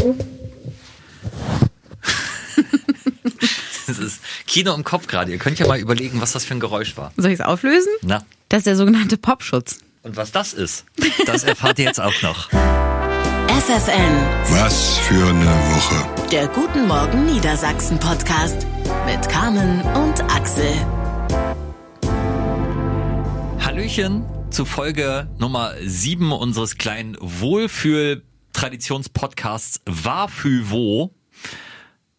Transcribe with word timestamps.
Das 3.86 3.98
ist 3.98 4.20
Kino 4.46 4.72
im 4.74 4.84
Kopf 4.84 5.06
gerade. 5.08 5.32
Ihr 5.32 5.38
könnt 5.38 5.58
ja 5.58 5.66
mal 5.66 5.78
überlegen, 5.80 6.20
was 6.20 6.30
das 6.32 6.44
für 6.44 6.54
ein 6.54 6.60
Geräusch 6.60 6.96
war. 6.96 7.12
Soll 7.16 7.30
ich 7.32 7.40
es 7.40 7.44
auflösen? 7.44 7.90
Na, 8.02 8.22
Das 8.48 8.58
ist 8.58 8.66
der 8.66 8.76
sogenannte 8.76 9.16
Popschutz. 9.16 9.78
und 10.04 10.16
was 10.16 10.30
das 10.32 10.52
ist, 10.52 10.84
das 11.26 11.42
erfahrt 11.44 11.78
ihr 11.80 11.86
jetzt 11.86 12.00
auch 12.00 12.22
noch. 12.22 12.48
FFN, 12.50 14.14
Was 14.50 14.96
für 14.98 15.26
eine 15.26 15.44
Woche. 15.44 16.06
der 16.30 16.46
Guten 16.48 16.86
Morgen 16.86 17.26
Niedersachsen 17.26 17.98
Podcast 17.98 18.64
mit 19.06 19.28
Carmen 19.28 19.80
und 19.82 20.22
Axel. 20.32 20.72
Hallöchen 23.58 24.24
zu 24.50 24.64
Folge 24.64 25.28
Nummer 25.38 25.72
7 25.84 26.30
unseres 26.32 26.78
kleinen 26.78 27.16
Wohlfühl-Traditionspodcasts 27.20 28.29
War 29.84 30.28
für 30.28 30.70
wo. 30.70 31.14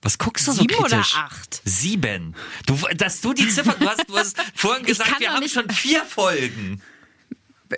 Was 0.02 0.18
guckst 0.18 0.48
du 0.48 0.52
so 0.52 0.62
Sieben 0.62 0.76
oder 0.76 0.90
kritisch? 0.98 1.16
acht? 1.16 1.62
Sieben. 1.64 2.36
Du, 2.66 2.80
dass 2.96 3.22
du 3.22 3.34
die 3.34 3.48
Ziffer, 3.48 3.76
du 3.80 3.88
hast, 3.88 4.10
du 4.10 4.18
hast 4.18 4.36
vorhin 4.56 4.86
gesagt, 4.86 5.20
wir 5.20 5.32
haben 5.32 5.48
schon 5.48 5.70
vier 5.70 6.04
Folgen. 6.04 6.82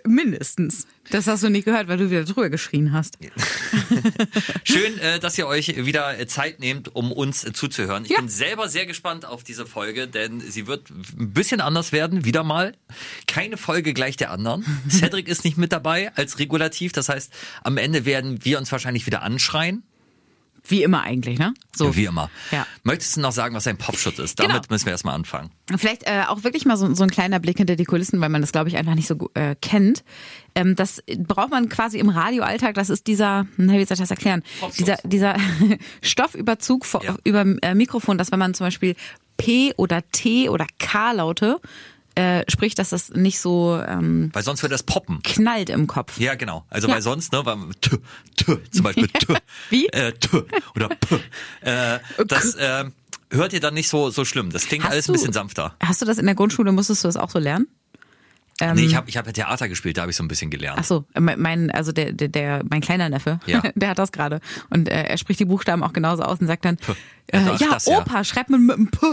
Mindestens. 0.06 0.88
Das 1.10 1.28
hast 1.28 1.44
du 1.44 1.50
nicht 1.50 1.66
gehört, 1.66 1.88
weil 1.88 1.98
du 1.98 2.10
wieder 2.10 2.24
drüber 2.24 2.50
geschrien 2.50 2.94
hast. 2.94 3.18
Schön, 4.64 4.98
äh, 5.00 5.20
dass 5.20 5.38
ihr 5.38 5.48
euch 5.48 5.86
wieder 5.86 6.16
Zeit 6.28 6.60
nehmt, 6.60 6.96
um 6.96 7.12
uns 7.12 7.42
zuzuhören. 7.54 8.06
Ich 8.06 8.12
Ja. 8.12 8.20
bin 8.20 8.30
selber 8.30 8.70
sehr 8.70 8.86
gespannt 8.86 9.26
auf 9.26 9.44
diese 9.44 9.66
Folge, 9.66 10.08
denn 10.08 10.40
sie 10.40 10.68
wird 10.68 10.90
ein 10.90 11.32
bisschen 11.34 11.62
anders 11.62 11.92
werden, 11.92 12.26
wieder 12.26 12.44
mal. 12.44 12.74
Keine 13.28 13.58
Folge 13.58 13.94
gleich 13.94 14.18
der 14.18 14.32
anderen. 14.32 14.66
Cedric 14.90 15.28
ist 15.28 15.44
nicht 15.44 15.58
mit 15.58 15.72
dabei 15.72 16.12
als 16.16 16.40
Regulativ, 16.40 16.92
das 16.94 17.10
heißt, 17.10 17.32
am 17.64 17.78
Ende 17.78 18.06
werden 18.06 18.44
wir 18.46 18.58
uns 18.58 18.72
wahrscheinlich 18.72 19.06
wieder 19.06 19.22
anschreien. 19.22 19.84
Wie 20.66 20.82
immer 20.84 21.04
eigentlich, 21.04 21.40
ne? 21.40 21.54
So. 21.76 21.88
Ja, 21.88 21.96
wie 21.96 22.06
immer. 22.06 22.30
Ja. 22.52 22.66
Möchtest 22.84 23.18
du 23.18 23.22
noch 23.22 23.34
sagen, 23.34 23.54
was 23.54 23.68
ein 23.68 23.78
Popschutz 23.78 24.18
ist? 24.20 24.40
Damit 24.40 24.54
Genau. 24.56 24.66
müssen 24.70 24.86
wir 24.86 24.92
erstmal 24.94 25.14
anfangen. 25.16 25.52
Vielleicht 25.76 26.04
äh, 26.08 26.24
auch 26.28 26.44
wirklich 26.46 26.66
mal 26.66 26.78
so, 26.78 26.94
so 26.94 27.04
ein 27.04 27.10
kleiner 27.12 27.40
Blick 27.40 27.58
hinter 27.58 27.76
die 27.76 27.84
Kulissen, 27.84 28.22
weil 28.22 28.30
man 28.30 28.40
das, 28.42 28.54
glaube 28.54 28.70
ich, 28.70 28.78
einfach 28.78 28.96
nicht 28.96 29.08
so 29.08 29.30
äh, 29.34 29.56
kennt. 29.62 30.04
Ähm, 30.56 30.76
das 30.78 31.04
braucht 31.18 31.52
man 31.52 31.68
quasi 31.68 32.00
im 32.00 32.08
Radioalltag. 32.10 32.76
Das 32.76 32.90
ist 32.90 33.08
dieser, 33.08 33.46
na, 33.58 33.74
wie 33.74 33.84
soll 33.86 33.96
ich 33.96 34.00
das 34.00 34.12
erklären? 34.12 34.42
Popschutz. 34.62 34.78
Dieser, 34.78 34.98
dieser 35.04 35.36
Stoffüberzug 36.02 36.86
vor, 36.86 37.04
Ja. 37.04 37.16
über 37.24 37.46
äh, 37.62 37.76
Mikrofon, 37.76 38.18
dass 38.18 38.32
wenn 38.32 38.40
man 38.40 38.54
zum 38.54 38.68
Beispiel 38.68 38.96
P 39.38 39.74
oder 39.78 40.02
T 40.12 40.48
oder 40.50 40.68
K-Laute 40.80 41.60
äh, 42.16 42.44
spricht, 42.50 42.78
dass 42.80 42.90
das 42.90 43.10
nicht 43.10 43.40
so 43.40 43.82
ähm, 43.86 44.30
Weil 44.34 44.44
sonst 44.44 44.62
wird 44.64 44.72
das 44.72 44.84
poppen. 44.84 45.22
knallt 45.24 45.70
im 45.70 45.88
Kopf. 45.88 46.20
Ja, 46.20 46.36
genau. 46.36 46.66
Also 46.70 46.88
Ja. 46.88 46.96
weil 46.96 47.02
sonst, 47.02 47.32
ne, 47.34 47.46
weil 47.46 47.58
t, 47.82 47.98
t, 48.36 48.58
zum 48.72 48.84
Beispiel 48.84 49.08
t, 49.08 49.34
Wie? 49.70 49.88
Äh, 49.90 50.14
t 50.14 50.44
oder 50.76 50.90
p. 50.90 51.16
Äh, 51.62 52.00
das 52.28 52.56
äh, 52.56 52.86
hört 53.32 53.54
ihr 53.54 53.60
dann 53.60 53.74
nicht 53.74 53.90
so 53.90 54.10
so 54.10 54.26
schlimm. 54.26 54.52
Das 54.52 54.68
klingt 54.68 54.84
Hast 54.86 54.92
alles 54.92 55.10
ein 55.10 55.14
bisschen 55.14 55.34
sanfter. 55.34 55.76
Hast 55.82 56.02
du 56.02 56.06
das 56.06 56.18
in 56.18 56.26
der 56.26 56.36
Grundschule, 56.36 56.72
musstest 56.72 57.04
du 57.04 57.08
das 57.08 57.18
auch 57.18 57.30
so 57.32 57.40
lernen? 57.40 57.68
Ähm, 58.60 58.76
nee, 58.76 58.86
ich 58.86 58.96
habe 58.96 59.10
ich 59.10 59.18
hab 59.18 59.26
ja 59.26 59.32
Theater 59.32 59.68
gespielt, 59.68 59.98
da 59.98 60.02
habe 60.02 60.12
ich 60.12 60.18
so 60.18 60.24
ein 60.24 60.28
bisschen 60.28 60.52
gelernt. 60.52 60.80
Ach 60.80 60.84
so, 60.84 61.06
mein, 61.20 61.72
also 61.72 61.92
der, 61.92 62.12
der, 62.14 62.28
der 62.28 62.64
mein 62.70 62.82
kleiner 62.82 63.10
Neffe, 63.10 63.40
Ja. 63.46 63.62
der 63.76 63.90
hat 63.90 64.00
das 64.00 64.12
gerade 64.12 64.40
und 64.70 64.90
äh, 64.90 65.04
er 65.06 65.18
spricht 65.18 65.40
die 65.40 65.46
Buchstaben 65.46 65.84
auch 65.84 65.94
genauso 65.94 66.24
aus 66.24 66.40
und 66.40 66.48
sagt 66.48 66.66
dann, 66.66 66.78
äh, 67.28 67.40
Ja, 67.40 67.56
ja, 67.56 67.70
das, 67.72 67.86
ja. 67.88 67.98
Opa, 68.00 68.24
schreib 68.24 68.50
mir 68.50 68.60
mit 68.60 68.76
einem 68.76 68.92
P. 68.92 69.08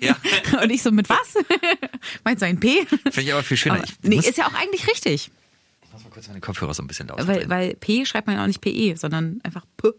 Ja. 0.00 0.16
Und 0.62 0.70
ich 0.70 0.82
so 0.82 0.90
mit 0.90 1.06
was? 1.10 1.34
Meinst 2.24 2.40
du 2.40 2.46
ein 2.46 2.58
P? 2.58 2.86
Finde 2.86 3.20
ich 3.20 3.32
aber 3.34 3.42
viel 3.42 3.58
schöner. 3.58 3.74
Aber, 3.74 3.84
nee, 4.00 4.16
ist 4.16 4.38
ja 4.38 4.46
auch 4.46 4.54
eigentlich 4.54 4.88
richtig, 4.88 5.30
ich 5.82 5.92
muss 5.92 6.02
mal 6.02 6.10
kurz 6.10 6.28
meine 6.28 6.40
Kopfhörer 6.40 6.72
so 6.72 6.82
ein 6.82 6.86
bisschen 6.86 7.08
lauter 7.08 7.28
weil, 7.28 7.46
weil 7.50 7.74
P 7.74 8.06
schreibt 8.06 8.26
man 8.26 8.36
ja 8.36 8.42
auch 8.42 8.46
nicht 8.46 8.62
PE, 8.62 8.96
sondern 8.96 9.38
einfach 9.42 9.64
P. 9.76 9.90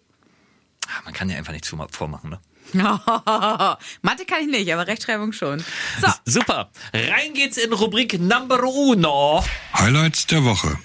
Man 1.05 1.13
kann 1.13 1.29
ja 1.29 1.37
einfach 1.37 1.53
nicht 1.53 1.65
zu 1.65 1.77
vormachen, 1.91 2.29
ne? 2.31 2.39
Mathe 2.73 4.25
kann 4.25 4.41
ich 4.41 4.47
nicht, 4.47 4.73
aber 4.73 4.87
Rechtschreibung 4.87 5.31
schon. 5.31 5.63
So, 6.01 6.07
Super. 6.25 6.69
Rein 6.93 7.33
geht's 7.33 7.57
in 7.57 7.71
Rubrik 7.71 8.19
Number 8.19 8.61
Uno. 8.63 9.43
Highlights 9.73 10.27
der 10.27 10.43
Woche. 10.43 10.77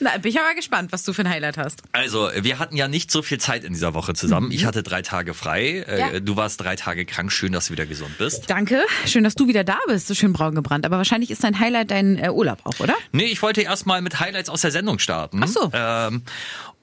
na, 0.00 0.16
bin 0.18 0.32
ich 0.32 0.40
aber 0.40 0.54
gespannt, 0.56 0.90
was 0.90 1.04
du 1.04 1.12
für 1.12 1.22
ein 1.22 1.30
Highlight 1.30 1.56
hast. 1.56 1.82
Also, 1.92 2.30
wir 2.40 2.58
hatten 2.58 2.76
ja 2.76 2.88
nicht 2.88 3.12
so 3.12 3.22
viel 3.22 3.38
Zeit 3.38 3.62
in 3.62 3.72
dieser 3.74 3.94
Woche 3.94 4.14
zusammen. 4.14 4.50
Ich 4.50 4.64
hatte 4.64 4.82
drei 4.82 5.02
Tage 5.02 5.34
frei. 5.34 5.84
Äh, 5.86 5.98
Ja. 6.00 6.20
Du 6.20 6.36
warst 6.36 6.60
drei 6.60 6.74
Tage 6.74 7.04
krank. 7.06 7.30
Schön, 7.30 7.52
dass 7.52 7.66
du 7.68 7.72
wieder 7.74 7.86
gesund 7.86 8.18
bist. 8.18 8.50
Danke, 8.50 8.82
schön, 9.06 9.22
dass 9.22 9.36
du 9.36 9.46
wieder 9.46 9.62
da 9.62 9.78
bist, 9.86 10.08
so 10.08 10.14
schön 10.14 10.32
braun 10.32 10.56
gebrannt. 10.56 10.84
Aber 10.84 10.96
wahrscheinlich 10.98 11.30
ist 11.30 11.44
dein 11.44 11.60
Highlight 11.60 11.92
dein 11.92 12.18
äh, 12.18 12.30
Urlaub 12.30 12.58
auch, 12.64 12.80
oder? 12.80 12.96
Nee, 13.12 13.26
ich 13.26 13.40
wollte 13.40 13.60
erstmal 13.62 14.02
mit 14.02 14.18
Highlights 14.18 14.50
aus 14.50 14.62
der 14.62 14.72
Sendung 14.72 14.98
starten. 14.98 15.40
Ach 15.44 15.48
so. 15.48 15.70
Ähm, 15.72 16.22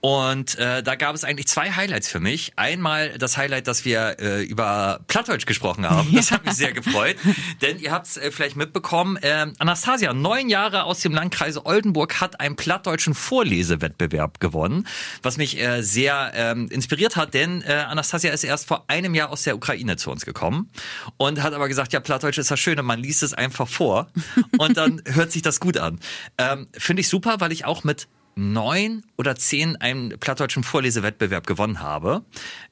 und 0.01 0.57
äh, 0.57 0.81
da 0.81 0.95
gab 0.95 1.13
es 1.13 1.23
eigentlich 1.23 1.47
zwei 1.47 1.71
Highlights 1.71 2.07
für 2.07 2.19
mich. 2.19 2.53
Einmal 2.55 3.17
das 3.19 3.37
Highlight, 3.37 3.67
dass 3.67 3.85
wir 3.85 4.19
äh, 4.19 4.43
über 4.43 5.01
Plattdeutsch 5.07 5.45
gesprochen 5.45 5.87
haben. 5.87 6.11
Das 6.15 6.31
hat 6.31 6.43
mich 6.43 6.55
sehr 6.55 6.73
gefreut. 6.73 7.17
Denn 7.61 7.77
ihr 7.79 7.91
habt 7.91 8.07
es 8.07 8.17
äh, 8.17 8.31
vielleicht 8.31 8.55
mitbekommen, 8.55 9.17
äh, 9.17 9.45
Anastasia, 9.59 10.11
neun 10.13 10.49
Jahre 10.49 10.85
aus 10.85 11.01
dem 11.01 11.13
Landkreis 11.13 11.63
Oldenburg, 11.63 12.19
hat 12.19 12.39
einen 12.39 12.55
plattdeutschen 12.55 13.13
Vorlesewettbewerb 13.13 14.39
gewonnen, 14.39 14.87
was 15.21 15.37
mich 15.37 15.61
äh, 15.61 15.83
sehr 15.83 16.31
ähm, 16.33 16.67
inspiriert 16.69 17.15
hat, 17.15 17.35
denn 17.35 17.61
äh, 17.61 17.73
Anastasia 17.87 18.31
ist 18.31 18.43
erst 18.43 18.67
vor 18.67 18.85
einem 18.87 19.13
Jahr 19.13 19.29
aus 19.29 19.43
der 19.43 19.55
Ukraine 19.55 19.97
zu 19.97 20.09
uns 20.09 20.25
gekommen 20.25 20.71
und 21.17 21.43
hat 21.43 21.53
aber 21.53 21.67
gesagt, 21.67 21.93
ja, 21.93 21.99
Plattdeutsch 21.99 22.39
ist 22.39 22.49
das 22.49 22.59
Schöne, 22.59 22.81
man 22.81 22.99
liest 22.99 23.21
es 23.21 23.35
einfach 23.35 23.67
vor 23.67 24.07
und 24.57 24.77
dann 24.77 25.03
hört 25.07 25.31
sich 25.31 25.43
das 25.43 25.59
gut 25.59 25.77
an. 25.77 25.99
Ähm, 26.39 26.67
Finde 26.73 27.01
ich 27.01 27.07
super, 27.07 27.35
weil 27.39 27.51
ich 27.51 27.65
auch 27.65 27.83
mit 27.83 28.07
neun 28.35 29.03
oder 29.17 29.35
zehn 29.35 29.75
einen 29.75 30.17
plattdeutschen 30.19 30.63
Vorlesewettbewerb 30.63 31.47
gewonnen 31.47 31.81
habe. 31.81 32.23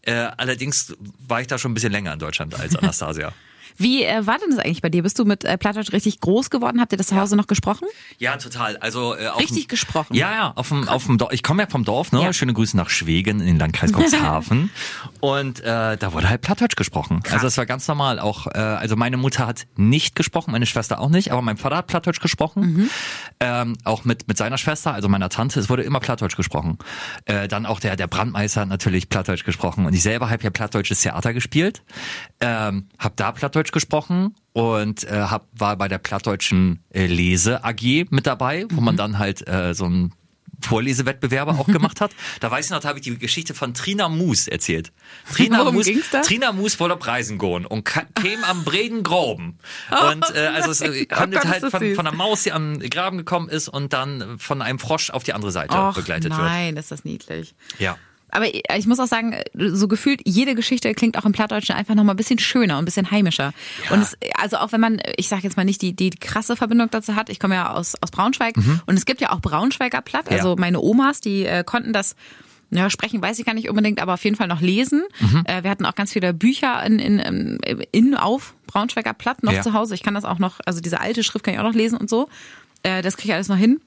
Äh, 0.01 0.13
allerdings 0.37 0.95
war 1.27 1.41
ich 1.41 1.47
da 1.47 1.57
schon 1.57 1.71
ein 1.71 1.73
bisschen 1.73 1.91
länger 1.91 2.13
in 2.13 2.19
Deutschland 2.19 2.59
als 2.59 2.75
Anastasia. 2.77 3.33
Wie 3.79 4.03
äh, 4.03 4.27
war 4.27 4.37
denn 4.37 4.49
das 4.51 4.59
eigentlich 4.59 4.81
bei 4.81 4.89
dir? 4.89 5.03
Bist 5.03 5.17
du 5.17 5.25
mit 5.25 5.45
äh, 5.45 5.57
Plattdeutsch 5.57 5.93
richtig 5.93 6.19
groß 6.19 6.49
geworden? 6.49 6.81
Habt 6.81 6.91
ihr 6.91 6.97
das 6.97 7.07
zu 7.07 7.15
Hause 7.15 7.35
noch 7.37 7.47
gesprochen? 7.47 7.87
Ja, 8.17 8.35
total. 8.35 8.77
Also 8.77 9.15
äh, 9.15 9.27
auf 9.27 9.39
Richtig 9.39 9.67
dem, 9.67 9.69
gesprochen? 9.69 10.13
Ja, 10.13 10.31
ja. 10.31 10.53
Auf 10.55 10.67
dem, 10.67 10.87
auf 10.89 11.05
dem 11.05 11.17
Dorf. 11.17 11.31
Ich 11.31 11.43
komme 11.43 11.63
ja 11.63 11.69
vom 11.69 11.85
Dorf. 11.85 12.11
Ne? 12.11 12.21
Ja. 12.21 12.33
Schöne 12.33 12.53
Grüße 12.53 12.75
nach 12.75 12.89
Schwegen 12.89 13.39
in 13.39 13.47
den 13.47 13.57
Landkreis 13.57 13.91
Cuxhaven. 13.93 14.69
und 15.21 15.61
äh, 15.61 15.97
da 15.97 16.13
wurde 16.13 16.29
halt 16.29 16.41
Plattdeutsch 16.41 16.75
gesprochen. 16.75 17.21
Also 17.31 17.45
das 17.45 17.57
war 17.57 17.65
ganz 17.65 17.87
normal. 17.87 18.19
Auch 18.19 18.47
äh, 18.47 18.59
also 18.59 18.97
meine 18.97 19.15
Mutter 19.15 19.47
hat 19.47 19.65
nicht 19.77 20.15
gesprochen, 20.15 20.51
meine 20.51 20.65
Schwester 20.65 20.99
auch 20.99 21.09
nicht, 21.09 21.31
aber 21.31 21.41
mein 21.41 21.55
Vater 21.57 21.77
hat 21.77 21.87
Plattdeutsch 21.87 22.19
gesprochen. 22.19 22.61
Mhm. 22.61 22.89
Ähm, 23.39 23.77
auch 23.85 24.03
mit 24.03 24.27
mit 24.27 24.37
seiner 24.37 24.57
Schwester, 24.57 24.93
also 24.93 25.07
meiner 25.07 25.29
Tante. 25.29 25.59
Es 25.59 25.69
wurde 25.69 25.83
immer 25.83 26.01
Plattdeutsch 26.01 26.35
gesprochen. 26.35 26.77
Äh, 27.25 27.47
dann 27.47 27.65
auch 27.65 27.79
der 27.79 27.95
der 27.95 28.07
Brandmeister 28.07 28.61
hat 28.61 28.67
natürlich 28.69 29.07
Plattdeutsch 29.07 29.45
gesprochen. 29.45 29.85
Und 29.85 29.93
ich 29.93 30.03
selber 30.03 30.29
habe 30.29 30.43
ja 30.43 30.49
plattdeutsches 30.49 31.01
Theater 31.01 31.33
gespielt, 31.33 31.81
ähm, 32.41 32.89
habe 32.97 33.13
da 33.15 33.31
Plattdeutsch 33.31 33.68
gesprochen 33.71 34.35
und 34.53 35.03
äh, 35.05 35.11
hab, 35.29 35.47
war 35.57 35.75
bei 35.77 35.87
der 35.87 35.97
plattdeutschen 35.99 36.83
äh, 36.93 37.05
Lese 37.05 37.63
AG 37.63 38.05
mit 38.09 38.25
dabei, 38.27 38.65
wo 38.69 38.79
Mhm. 38.79 38.85
man 38.85 38.97
dann 38.97 39.17
halt 39.19 39.47
äh, 39.47 39.73
so 39.73 39.85
ein 39.85 40.13
Vorlesewettbewerbe 40.61 41.51
auch 41.53 41.67
gemacht 41.67 42.01
hat. 42.01 42.11
Da 42.41 42.51
weiß 42.51 42.65
ich 42.65 42.71
noch, 42.71 42.81
da 42.81 42.89
habe 42.89 42.99
ich 42.99 43.03
die 43.05 43.17
Geschichte 43.17 43.53
von 43.53 43.73
Trina 43.73 44.09
Moos 44.09 44.45
erzählt. 44.47 44.91
Trina 45.33 45.59
Worum 45.59 45.75
Moos? 45.75 45.87
Trina 46.23 46.51
Moos 46.51 46.77
wollte 46.81 46.97
Preisen 46.97 47.37
gehen 47.37 47.65
und 47.65 47.85
ka- 47.85 48.05
käme 48.21 48.45
am 48.45 48.65
Breden 48.65 49.03
Groben. 49.03 49.57
Und 50.13 50.25
äh, 50.35 50.47
also 50.47 50.71
es 50.71 50.81
äh, 50.81 51.07
Oh 51.11 51.15
handelt 51.15 51.45
halt 51.45 51.63
das 51.63 51.71
von, 51.71 51.95
von 51.95 52.05
einer 52.05 52.15
Maus, 52.15 52.43
die 52.43 52.51
am 52.51 52.77
Graben 52.79 53.17
gekommen 53.17 53.47
ist 53.47 53.69
und 53.69 53.93
dann 53.93 54.37
von 54.37 54.61
einem 54.61 54.79
Frosch 54.79 55.09
auf 55.11 55.23
die 55.23 55.31
andere 55.33 55.51
Seite 55.51 55.77
Och, 55.77 55.95
begleitet 55.95 56.31
wird. 56.31 56.41
nein, 56.41 56.75
ist 56.77 56.91
das 56.91 57.05
niedlich. 57.05 57.55
Ja. 57.77 57.97
Aber 58.31 58.45
ich 58.53 58.87
muss 58.87 58.99
auch 58.99 59.07
sagen, 59.07 59.35
so 59.55 59.87
gefühlt, 59.87 60.21
jede 60.25 60.55
Geschichte 60.55 60.93
klingt 60.93 61.17
auch 61.17 61.25
im 61.25 61.31
Plattdeutschen 61.31 61.75
einfach 61.75 61.95
nochmal 61.95 62.13
ein 62.13 62.17
bisschen 62.17 62.39
schöner 62.39 62.75
und 62.77 62.83
ein 62.83 62.85
bisschen 62.85 63.09
heimischer. 63.11 63.53
Und 63.89 64.01
es, 64.01 64.17
also 64.37 64.57
auch 64.57 64.71
wenn 64.71 64.81
man, 64.81 65.01
ich 65.17 65.27
sage 65.29 65.43
jetzt 65.43 65.57
mal 65.57 65.63
nicht 65.65 65.81
die, 65.81 65.93
die 65.95 66.09
krasse 66.11 66.55
Verbindung 66.55 66.89
dazu 66.91 67.15
hat, 67.15 67.29
ich 67.29 67.39
komme 67.39 67.55
ja 67.55 67.73
aus, 67.73 67.95
aus 68.01 68.11
Braunschweig 68.11 68.55
und 68.85 68.95
es 68.97 69.05
gibt 69.05 69.21
ja 69.21 69.31
auch 69.31 69.41
Braunschweiger 69.41 70.01
Platt, 70.01 70.25
Mhm. 70.27 70.31
Ja. 70.31 70.37
also 70.37 70.55
meine 70.57 70.79
Omas, 70.81 71.21
die 71.21 71.45
äh, 71.45 71.63
konnten 71.63 71.93
das 71.93 72.15
ja, 72.71 72.87
sprechen 72.91 73.19
weiß 73.19 73.39
ich 73.39 73.45
gar 73.47 73.55
nicht 73.55 73.67
unbedingt, 73.67 73.99
aber 73.99 74.13
auf 74.13 74.23
jeden 74.23 74.35
Fall 74.35 74.47
noch 74.47 74.61
lesen. 74.61 75.01
Mhm. 75.19 75.43
Äh, 75.45 75.63
wir 75.63 75.71
hatten 75.71 75.87
auch 75.87 75.95
ganz 75.95 76.13
viele 76.13 76.35
Bücher 76.35 76.83
in, 76.85 76.99
in, 76.99 77.17
in, 77.17 77.59
in 77.91 78.13
auf 78.15 78.53
Braunschweiger 78.67 79.13
Platt 79.13 79.41
noch 79.41 79.53
Ja. 79.53 79.63
zu 79.63 79.73
Hause. 79.73 79.95
Ich 79.95 80.03
kann 80.03 80.13
das 80.13 80.23
auch 80.23 80.37
noch, 80.37 80.59
also 80.67 80.79
diese 80.79 80.99
alte 81.01 81.23
Schrift 81.23 81.43
kann 81.45 81.55
ich 81.55 81.59
auch 81.59 81.63
noch 81.63 81.73
lesen 81.73 81.97
und 81.97 82.11
so. 82.11 82.29
Äh, 82.83 83.01
das 83.01 83.17
kriege 83.17 83.29
ich 83.29 83.33
alles 83.33 83.47
noch 83.47 83.57
hin. 83.57 83.81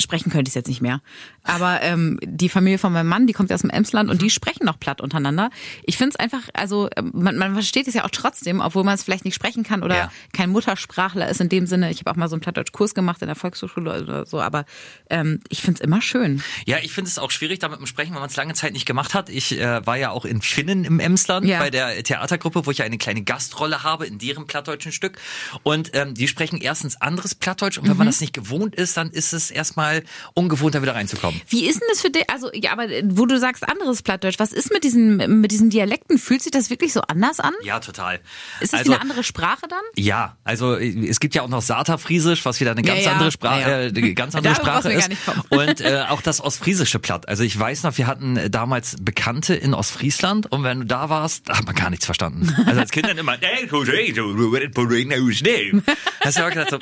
Sprechen 0.00 0.30
könnte 0.30 0.48
ich 0.48 0.54
jetzt 0.54 0.68
nicht 0.68 0.80
mehr. 0.80 1.00
Aber 1.42 1.82
ähm, 1.82 2.18
die 2.22 2.48
Familie 2.48 2.78
von 2.78 2.92
meinem 2.92 3.08
Mann, 3.08 3.26
die 3.26 3.32
kommt 3.32 3.52
aus 3.52 3.62
dem 3.62 3.70
Emsland 3.70 4.10
und 4.10 4.22
die 4.22 4.30
sprechen 4.30 4.64
noch 4.64 4.78
platt 4.78 5.00
untereinander. 5.00 5.50
Ich 5.84 5.96
finde 5.96 6.10
es 6.10 6.16
einfach, 6.16 6.42
also 6.54 6.88
ähm, 6.96 7.10
man, 7.14 7.36
man 7.36 7.54
versteht 7.54 7.88
es 7.88 7.94
ja 7.94 8.04
auch 8.04 8.10
trotzdem, 8.10 8.60
obwohl 8.60 8.84
man 8.84 8.94
es 8.94 9.02
vielleicht 9.02 9.24
nicht 9.24 9.34
sprechen 9.34 9.64
kann 9.64 9.82
oder 9.82 9.96
Ja. 9.96 10.12
kein 10.32 10.50
Muttersprachler 10.50 11.28
ist 11.28 11.40
in 11.40 11.48
dem 11.48 11.66
Sinne. 11.66 11.90
Ich 11.90 11.98
habe 12.00 12.12
auch 12.12 12.16
mal 12.16 12.28
so 12.28 12.36
einen 12.36 12.42
Plattdeutsch-Kurs 12.42 12.94
gemacht 12.94 13.20
in 13.22 13.26
der 13.26 13.34
Volkshochschule 13.34 14.02
oder 14.02 14.24
so, 14.26 14.40
aber 14.40 14.66
ähm, 15.10 15.40
ich 15.48 15.62
finde 15.62 15.78
es 15.78 15.84
immer 15.84 16.00
schön. 16.00 16.42
Ja, 16.66 16.76
ich 16.80 16.92
finde 16.92 17.08
es 17.08 17.18
auch 17.18 17.30
schwierig, 17.32 17.58
damit 17.58 17.80
zu 17.80 17.86
sprechen, 17.86 18.12
wenn 18.12 18.20
man 18.20 18.30
es 18.30 18.36
lange 18.36 18.54
Zeit 18.54 18.74
nicht 18.74 18.86
gemacht 18.86 19.14
hat. 19.14 19.28
Ich 19.30 19.58
äh, 19.58 19.84
war 19.84 19.96
ja 19.96 20.10
auch 20.10 20.24
in 20.24 20.42
Finnen 20.42 20.84
im 20.84 21.00
Emsland 21.00 21.44
Ja. 21.46 21.58
bei 21.58 21.70
der 21.70 22.02
Theatergruppe, 22.04 22.66
wo 22.66 22.70
ich 22.70 22.78
ja 22.78 22.84
eine 22.84 22.98
kleine 22.98 23.22
Gastrolle 23.22 23.82
habe 23.82 24.06
in 24.06 24.18
deren 24.18 24.46
plattdeutschen 24.46 24.92
Stück. 24.92 25.18
Und 25.64 25.90
ähm, 25.94 26.14
die 26.14 26.28
sprechen 26.28 26.60
erstens 26.60 27.00
anderes 27.00 27.34
Plattdeutsch 27.34 27.78
und 27.78 27.88
wenn 27.88 27.96
man 27.96 28.06
das 28.06 28.20
nicht 28.20 28.32
gewohnt 28.32 28.76
ist, 28.76 28.96
dann 28.96 29.10
ist 29.10 29.32
es 29.32 29.50
erstmal 29.50 29.87
mal 29.88 30.02
ungewohnt, 30.34 30.74
da 30.74 30.82
wieder 30.82 30.94
reinzukommen. 30.94 31.40
Wie 31.48 31.66
ist 31.66 31.80
denn 31.80 31.88
das 31.90 32.00
für 32.00 32.10
dich? 32.10 32.24
Also, 32.28 32.50
ja, 32.52 32.72
aber 32.72 32.88
wo 33.04 33.26
du 33.26 33.38
sagst 33.38 33.68
anderes 33.68 34.02
Plattdeutsch, 34.02 34.38
was 34.38 34.52
ist 34.52 34.72
mit 34.72 34.84
diesen, 34.84 35.40
mit 35.40 35.50
diesen 35.50 35.70
Dialekten? 35.70 36.18
Fühlt 36.18 36.42
sich 36.42 36.52
das 36.52 36.70
wirklich 36.70 36.92
so 36.92 37.00
anders 37.02 37.40
an? 37.40 37.54
Ja, 37.62 37.80
total. 37.80 38.20
Ist 38.60 38.72
das 38.72 38.80
also, 38.80 38.92
eine 38.92 39.00
andere 39.00 39.24
Sprache 39.24 39.66
dann? 39.68 39.82
Ja, 39.96 40.36
also 40.44 40.76
es 40.76 41.20
gibt 41.20 41.34
ja 41.34 41.42
auch 41.42 41.48
noch 41.48 41.62
Saterfriesisch, 41.62 42.44
was 42.44 42.60
wieder 42.60 42.72
eine 42.72 42.82
ganz 42.82 43.04
ja. 43.04 43.12
andere 43.12 43.30
Sprache, 43.32 43.60
Ja, 43.60 43.80
ja. 43.82 43.86
äh, 43.86 44.14
ganz 44.14 44.34
andere 44.34 44.54
Sprache 44.54 44.92
ist. 44.92 45.10
Und 45.50 45.80
äh, 45.80 46.04
auch 46.08 46.22
das 46.22 46.40
Ostfriesische 46.40 46.98
Platt. 46.98 47.28
Also 47.28 47.42
ich 47.42 47.58
weiß 47.58 47.82
noch, 47.84 47.96
wir 47.98 48.06
hatten 48.06 48.36
äh, 48.36 48.50
damals 48.50 48.96
Bekannte 49.00 49.54
in 49.54 49.74
Ostfriesland 49.74 50.50
und 50.50 50.64
wenn 50.64 50.80
du 50.80 50.86
da 50.86 51.08
warst, 51.08 51.48
hat 51.48 51.66
man 51.66 51.74
gar 51.74 51.90
nichts 51.90 52.04
verstanden. 52.04 52.54
Also 52.66 52.80
als 52.80 52.90
Kind 52.90 53.08
dann 53.08 53.18
immer, 53.18 53.36
hast 56.24 56.36
du 56.36 56.40
ja 56.40 56.48
gedacht, 56.48 56.70
so, 56.70 56.78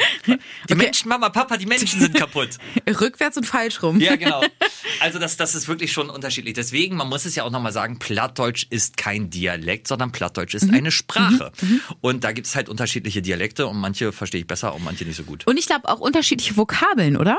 die 0.69 0.75
Menschen, 0.75 1.09
Mama, 1.09 1.29
Papa, 1.29 1.57
die 1.57 1.67
Menschen 1.67 2.01
sind 2.01 2.15
kaputt. 2.15 2.59
Rückwärts 3.01 3.37
und 3.37 3.45
falsch 3.45 3.83
rum. 3.83 4.01
Ja, 4.01 4.17
genau. 4.17 4.43
Also 5.01 5.19
das, 5.19 5.37
das 5.37 5.55
ist 5.55 5.69
wirklich 5.69 5.93
schon 5.93 6.09
unterschiedlich. 6.09 6.55
Deswegen, 6.55 6.97
man 6.97 7.09
muss 7.09 7.27
es 7.27 7.35
ja 7.35 7.43
auch 7.43 7.51
nochmal 7.51 7.73
sagen, 7.73 7.99
Plattdeutsch 7.99 8.67
ist 8.71 8.97
kein 8.97 9.29
Dialekt, 9.29 9.89
sondern 9.89 10.13
Plattdeutsch 10.13 10.55
ist 10.55 10.73
eine 10.73 10.91
Sprache. 10.91 11.53
Und 12.01 12.25
da 12.25 12.33
gibt 12.33 12.47
es 12.47 12.55
halt 12.55 12.69
unterschiedliche 12.69 13.21
Dialekte 13.21 13.67
und 13.67 13.79
manche 13.79 14.13
verstehe 14.13 14.41
ich 14.41 14.47
besser 14.47 14.75
und 14.75 14.85
manche 14.85 15.05
nicht 15.05 15.17
so 15.17 15.25
gut. 15.25 15.47
Und 15.47 15.59
ich 15.59 15.67
glaube 15.67 15.89
auch 15.89 16.01
unterschiedliche 16.01 16.57
Vokabeln, 16.57 17.17
oder? 17.17 17.39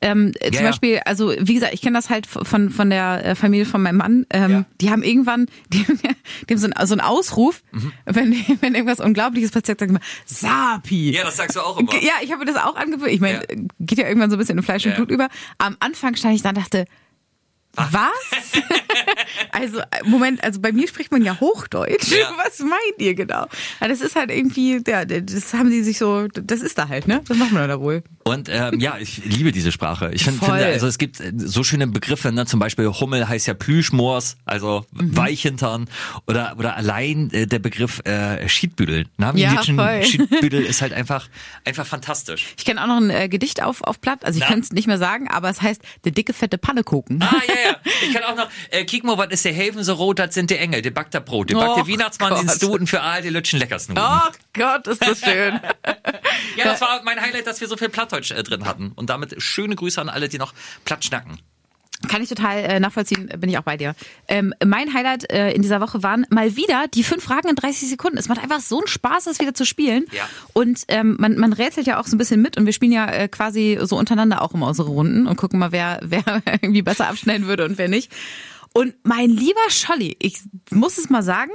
Ähm, 0.00 0.32
äh, 0.40 0.46
Ja, 0.46 0.52
zum 0.52 0.62
ja. 0.64 0.70
Beispiel, 0.70 1.00
also 1.04 1.32
wie 1.40 1.54
gesagt, 1.54 1.74
ich 1.74 1.82
kenne 1.82 1.98
das 1.98 2.08
halt 2.08 2.26
von 2.26 2.70
von 2.70 2.88
der 2.90 3.24
äh, 3.24 3.34
Familie 3.34 3.66
von 3.66 3.82
meinem 3.82 3.96
Mann. 3.96 4.26
Ähm, 4.30 4.50
Ja. 4.50 4.64
Die 4.80 4.90
haben 4.90 5.02
irgendwann, 5.02 5.46
die, 5.72 5.80
haben- 5.84 5.98
die 6.48 6.54
haben 6.54 6.58
so 6.60 6.68
einen, 6.72 6.86
so 6.86 6.94
einen 6.94 7.00
Ausruf, 7.00 7.62
Mhm. 7.72 7.92
wenn, 8.04 8.32
wenn 8.60 8.74
irgendwas 8.74 9.00
Unglaubliches 9.00 9.50
passiert, 9.50 9.80
sagen 9.80 9.90
immer 9.90 10.00
Sapi. 10.24 11.10
Ja, 11.10 11.24
das 11.24 11.36
sagst 11.36 11.56
du 11.56 11.60
auch 11.60 11.78
immer. 11.78 11.92
Ja, 12.00 12.12
ich 12.22 12.30
habe 12.32 12.44
mir 12.44 12.52
das 12.52 12.62
auch 12.62 12.76
angewöhnt. 12.76 13.10
Ich 13.10 13.20
meine, 13.20 13.38
Ja. 13.40 13.56
geht 13.80 13.98
ja 13.98 14.06
irgendwann 14.06 14.30
so 14.30 14.36
ein 14.36 14.38
bisschen 14.38 14.56
in 14.58 14.62
Fleisch 14.64 14.84
und 14.86 14.92
Ja. 14.92 14.96
Blut 14.96 15.10
über. 15.10 15.28
Am 15.58 15.76
Anfang 15.80 16.14
stand 16.14 16.34
ich 16.36 16.42
da 16.42 16.50
und 16.50 16.58
dachte, 16.58 16.84
was? 17.74 18.52
also, 19.52 19.78
äh, 19.80 19.84
Moment, 20.04 20.42
also 20.42 20.60
bei 20.60 20.72
mir 20.72 20.88
spricht 20.88 21.12
man 21.12 21.22
ja 21.22 21.38
Hochdeutsch. 21.38 22.10
Ja. 22.12 22.34
Was 22.44 22.58
meint 22.60 22.72
ihr 22.98 23.14
genau? 23.14 23.46
Ja, 23.80 23.88
das 23.88 24.00
ist 24.00 24.16
halt 24.16 24.30
irgendwie, 24.30 24.80
ja, 24.86 25.04
das 25.04 25.54
haben 25.54 25.70
sie 25.70 25.82
sich 25.84 25.98
so, 25.98 26.26
das 26.28 26.60
ist 26.62 26.76
da 26.78 26.88
halt, 26.88 27.06
ne? 27.06 27.20
Das 27.28 27.36
macht 27.36 27.52
man 27.52 27.68
da 27.68 27.80
wohl. 27.80 28.02
Und 28.28 28.48
ähm, 28.50 28.80
ja, 28.80 28.96
ich 28.98 29.24
liebe 29.24 29.52
diese 29.52 29.72
Sprache. 29.72 30.10
Ich 30.12 30.24
find, 30.24 30.38
finde, 30.42 30.66
also 30.66 30.86
es 30.86 30.98
gibt 30.98 31.20
äh, 31.20 31.32
so 31.36 31.64
schöne 31.64 31.86
Begriffe, 31.86 32.32
ne? 32.32 32.46
zum 32.46 32.60
Beispiel 32.60 32.86
Hummel 32.88 33.28
heißt 33.28 33.46
ja 33.46 33.54
Plüschmoors, 33.54 34.36
also 34.44 34.86
Mhm. 34.92 35.16
Weichhintern 35.16 35.88
oder 36.26 36.54
oder 36.58 36.76
allein 36.76 37.30
äh, 37.32 37.46
der 37.46 37.58
Begriff 37.58 38.00
äh, 38.04 38.48
Schiedbüdel. 38.48 39.06
Ne? 39.16 39.32
Ja. 39.36 39.62
Schiedbüdel 39.62 40.64
ist 40.64 40.82
halt 40.82 40.92
einfach 40.92 41.28
einfach 41.64 41.86
fantastisch. 41.86 42.46
Ich 42.56 42.64
kenne 42.64 42.82
auch 42.82 42.86
noch 42.86 42.96
ein 42.98 43.10
äh, 43.10 43.28
Gedicht 43.28 43.62
auf, 43.62 43.82
auf 43.82 44.00
Platt, 44.00 44.24
also 44.24 44.38
ich 44.38 44.46
könnte 44.46 44.62
es 44.62 44.72
nicht 44.72 44.86
mehr 44.86 44.98
sagen, 44.98 45.28
aber 45.28 45.48
es 45.50 45.62
heißt, 45.62 45.80
der 46.04 46.12
dicke, 46.12 46.32
fette 46.32 46.58
Pannekuchen. 46.58 47.22
Ah, 47.22 47.34
ja, 47.46 47.54
ja. 47.70 47.76
Ich 48.06 48.14
kann 48.14 48.24
auch 48.24 48.36
noch, 48.36 48.48
äh, 48.70 48.84
kick 48.84 49.04
mal, 49.04 49.18
was 49.18 49.28
ist 49.28 49.44
der 49.44 49.52
Helfen 49.52 49.84
so 49.84 49.94
rot, 49.94 50.18
das 50.18 50.34
sind 50.34 50.50
die 50.50 50.56
Engel, 50.56 50.82
die 50.82 50.90
backt 50.90 51.14
der 51.14 51.20
Brot, 51.20 51.50
die 51.50 51.54
backt 51.54 51.76
der 51.76 51.82
Och 51.84 51.88
Weihnachtsmann, 51.88 52.34
den 52.34 52.48
Stuten 52.48 52.86
für 52.86 53.00
all 53.02 53.22
die 53.22 53.30
Lütschen 53.30 53.58
Leckersnuten. 53.58 54.02
Oh 54.04 54.30
Gott, 54.52 54.86
ist 54.86 55.02
das 55.06 55.20
schön. 55.20 55.60
Ja, 56.56 56.64
das 56.64 56.80
war 56.80 57.00
mein 57.04 57.20
Highlight, 57.20 57.46
dass 57.46 57.60
wir 57.60 57.68
so 57.68 57.76
viel 57.76 57.88
Plattdeutsch 58.18 58.30
äh, 58.32 58.42
drin 58.42 58.64
hatten. 58.64 58.92
Und 58.94 59.10
damit 59.10 59.40
schöne 59.42 59.76
Grüße 59.76 60.00
an 60.00 60.08
alle, 60.08 60.28
die 60.28 60.38
noch 60.38 60.52
Platt 60.84 61.04
schnacken. 61.04 61.38
Kann 62.08 62.22
ich 62.22 62.28
total 62.28 62.58
äh, 62.58 62.78
nachvollziehen, 62.78 63.26
bin 63.38 63.50
ich 63.50 63.58
auch 63.58 63.64
bei 63.64 63.76
dir. 63.76 63.96
Ähm, 64.28 64.54
mein 64.64 64.94
Highlight 64.94 65.32
äh, 65.32 65.50
in 65.50 65.62
dieser 65.62 65.80
Woche 65.80 66.00
waren 66.04 66.26
mal 66.30 66.54
wieder 66.54 66.86
die 66.86 67.02
fünf 67.02 67.24
Fragen 67.24 67.48
in 67.48 67.56
30 67.56 67.88
Sekunden. 67.88 68.18
Es 68.18 68.28
macht 68.28 68.40
einfach 68.40 68.60
so 68.60 68.78
einen 68.78 68.86
Spaß, 68.86 69.24
das 69.24 69.40
wieder 69.40 69.52
zu 69.52 69.66
spielen. 69.66 70.06
Ja. 70.12 70.28
Und 70.52 70.84
ähm, 70.86 71.16
man, 71.18 71.36
man 71.38 71.52
rätselt 71.52 71.88
ja 71.88 71.98
auch 71.98 72.06
so 72.06 72.14
ein 72.14 72.18
bisschen 72.18 72.40
mit 72.40 72.56
und 72.56 72.66
wir 72.66 72.72
spielen 72.72 72.92
ja 72.92 73.10
äh, 73.10 73.26
quasi 73.26 73.80
so 73.82 73.98
untereinander 73.98 74.42
auch 74.42 74.54
immer 74.54 74.68
unsere 74.68 74.90
Runden 74.90 75.26
und 75.26 75.34
gucken 75.34 75.58
mal, 75.58 75.72
wer, 75.72 75.98
wer 76.04 76.22
irgendwie 76.62 76.82
besser 76.82 77.08
abschneiden 77.08 77.48
würde 77.48 77.64
und 77.64 77.78
wer 77.78 77.88
nicht. 77.88 78.12
Und 78.72 78.94
mein 79.02 79.30
lieber 79.30 79.68
Scholli, 79.68 80.16
ich 80.20 80.38
muss 80.70 80.98
es 80.98 81.10
mal 81.10 81.24
sagen, 81.24 81.50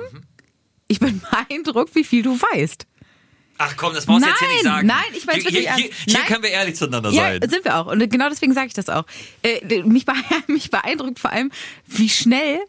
ich 0.89 0.99
bin 0.99 1.21
beeindruckt, 1.31 1.95
wie 1.95 2.03
viel 2.03 2.21
du 2.21 2.35
weißt. 2.35 2.85
Ach 3.57 3.75
komm, 3.77 3.93
das 3.93 4.05
brauchst 4.07 4.25
du 4.25 4.29
jetzt 4.29 4.39
hier 4.39 4.47
nicht 4.49 4.63
sagen. 4.63 4.87
nein, 4.87 4.97
ich 5.13 5.25
mein's 5.25 5.43
hier, 5.43 5.51
wirklich 5.53 5.67
hier, 5.69 5.75
hier, 5.75 5.89
hier 6.05 6.13
Nein. 6.15 6.25
können 6.25 6.43
wir 6.43 6.49
ehrlich 6.49 6.75
zueinander 6.75 7.11
Ja, 7.11 7.37
sein. 7.39 7.49
sind 7.49 7.63
wir 7.63 7.77
auch. 7.77 7.85
Und 7.87 8.09
genau 8.11 8.27
deswegen 8.29 8.53
sage 8.53 8.67
ich 8.67 8.73
das 8.73 8.89
auch. 8.89 9.05
Äh, 9.43 9.83
mich, 9.83 10.05
bee- 10.05 10.13
mich 10.47 10.69
beeindruckt 10.71 11.19
vor 11.19 11.31
allem, 11.31 11.51
wie 11.85 12.09
schnell, 12.09 12.59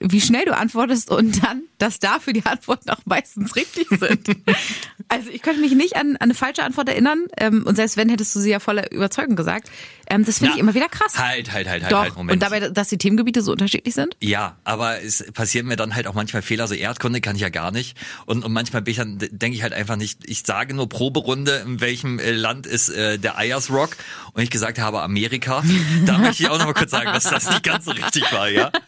wie 0.00 0.20
schnell 0.20 0.44
du 0.46 0.56
antwortest 0.56 1.10
und 1.10 1.42
dann, 1.44 1.62
dass 1.78 2.00
dafür 2.00 2.32
die 2.32 2.44
Antworten 2.44 2.90
auch 2.90 3.00
meistens 3.06 3.54
richtig 3.56 3.86
sind. 3.90 4.28
also 5.08 5.30
ich 5.30 5.42
könnte 5.42 5.60
mich 5.60 5.74
nicht 5.74 5.96
an, 5.96 6.16
an 6.16 6.22
eine 6.22 6.34
falsche 6.34 6.62
Antwort 6.62 6.88
erinnern. 6.88 7.26
Ähm, 7.38 7.64
und 7.66 7.76
selbst 7.76 7.96
wenn, 7.96 8.08
hättest 8.08 8.34
du 8.34 8.40
sie 8.40 8.50
ja 8.50 8.60
voller 8.60 8.90
Überzeugung 8.92 9.36
gesagt. 9.36 9.70
Ähm, 10.08 10.24
das 10.24 10.38
finde 10.38 10.54
ich 10.54 10.60
immer 10.60 10.74
wieder 10.74 10.88
krass. 10.88 11.18
Halt, 11.18 11.52
halt, 11.52 11.68
halt, 11.68 11.82
halt, 11.82 11.92
Doch. 11.92 12.02
halt, 12.02 12.16
Moment. 12.16 12.32
und 12.32 12.42
dabei, 12.42 12.68
dass 12.68 12.88
die 12.88 12.98
Themengebiete 12.98 13.42
so 13.42 13.52
unterschiedlich 13.52 13.94
sind. 13.94 14.16
Ja, 14.20 14.56
aber 14.64 15.02
es 15.02 15.24
passieren 15.32 15.66
mir 15.66 15.76
dann 15.76 15.94
halt 15.94 16.06
auch 16.06 16.14
manchmal 16.14 16.42
Fehler. 16.42 16.66
So 16.66 16.74
Erdkunde 16.74 17.20
kann 17.20 17.36
ich 17.36 17.42
ja 17.42 17.48
gar 17.48 17.70
nicht. 17.70 17.96
Und, 18.26 18.44
und 18.44 18.52
manchmal 18.52 18.82
bin 18.82 18.92
ich 18.92 18.98
dann, 18.98 19.18
denke 19.18 19.56
ich 19.56 19.62
halt 19.62 19.72
einfach 19.72 19.96
nicht, 19.96 20.28
ich 20.28 20.42
sage 20.44 20.74
nur 20.74 20.88
Proberunde, 20.88 21.62
in 21.66 21.80
welchem 21.80 22.18
äh, 22.18 22.32
Land 22.32 22.66
ist 22.66 22.90
äh, 22.90 23.18
der 23.18 23.38
Ayers 23.38 23.70
Rock. 23.70 23.96
Und 24.32 24.42
ich 24.42 24.50
gesagt 24.50 24.78
habe 24.78 25.02
Amerika. 25.02 25.62
Da 26.06 26.18
möchte 26.18 26.42
ich 26.42 26.48
auch 26.50 26.58
noch 26.58 26.66
mal 26.66 26.74
kurz 26.74 26.90
sagen, 26.90 27.12
dass 27.12 27.24
das 27.24 27.48
nicht 27.48 27.62
ganz 27.62 27.84
so 27.84 27.92
richtig 27.92 28.30
war, 28.32 28.48
ja? 28.48 28.70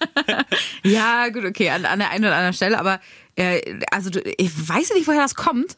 Ja, 0.82 1.28
gut, 1.28 1.44
okay, 1.44 1.70
an, 1.70 1.84
an 1.84 1.98
der 1.98 2.10
einen 2.10 2.24
oder 2.24 2.34
anderen 2.34 2.54
Stelle. 2.54 2.78
Aber 2.78 3.00
äh, 3.36 3.60
also 3.90 4.10
ich 4.38 4.68
weiß 4.68 4.92
nicht, 4.94 5.06
woher 5.06 5.20
das 5.20 5.34
kommt. 5.34 5.76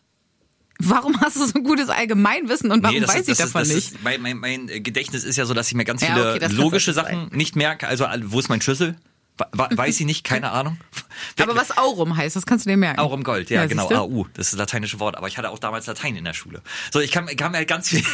Warum 0.81 1.21
hast 1.21 1.37
du 1.37 1.45
so 1.45 1.55
ein 1.59 1.65
gutes 1.65 1.89
Allgemeinwissen 1.89 2.71
und 2.71 2.83
warum 2.83 3.01
das 3.01 3.11
weiß 3.11 3.23
ist, 3.23 3.29
ich 3.29 3.37
das 3.39 3.47
davon 3.53 3.63
ist, 3.63 3.75
nicht? 3.75 3.93
Ist, 3.95 4.03
mein, 4.05 4.23
mein, 4.23 4.39
mein 4.39 4.67
Gedächtnis 4.69 5.25
ist 5.25 5.37
ja 5.37 5.45
so, 5.45 5.53
dass 5.55 5.69
ich 5.69 5.75
mir 5.75 5.85
ganz 5.85 6.03
Ja, 6.03 6.09
viele 6.09 6.35
okay, 6.35 6.47
logische 6.55 6.93
sein. 6.93 7.05
Sachen 7.05 7.37
nicht 7.37 7.57
merke. 7.57 7.89
Also, 7.89 8.07
wo 8.27 8.39
ist 8.39 8.49
mein 8.49 8.61
Schlüssel? 8.61 8.97
Weiß 9.53 10.01
ich 10.01 10.07
nicht, 10.07 10.25
keine 10.25 10.51
Ahnung. 10.51 10.79
Aber 11.41 11.55
was 11.55 11.77
Aurum 11.79 12.17
heißt, 12.17 12.35
das 12.35 12.45
kannst 12.45 12.67
du 12.67 12.71
dir 12.71 12.77
merken. 12.77 12.99
Aurum 12.99 13.23
Gold, 13.23 13.51
ja, 13.51 13.67
genau, 13.67 13.83
siehst 13.89 13.93
du? 13.93 14.03
AU, 14.03 14.27
das 14.35 14.47
ist 14.49 14.53
das 14.55 14.59
lateinische 14.59 14.99
Wort, 14.99 15.17
aber 15.17 15.29
ich 15.29 15.39
hatte 15.39 15.51
auch 15.51 15.61
damals 15.61 15.87
Latein 15.87 16.17
in 16.17 16.25
der 16.25 16.35
Schule. 16.35 16.61
So, 16.93 16.99
ich 17.01 17.13
kann, 17.13 17.27
kann 17.37 17.53
mir 17.53 17.59
halt 17.59 17.69
ganz 17.69 17.89
viele 17.89 18.05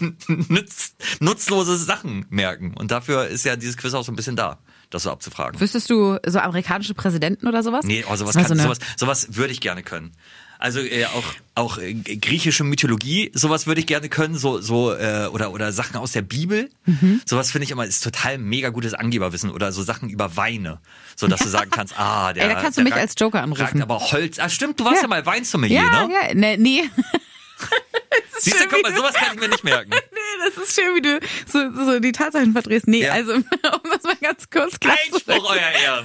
nutz, 0.26 0.94
nutzlose 1.20 1.76
Sachen 1.76 2.26
merken 2.28 2.74
und 2.76 2.90
dafür 2.90 3.26
ist 3.28 3.44
ja 3.44 3.54
dieses 3.56 3.76
Quiz 3.76 3.94
auch 3.94 4.04
so 4.04 4.10
ein 4.10 4.16
bisschen 4.16 4.34
da, 4.36 4.58
das 4.90 5.04
so 5.04 5.10
abzufragen. 5.12 5.60
Wüsstest 5.60 5.90
du 5.90 6.18
so 6.26 6.38
amerikanische 6.40 6.94
Präsidenten 6.94 7.46
oder 7.46 7.62
sowas? 7.62 7.84
Nee, 7.84 8.04
oh, 8.10 8.16
sowas, 8.16 8.34
kann, 8.34 8.44
so 8.46 8.54
eine- 8.54 8.62
sowas, 8.64 8.78
sowas 8.96 9.28
würde 9.36 9.52
ich 9.52 9.60
gerne 9.60 9.82
können. 9.84 10.12
Also 10.64 10.80
äh, 10.80 11.04
auch 11.04 11.24
auch 11.54 11.76
äh, 11.78 11.92
griechische 11.92 12.64
Mythologie, 12.64 13.30
sowas 13.34 13.66
würde 13.66 13.80
ich 13.82 13.86
gerne 13.86 14.08
können, 14.08 14.34
so 14.34 14.62
so 14.62 14.94
äh, 14.94 15.26
oder 15.30 15.52
oder 15.52 15.72
Sachen 15.72 15.96
aus 15.96 16.12
der 16.12 16.22
Bibel. 16.22 16.70
Mhm. 16.86 17.20
Sowas 17.26 17.50
finde 17.50 17.64
ich 17.66 17.70
immer 17.70 17.84
ist 17.84 18.02
total 18.02 18.38
mega 18.38 18.70
gutes 18.70 18.94
Angeberwissen 18.94 19.50
oder 19.50 19.72
so 19.72 19.82
Sachen 19.82 20.08
über 20.08 20.36
Weine, 20.38 20.80
so 21.16 21.26
dass 21.28 21.40
du 21.40 21.48
sagen 21.50 21.70
kannst, 21.76 21.92
ah, 21.98 22.32
der 22.32 22.44
Ey, 22.48 22.54
da 22.54 22.60
kannst 22.62 22.78
du 22.78 22.82
mich 22.82 22.92
ragt- 22.94 23.02
als 23.02 23.14
Joker 23.18 23.42
anrufen. 23.42 23.60
ragt 23.62 23.80
aber 23.82 24.00
Holz. 24.00 24.38
Ah, 24.38 24.48
stimmt, 24.48 24.80
du 24.80 24.84
warst 24.86 24.96
ja, 24.96 25.02
Ja. 25.02 25.08
mal 25.08 25.26
Weinsommelier, 25.26 25.82
Ja, 25.82 26.06
ne? 26.06 26.14
ja, 26.28 26.34
ne, 26.34 26.56
nee. 26.58 26.82
Siehst 28.38 28.60
du, 28.60 28.68
guck 28.68 28.82
mal, 28.82 28.94
sowas 28.94 29.14
kann 29.14 29.34
ich 29.34 29.40
mir 29.40 29.48
nicht 29.48 29.64
merken. 29.64 29.90
Nee, 30.14 30.50
das 30.50 30.56
ist 30.68 30.74
schön, 30.80 30.94
wie 30.96 31.00
du 31.02 31.20
so, 31.46 31.84
so 31.84 32.00
die 32.00 32.10
Tatsachen 32.12 32.52
verdrehst. 32.52 32.88
Nee, 32.88 33.04
Ja. 33.04 33.12
also, 33.12 33.32
um 33.34 33.42
das 33.90 34.02
mal 34.02 34.16
ganz 34.20 34.48
kurz 34.50 34.78
klar 34.80 34.96
zu 35.10 35.18
sagen. 35.18 35.32
Einspruch, 35.32 35.50
euer 35.50 35.82
Ehren. 35.84 36.04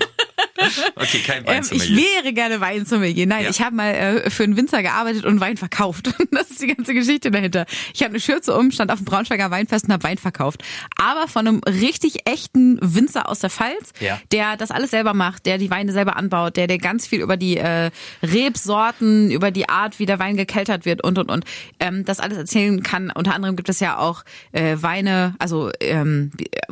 Okay, 0.96 1.20
kein 1.26 1.38
Ähm, 1.40 1.46
Weinsommelier. 1.48 1.98
ich 2.08 2.14
wäre 2.24 2.34
gerne 2.34 2.62
Weinsommelier. 2.62 3.26
Nein, 3.28 3.44
Ja. 3.46 3.50
ich 3.50 3.62
habe 3.62 3.76
mal 3.76 3.90
äh, 3.94 4.30
für 4.30 4.44
einen 4.44 4.56
Winzer 4.58 4.82
gearbeitet 4.84 5.26
und 5.26 5.40
Wein 5.40 5.58
verkauft. 5.58 6.10
Das 6.32 6.52
ist 6.52 6.62
die 6.62 6.68
ganze 6.68 6.94
Geschichte 6.94 7.32
dahinter. 7.32 7.66
Ich 7.94 8.02
habe 8.02 8.12
eine 8.12 8.20
Schürze 8.20 8.56
um, 8.56 8.72
stand 8.72 8.92
auf 8.92 9.00
dem 9.00 9.06
Braunschweiger 9.06 9.50
Weinfest 9.52 9.86
und 9.86 9.94
habe 9.94 10.04
Wein 10.04 10.18
verkauft. 10.18 10.64
Aber 10.98 11.28
von 11.28 11.48
einem 11.48 11.62
richtig 11.66 12.28
echten 12.30 12.78
Winzer 12.82 13.28
aus 13.28 13.40
der 13.40 13.50
Pfalz, 13.50 13.92
Ja. 14.00 14.22
der 14.32 14.56
das 14.58 14.72
alles 14.72 14.92
selber 14.92 15.14
macht, 15.14 15.46
der 15.46 15.58
die 15.58 15.70
Weine 15.72 15.92
selber 15.92 16.16
anbaut, 16.18 16.56
der 16.56 16.68
der 16.68 16.78
ganz 16.78 17.08
viel 17.08 17.22
über 17.22 17.36
die 17.38 17.58
äh, 17.58 17.90
Rebsorten, 18.22 19.32
über 19.32 19.52
die 19.52 19.68
Art, 19.70 20.00
wie 20.00 20.06
der 20.06 20.20
Wein 20.20 20.38
gekeltert 20.38 20.86
wird 20.86 21.04
und 21.04 21.18
und 21.18 21.30
und 21.32 21.46
ähm, 21.80 22.06
das 22.06 22.20
alles 22.20 22.38
erzählen 22.38 22.82
kann. 22.84 23.12
Unter 23.12 23.34
anderem 23.34 23.56
gibt 23.56 23.70
es 23.70 23.80
ja 23.80 23.98
auch 23.98 24.24
äh, 24.52 24.78
Weine, 24.80 25.36
also 25.40 25.72
ähm, 25.80 26.32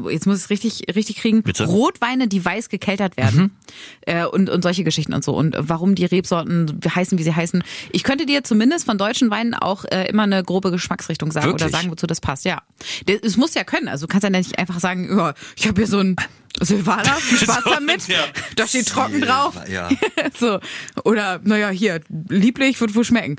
jetzt 0.10 0.25
muss 0.27 0.38
ich 0.38 0.43
es 0.43 0.50
richtig 0.50 0.96
richtig 0.96 1.17
kriegen, 1.17 1.43
Bitte? 1.43 1.65
Rotweine, 1.65 2.27
die 2.27 2.43
weiß 2.43 2.69
gekeltert 2.69 3.17
werden 3.17 3.55
äh, 4.01 4.25
und 4.25 4.50
und 4.50 4.62
solche 4.62 4.84
Geschichten 4.84 5.13
und 5.13 5.24
so 5.24 5.36
und 5.36 5.55
warum 5.60 5.96
die 5.96 6.05
Rebsorten 6.05 6.79
heißen, 6.93 7.17
wie 7.17 7.24
sie 7.24 7.34
heißen. 7.36 7.63
Ich 7.91 8.03
könnte 8.03 8.25
dir 8.25 8.43
zumindest 8.43 8.86
von 8.86 8.98
deutschen 8.98 9.29
Weinen 9.29 9.53
auch 9.53 9.86
äh, 9.86 10.07
immer 10.10 10.24
eine 10.24 10.43
grobe 10.43 10.72
Geschmacksrichtung 10.72 11.31
sagen 11.31 11.48
oder 11.48 11.60
Wirklich? 11.60 11.72
sagen, 11.75 11.91
wozu 11.91 12.07
das 12.07 12.22
passt. 12.22 12.46
Ja, 12.46 12.62
es 13.24 13.38
muss 13.38 13.53
ja 13.53 13.63
können. 13.63 13.88
Also 13.88 14.07
du 14.07 14.12
kannst 14.12 14.24
ja 14.24 14.29
nicht 14.29 14.57
einfach 14.60 14.79
sagen, 14.79 15.10
ja, 15.17 15.34
ich 15.55 15.67
habe 15.67 15.81
hier 15.81 15.88
so 15.88 16.00
ein 16.00 16.15
Silvaner, 16.60 17.13
viel 17.19 17.38
Spaß 17.38 17.63
So, 17.63 17.69
damit. 17.72 18.07
ja. 18.07 18.19
Da 18.55 18.67
steht 18.67 18.88
trocken 18.88 19.22
drauf. 19.22 19.55
Ja. 19.69 19.89
so. 20.39 20.60
Oder, 21.03 21.39
naja, 21.43 21.69
hier, 21.69 22.01
lieblich, 22.29 22.79
wird 22.81 22.96
wohl 22.96 23.03
schmecken. 23.03 23.36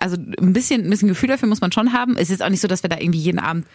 Also 0.00 0.16
ein 0.16 0.52
bisschen, 0.52 0.84
ein 0.84 0.90
bisschen 0.90 1.08
Gefühl 1.08 1.28
dafür 1.28 1.48
muss 1.48 1.60
man 1.60 1.72
schon 1.72 1.92
haben. 1.92 2.16
Es 2.16 2.30
ist 2.30 2.42
auch 2.42 2.48
nicht 2.48 2.60
so, 2.60 2.68
dass 2.68 2.82
wir 2.82 2.90
da 2.90 2.98
irgendwie 2.98 3.20
jeden 3.20 3.38
Abend 3.38 3.66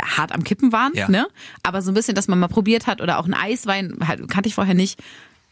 hart 0.00 0.32
am 0.32 0.44
Kippen 0.44 0.72
waren, 0.72 0.92
Ja. 0.94 1.08
ne? 1.08 1.26
Aber 1.62 1.82
so 1.82 1.90
ein 1.90 1.94
bisschen, 1.94 2.14
dass 2.14 2.28
man 2.28 2.38
mal 2.38 2.48
probiert 2.48 2.86
hat 2.86 3.00
oder 3.00 3.18
auch 3.18 3.26
ein 3.26 3.34
Eiswein, 3.34 3.96
halt, 4.06 4.28
kannte 4.28 4.48
ich 4.48 4.54
vorher 4.54 4.74
nicht. 4.74 5.00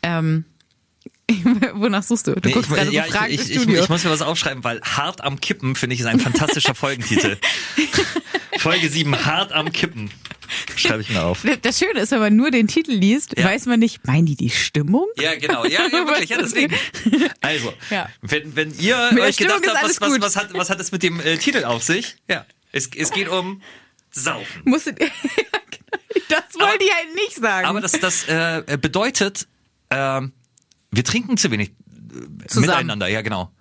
Ähm, 0.02 0.44
Wonach 1.74 2.02
suchst 2.02 2.26
du? 2.26 2.34
Du 2.34 2.48
Nee, 2.48 2.54
guckst 2.54 2.70
ich, 2.70 2.76
gerade 2.76 2.90
ja, 2.92 3.04
so 3.04 3.10
fragend 3.12 3.34
ich, 3.34 3.50
ich, 3.50 3.56
ich, 3.56 3.68
ich 3.68 3.88
muss 3.88 4.04
mir 4.04 4.10
was 4.10 4.22
aufschreiben, 4.22 4.64
weil 4.64 4.80
hart 4.82 5.22
am 5.22 5.40
Kippen 5.40 5.74
finde 5.76 5.94
ich 5.94 6.00
ist 6.00 6.06
ein 6.06 6.20
fantastischer 6.20 6.74
Folgentitel. 6.74 7.36
Folge 8.58 8.88
7, 8.88 9.24
hart 9.26 9.52
am 9.52 9.72
Kippen. 9.72 10.10
Schreibe 10.76 11.02
ich 11.02 11.10
mir 11.10 11.22
auf. 11.22 11.44
das 11.62 11.78
Schöne 11.78 12.00
ist, 12.00 12.10
wenn 12.12 12.18
man 12.20 12.36
nur 12.36 12.50
den 12.50 12.68
Titel 12.68 12.92
liest, 12.92 13.36
Ja. 13.38 13.44
weiß 13.46 13.66
man 13.66 13.80
nicht, 13.80 14.06
meinen 14.06 14.26
die 14.26 14.36
die 14.36 14.50
Stimmung? 14.50 15.06
Ja, 15.18 15.34
genau. 15.36 15.64
Ja, 15.64 15.86
ja 15.86 15.92
wirklich. 16.06 16.30
Ja, 16.30 16.38
deswegen. 16.38 16.74
Also, 17.40 17.72
Ja. 17.90 18.08
wenn, 18.22 18.54
wenn 18.56 18.72
ihr 18.78 18.96
euch 19.20 19.36
gedacht 19.36 19.62
habt, 19.66 19.82
was, 19.84 20.00
was, 20.00 20.20
was, 20.20 20.36
hat, 20.36 20.54
was 20.54 20.70
hat 20.70 20.80
es 20.80 20.92
mit 20.92 21.02
dem 21.02 21.20
äh, 21.20 21.36
Titel 21.38 21.64
auf 21.64 21.82
sich? 21.82 22.16
Ja, 22.28 22.44
es, 22.72 22.88
es 22.96 23.10
geht 23.12 23.28
um 23.28 23.62
Saufen. 24.10 24.62
Musst 24.64 24.86
du, 24.86 24.90
ja, 24.90 24.96
genau. 24.96 26.02
das 26.28 26.60
wollte 26.60 26.84
ich 26.84 26.92
halt 26.94 27.14
nicht 27.14 27.34
sagen. 27.36 27.66
Aber 27.66 27.80
das, 27.80 27.92
das 27.92 28.24
äh, 28.28 28.62
bedeutet, 28.80 29.46
ähm, 29.90 30.32
wir 30.90 31.04
trinken 31.04 31.36
zu 31.36 31.50
wenig 31.50 31.70
äh, 31.70 32.46
Zusammen. 32.46 32.66
miteinander. 32.66 33.08
Ja, 33.08 33.22
genau. 33.22 33.52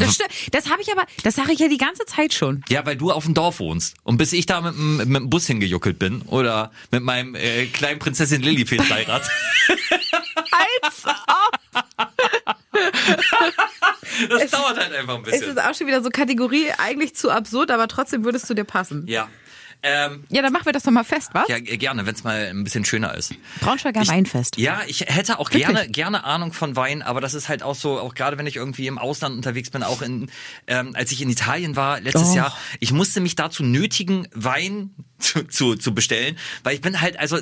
Das, 0.00 0.18
sti- 0.18 0.50
das 0.50 0.68
habe 0.70 0.82
ich 0.82 0.90
aber, 0.92 1.04
das 1.22 1.34
sage 1.36 1.52
ich 1.52 1.58
ja 1.58 1.68
die 1.68 1.76
ganze 1.78 2.04
Zeit 2.06 2.34
schon. 2.34 2.62
Ja, 2.68 2.84
weil 2.86 2.96
du 2.96 3.10
auf 3.12 3.24
dem 3.24 3.34
Dorf 3.34 3.60
wohnst. 3.60 3.94
Und 4.02 4.16
bis 4.16 4.32
ich 4.32 4.46
da 4.46 4.60
mit, 4.60 4.74
dem- 4.74 4.96
mit 4.98 5.16
dem 5.16 5.30
Bus 5.30 5.46
hingejuckelt 5.46 5.98
bin 5.98 6.22
oder 6.22 6.72
mit 6.90 7.02
meinem 7.02 7.34
äh, 7.34 7.66
kleinen 7.66 7.98
Prinzessin 7.98 8.42
Lillifeld 8.42 8.88
Beirat, 8.88 9.22
Als 10.82 11.04
ob. 11.04 11.84
das 14.28 14.50
dauert 14.50 14.78
halt 14.78 14.92
einfach 14.92 15.16
ein 15.16 15.22
Es 15.24 15.30
bisschen. 15.32 15.50
ist 15.50 15.60
auch 15.62 15.74
schon 15.74 15.86
wieder 15.86 16.02
so 16.02 16.10
Kategorie 16.10 16.66
eigentlich 16.78 17.14
zu 17.14 17.30
absurd, 17.30 17.70
aber 17.70 17.88
trotzdem 17.88 18.24
würdest 18.24 18.48
du 18.50 18.54
dir 18.54 18.64
passen. 18.64 19.04
Ja. 19.06 19.28
Ähm, 19.82 20.24
Ja, 20.28 20.42
dann 20.42 20.52
machen 20.52 20.66
wir 20.66 20.72
das 20.72 20.82
doch 20.82 20.90
mal 20.92 21.04
fest, 21.04 21.30
was? 21.32 21.48
ja, 21.48 21.58
gerne, 21.58 22.04
wenn 22.06 22.14
es 22.14 22.22
mal 22.24 22.46
ein 22.48 22.64
bisschen 22.64 22.84
schöner 22.84 23.14
ist. 23.14 23.34
Braunschweiger 23.60 24.02
Ich- 24.02 24.08
Weinfest. 24.08 24.58
Ja, 24.58 24.82
ich 24.86 25.00
hätte 25.00 25.38
auch 25.38 25.50
Wirklich? 25.50 25.66
gerne, 25.66 25.88
gerne 25.88 26.24
Ahnung 26.24 26.52
von 26.52 26.76
Wein, 26.76 27.02
aber 27.02 27.20
das 27.20 27.34
ist 27.34 27.48
halt 27.48 27.62
auch 27.62 27.74
so, 27.74 27.98
auch 27.98 28.14
gerade 28.14 28.36
wenn 28.38 28.46
ich 28.46 28.56
irgendwie 28.56 28.86
im 28.86 28.98
Ausland 28.98 29.34
unterwegs 29.36 29.70
bin, 29.70 29.82
auch 29.82 30.02
in, 30.02 30.30
ähm, 30.66 30.94
als 30.94 31.12
ich 31.12 31.22
in 31.22 31.30
Italien 31.30 31.76
war 31.76 32.00
letztes 32.00 32.28
Oh. 32.30 32.36
Jahr, 32.36 32.56
ich 32.78 32.92
musste 32.92 33.20
mich 33.20 33.36
dazu 33.36 33.62
nötigen, 33.62 34.28
Wein 34.34 34.90
zu, 35.18 35.44
zu, 35.44 35.76
zu 35.76 35.94
bestellen, 35.94 36.36
weil 36.62 36.74
ich 36.74 36.80
bin 36.80 37.00
halt, 37.00 37.18
also 37.18 37.38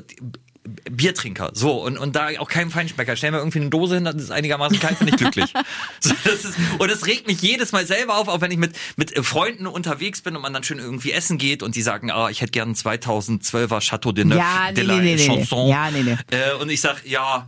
Biertrinker, 0.90 1.50
so 1.54 1.82
und 1.82 1.98
und 1.98 2.16
da 2.16 2.28
auch 2.38 2.48
kein 2.48 2.70
Feinschmecker. 2.70 3.16
Stell 3.16 3.30
mir 3.30 3.38
irgendwie 3.38 3.60
eine 3.60 3.70
Dose 3.70 3.96
hin, 3.96 4.04
das 4.04 4.16
ist 4.16 4.30
einigermaßen 4.30 4.78
kalt, 4.80 4.98
bin 4.98 5.08
ich 5.08 5.16
glücklich. 5.16 5.52
so, 6.00 6.14
das 6.24 6.44
ist, 6.44 6.56
und 6.78 6.90
es 6.90 7.06
regt 7.06 7.26
mich 7.26 7.40
jedes 7.40 7.72
Mal 7.72 7.86
selber 7.86 8.16
auf, 8.16 8.28
auch 8.28 8.40
wenn 8.40 8.50
ich 8.50 8.58
mit 8.58 8.76
mit 8.96 9.16
äh, 9.16 9.22
Freunden 9.22 9.66
unterwegs 9.66 10.20
bin 10.22 10.36
und 10.36 10.42
man 10.42 10.52
dann 10.52 10.64
schön 10.64 10.78
irgendwie 10.78 11.12
essen 11.12 11.38
geht 11.38 11.62
und 11.62 11.74
die 11.74 11.82
sagen, 11.82 12.10
ah, 12.10 12.28
ich 12.30 12.40
hätte 12.40 12.52
gern 12.52 12.68
einen 12.68 12.74
2012er 12.74 13.80
Chateau 13.80 14.12
de 14.12 14.24
Neuf 14.24 14.38
Ja, 14.38 14.66
nee, 14.68 14.74
de 14.74 14.84
la 14.84 14.96
nee, 14.96 15.02
nee, 15.02 15.14
nee. 15.16 15.26
Chanson. 15.26 15.68
Ja, 15.68 15.90
nee, 15.90 16.02
nee. 16.02 16.16
Äh, 16.30 16.54
und 16.60 16.70
ich 16.70 16.80
sag, 16.80 17.06
ja, 17.06 17.46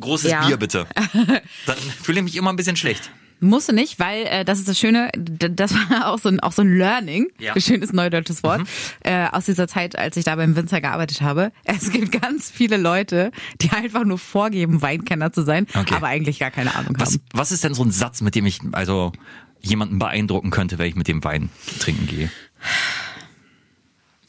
großes 0.00 0.30
Ja. 0.30 0.46
Bier 0.46 0.56
bitte. 0.56 0.86
Dann 1.66 1.76
fühle 2.02 2.18
ich 2.18 2.24
mich 2.24 2.36
immer 2.36 2.50
ein 2.50 2.56
bisschen 2.56 2.76
schlecht. 2.76 3.10
Musst 3.42 3.68
du 3.68 3.72
nicht, 3.72 3.98
weil 3.98 4.24
äh, 4.26 4.44
das 4.44 4.60
ist 4.60 4.68
das 4.68 4.78
Schöne, 4.78 5.10
das 5.16 5.74
war 5.90 6.08
auch 6.12 6.18
so 6.18 6.28
ein, 6.28 6.38
auch 6.40 6.52
so 6.52 6.62
ein 6.62 6.76
Learning, 6.78 7.26
Ja. 7.40 7.54
Mhm. 7.54 7.60
schönes 7.60 7.92
neudeutsches 7.92 8.42
Wort, 8.44 8.62
äh, 9.00 9.26
aus 9.32 9.46
dieser 9.46 9.66
Zeit, 9.66 9.98
als 9.98 10.16
ich 10.16 10.24
da 10.24 10.36
beim 10.36 10.54
Winzer 10.54 10.80
gearbeitet 10.80 11.20
habe. 11.22 11.50
Es 11.64 11.90
gibt 11.90 12.12
ganz 12.22 12.50
viele 12.50 12.76
Leute, 12.76 13.32
die 13.60 13.70
einfach 13.70 14.04
nur 14.04 14.18
vorgeben, 14.18 14.80
Weinkenner 14.80 15.32
zu 15.32 15.42
sein, 15.42 15.66
Okay. 15.74 15.94
aber 15.94 16.06
eigentlich 16.06 16.38
gar 16.38 16.50
keine 16.52 16.74
Ahnung 16.74 16.94
Was, 16.98 17.14
haben. 17.14 17.22
was 17.32 17.50
ist 17.52 17.64
denn 17.64 17.74
so 17.74 17.82
ein 17.82 17.90
Satz, 17.90 18.20
mit 18.20 18.34
dem 18.36 18.46
ich 18.46 18.60
also 18.72 19.12
jemanden 19.60 19.98
beeindrucken 19.98 20.50
könnte, 20.50 20.78
wenn 20.78 20.86
ich 20.88 20.94
mit 20.94 21.08
dem 21.08 21.24
Wein 21.24 21.50
trinken 21.80 22.06
gehe? 22.06 22.30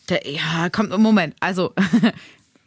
Der, 0.09 0.29
ja, 0.29 0.69
kommt, 0.69 0.89
Moment, 0.97 1.35
also... 1.39 1.73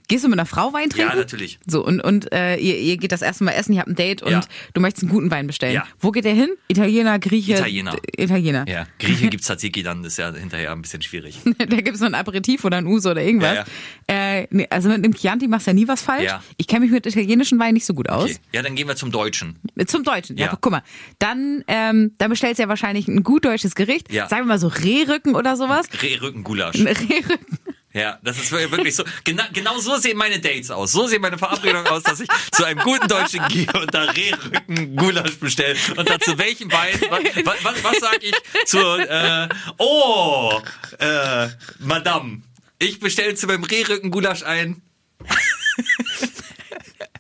Gehst 0.09 0.25
du 0.25 0.29
mit 0.29 0.39
einer 0.39 0.47
Frau 0.47 0.73
Wein 0.73 0.89
trinken? 0.91 1.11
Ja, 1.13 1.17
natürlich. 1.17 1.59
So, 1.67 1.85
und, 1.85 2.01
und 2.01 2.33
äh, 2.33 2.57
ihr, 2.57 2.79
ihr 2.79 2.97
geht 2.97 3.11
das 3.13 3.23
erste 3.23 3.43
Mal 3.45 3.53
essen, 3.53 3.73
ihr 3.73 3.81
habt 3.81 3.89
ein 3.89 3.97
Date 3.97 4.23
und 4.23 4.31
Ja. 4.31 4.41
du 4.75 4.81
möchtest 4.81 5.03
einen 5.05 5.13
guten 5.13 5.31
Wein 5.31 5.47
bestellen. 5.47 5.75
Ja. 5.75 5.85
Wo 5.99 6.11
geht 6.13 6.25
der 6.25 6.35
hin? 6.35 6.51
Italiener, 6.69 7.19
Grieche? 7.19 7.55
Italiener. 7.55 7.97
Italiener. 8.17 8.65
Ja, 8.69 8.87
Grieche 9.01 9.27
gibt's 9.31 9.47
Tzatziki, 9.47 9.83
dann 9.83 10.05
ist 10.05 10.19
ja 10.19 10.33
hinterher 10.33 10.73
ein 10.73 10.83
bisschen 10.83 11.03
schwierig. 11.03 11.39
da 11.59 11.65
gibt's 11.81 11.99
so 12.01 12.07
ein 12.07 12.15
Aperitif 12.15 12.65
oder 12.65 12.77
ein 12.77 12.87
Uso 12.87 13.11
oder 13.11 13.23
irgendwas. 13.23 13.57
Ja, 13.57 13.65
Äh, 14.09 14.47
nee, 14.51 14.67
also 14.71 14.89
mit 14.89 15.05
dem 15.05 15.15
Chianti 15.15 15.49
machst 15.49 15.67
du 15.67 15.71
ja 15.71 15.75
nie 15.75 15.89
was 15.89 16.03
falsch. 16.03 16.25
Ja. 16.25 16.43
Ich 16.57 16.67
kenne 16.69 16.81
mich 16.81 16.91
mit 16.93 17.07
italienischen 17.07 17.59
Wein 17.59 17.75
nicht 17.75 17.87
so 17.87 17.95
gut 17.95 18.09
aus. 18.09 18.25
Okay. 18.31 18.37
Ja, 18.53 18.63
dann 18.63 18.77
gehen 18.77 18.87
wir 18.89 18.97
zum 18.97 19.11
Deutschen. 19.11 19.57
Zum 19.87 20.05
Deutschen, 20.05 20.37
ja. 20.37 20.47
Ja. 20.47 20.59
guck 20.61 20.71
mal. 20.73 20.83
Dann, 21.19 21.65
ähm, 21.67 22.13
dann 22.19 22.31
bestellst 22.31 22.59
du 22.59 22.63
ja 22.63 22.69
wahrscheinlich 22.69 23.09
ein 23.09 23.23
gut 23.25 23.45
deutsches 23.45 23.75
Gericht. 23.75 24.13
Ja. 24.13 24.29
Sagen 24.29 24.43
wir 24.43 24.49
mal 24.49 24.59
so 24.59 24.69
Rehrücken 24.69 25.35
oder 25.35 25.57
sowas. 25.57 25.87
Rehrückengulasch. 26.03 26.77
Rehrücken. 26.77 27.59
Ja, 27.97 28.19
das 28.23 28.37
ist 28.37 28.53
wirklich 28.53 28.95
so. 28.95 29.05
Genau, 29.25 29.45
genau 29.55 29.79
so 29.79 29.97
sehen 29.97 30.19
meine 30.19 30.39
Dates 30.39 30.71
aus. 30.71 30.93
So 30.93 31.07
sehen 31.07 31.23
meine 31.23 31.39
Verabredungen 31.39 31.87
aus, 31.87 32.03
dass 32.03 32.21
ich 32.21 32.29
zu 32.53 32.63
einem 32.65 32.81
guten 32.81 33.09
Deutschen 33.09 33.49
gehe 33.49 33.67
und 33.73 33.95
da 33.95 34.03
Rehrücken-Gulasch 34.03 35.39
bestelle. 35.39 35.77
Und 35.97 36.07
dazu 36.07 36.37
welchen 36.37 36.71
Wein? 36.71 37.01
Was, 37.09 37.65
was, 37.65 37.85
was 37.85 37.97
sag 38.01 38.23
ich 38.23 38.35
zur, 38.67 38.99
äh, 38.99 39.49
oh, 39.79 40.61
äh, 40.99 41.49
Madame, 41.79 42.43
ich 42.79 43.01
bestelle 43.01 43.35
zu 43.35 43.47
meinem 43.47 43.65
Rehrücken-Gulasch 43.65 44.43
ein. 44.43 44.83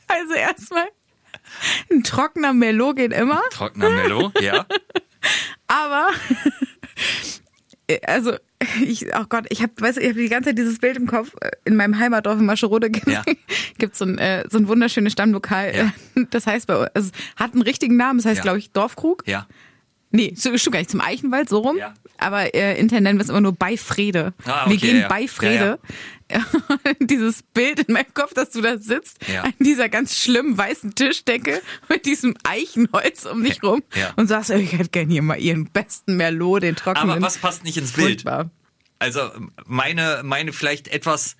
Also 0.08 0.34
erstmal 0.34 0.88
ein 1.90 2.04
trockener 2.04 2.52
Merlot 2.52 2.96
geht 2.96 3.12
immer, 3.14 3.40
Trockener 3.50 3.88
Mello, 3.88 4.30
ja. 4.40 4.66
aber 5.66 6.10
also 8.02 8.36
ich, 8.82 9.06
oh 9.14 9.24
Gott, 9.28 9.44
ich 9.50 9.62
habe, 9.62 9.72
weißt 9.78 9.98
du, 9.98 10.00
ich 10.02 10.08
habe 10.10 10.20
die 10.20 10.28
ganze 10.28 10.50
Zeit 10.50 10.58
dieses 10.58 10.78
Bild 10.78 10.96
im 10.96 11.06
Kopf. 11.06 11.32
In 11.64 11.76
meinem 11.76 11.98
Heimatdorf 11.98 12.38
in 12.38 12.46
Mascherode 12.46 12.90
gibt 12.90 13.06
Ja. 13.06 13.22
es 13.78 13.98
so 13.98 14.04
ein, 14.04 14.18
äh, 14.18 14.44
so 14.50 14.58
ein 14.58 14.68
wunderschönes 14.68 15.12
Stammlokal. 15.12 15.74
Ja. 15.76 15.92
Das 16.30 16.46
heißt 16.46 16.66
bei 16.66 16.76
uns, 16.78 16.90
es 16.94 17.12
hat 17.36 17.52
einen 17.52 17.62
richtigen 17.62 17.96
Namen, 17.96 18.18
das 18.18 18.26
heißt, 18.26 18.38
Ja. 18.38 18.42
glaube 18.42 18.58
ich, 18.58 18.70
Dorfkrug. 18.72 19.22
Ja. 19.26 19.46
Nee, 20.10 20.32
so- 20.36 20.56
stimmt 20.56 20.72
gar 20.74 20.80
nicht, 20.80 20.90
zum 20.90 21.00
Eichenwald, 21.02 21.48
so 21.48 21.58
rum. 21.58 21.76
Ja. 21.76 21.92
Aber 22.18 22.54
äh, 22.54 22.78
intern 22.80 23.02
nennen 23.02 23.18
wir 23.18 23.24
es 23.24 23.28
immer 23.28 23.42
nur 23.42 23.52
bei 23.52 23.76
Frede. 23.76 24.32
Ah, 24.46 24.64
wir 24.66 24.76
okay, 24.76 24.86
gehen 24.86 25.00
ja. 25.00 25.08
bei 25.08 25.28
Frede. 25.28 25.78
Dieses 27.00 27.42
Bild 27.42 27.80
in 27.80 27.92
meinem 27.94 28.12
Kopf, 28.14 28.34
dass 28.34 28.50
du 28.50 28.60
da 28.60 28.78
sitzt, 28.78 29.18
Ja. 29.28 29.42
an 29.44 29.54
dieser 29.58 29.88
ganz 29.88 30.18
schlimmen 30.18 30.56
weißen 30.58 30.94
Tischdecke 30.94 31.62
mit 31.88 32.06
diesem 32.06 32.34
Eichenholz 32.44 33.24
um 33.26 33.42
dich 33.44 33.62
rum 33.62 33.82
Ja. 33.94 34.12
und 34.16 34.26
sagst, 34.28 34.50
ich 34.50 34.72
hätte 34.72 34.88
gerne 34.90 35.12
hier 35.12 35.22
mal 35.22 35.38
ihren 35.38 35.66
besten 35.66 36.16
Merlot, 36.16 36.62
den 36.62 36.76
trockenen. 36.76 37.10
Aber 37.10 37.20
was 37.22 37.38
passt 37.38 37.64
nicht 37.64 37.76
ins 37.76 37.92
Bild? 37.92 38.22
Furchtbar. 38.22 38.50
Also 38.98 39.30
meine, 39.66 40.22
meine 40.24 40.52
vielleicht 40.52 40.88
etwas 40.88 41.36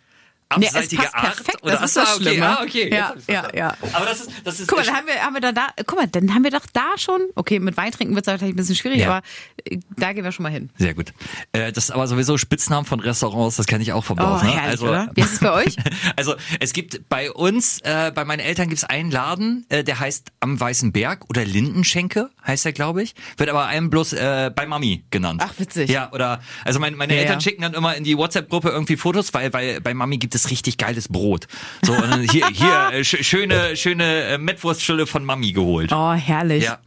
abseitige 0.48 1.02
passt 1.02 1.14
Art 1.14 1.24
perfekt, 1.36 1.62
oder 1.62 1.72
das 1.72 1.82
ist 1.82 1.96
das 1.96 2.08
so, 2.14 2.20
okay, 2.20 2.30
Schlimme. 2.30 2.46
ah, 2.58 2.62
okay. 2.62 2.90
Ja, 2.94 3.14
ja, 3.28 3.48
ja. 3.54 3.76
Aber 3.92 4.06
das 4.06 4.20
ist 4.20 4.30
das 4.44 4.60
ist 4.60 4.68
Guck 4.68 4.78
mal, 4.78 4.84
dann 4.86 4.94
haben 4.96 5.06
wir, 5.06 5.14
haben 5.22 5.34
wir 5.34 5.40
da, 5.40 5.52
da, 5.52 5.66
guck 5.86 5.98
mal, 5.98 6.06
dann 6.06 6.32
haben 6.34 6.44
wir 6.44 6.50
doch 6.50 6.66
da 6.72 6.96
schon, 6.96 7.20
okay, 7.34 7.58
mit 7.58 7.76
Wein 7.76 7.90
trinken 7.92 8.14
wird 8.14 8.26
es 8.26 8.32
vielleicht 8.32 8.52
ein 8.52 8.56
bisschen 8.56 8.76
schwierig, 8.76 9.00
Ja. 9.00 9.08
aber 9.08 9.22
äh, 9.64 9.78
da 9.96 10.12
gehen 10.12 10.24
wir 10.24 10.32
schon 10.32 10.44
mal 10.44 10.52
hin. 10.52 10.70
Sehr 10.78 10.94
gut. 10.94 11.12
Äh, 11.52 11.72
das 11.72 11.84
ist 11.84 11.90
aber 11.90 12.06
sowieso 12.06 12.38
Spitznamen 12.38 12.84
von 12.86 13.00
Restaurants, 13.00 13.56
das 13.56 13.66
kenne 13.66 13.82
ich 13.82 13.92
auch 13.92 14.04
vom 14.04 14.16
Dorf. 14.18 14.42
Oh, 14.42 14.46
ne? 14.46 14.52
herrlich, 14.56 14.80
oder? 14.80 15.10
Wie 15.14 15.20
ist 15.22 15.32
es 15.34 15.38
bei 15.40 15.52
euch? 15.52 15.76
Also 16.16 16.34
es 16.60 16.72
gibt 16.72 17.08
bei 17.08 17.30
uns, 17.32 17.80
äh, 17.80 18.12
bei 18.14 18.24
meinen 18.24 18.40
Eltern 18.40 18.68
gibt 18.68 18.78
es 18.78 18.84
einen 18.84 19.10
Laden, 19.10 19.66
äh, 19.68 19.82
der 19.84 19.98
heißt 20.00 20.30
Am 20.40 20.58
Weißen 20.58 20.92
Berg 20.92 21.24
oder 21.28 21.44
Lindenschenke, 21.44 22.30
heißt 22.46 22.64
der, 22.64 22.72
glaube 22.72 23.02
ich. 23.02 23.14
Wird 23.36 23.50
aber 23.50 23.66
einem 23.66 23.90
bloß 23.90 24.12
äh, 24.14 24.50
bei 24.54 24.66
Mami 24.66 25.04
genannt. 25.10 25.42
Ach, 25.44 25.54
witzig. 25.58 25.90
Ja, 25.90 26.10
oder 26.12 26.40
also 26.64 26.78
mein, 26.78 26.94
meine 26.94 27.14
Ja, 27.14 27.20
Eltern 27.20 27.34
ja. 27.34 27.40
schicken 27.40 27.62
dann 27.62 27.74
immer 27.74 27.96
in 27.96 28.04
die 28.04 28.16
WhatsApp-Gruppe 28.16 28.68
irgendwie 28.70 28.96
Fotos, 28.96 29.34
weil, 29.34 29.52
weil 29.52 29.80
bei 29.80 29.94
Mami 29.94 30.18
gibt 30.18 30.34
es 30.34 30.35
richtig 30.50 30.78
geiles 30.78 31.08
Brot. 31.08 31.46
So, 31.82 31.92
und 31.92 32.30
hier, 32.30 32.46
hier 32.48 32.90
äh, 32.92 33.04
sch 33.04 33.16
schöne, 33.22 33.76
schöne 33.76 34.22
äh, 34.24 34.38
Mettwurststulle 34.38 35.06
von 35.06 35.24
Mami 35.24 35.52
geholt. 35.52 35.92
Oh, 35.92 36.12
herrlich. 36.12 36.64
Ja. 36.64 36.78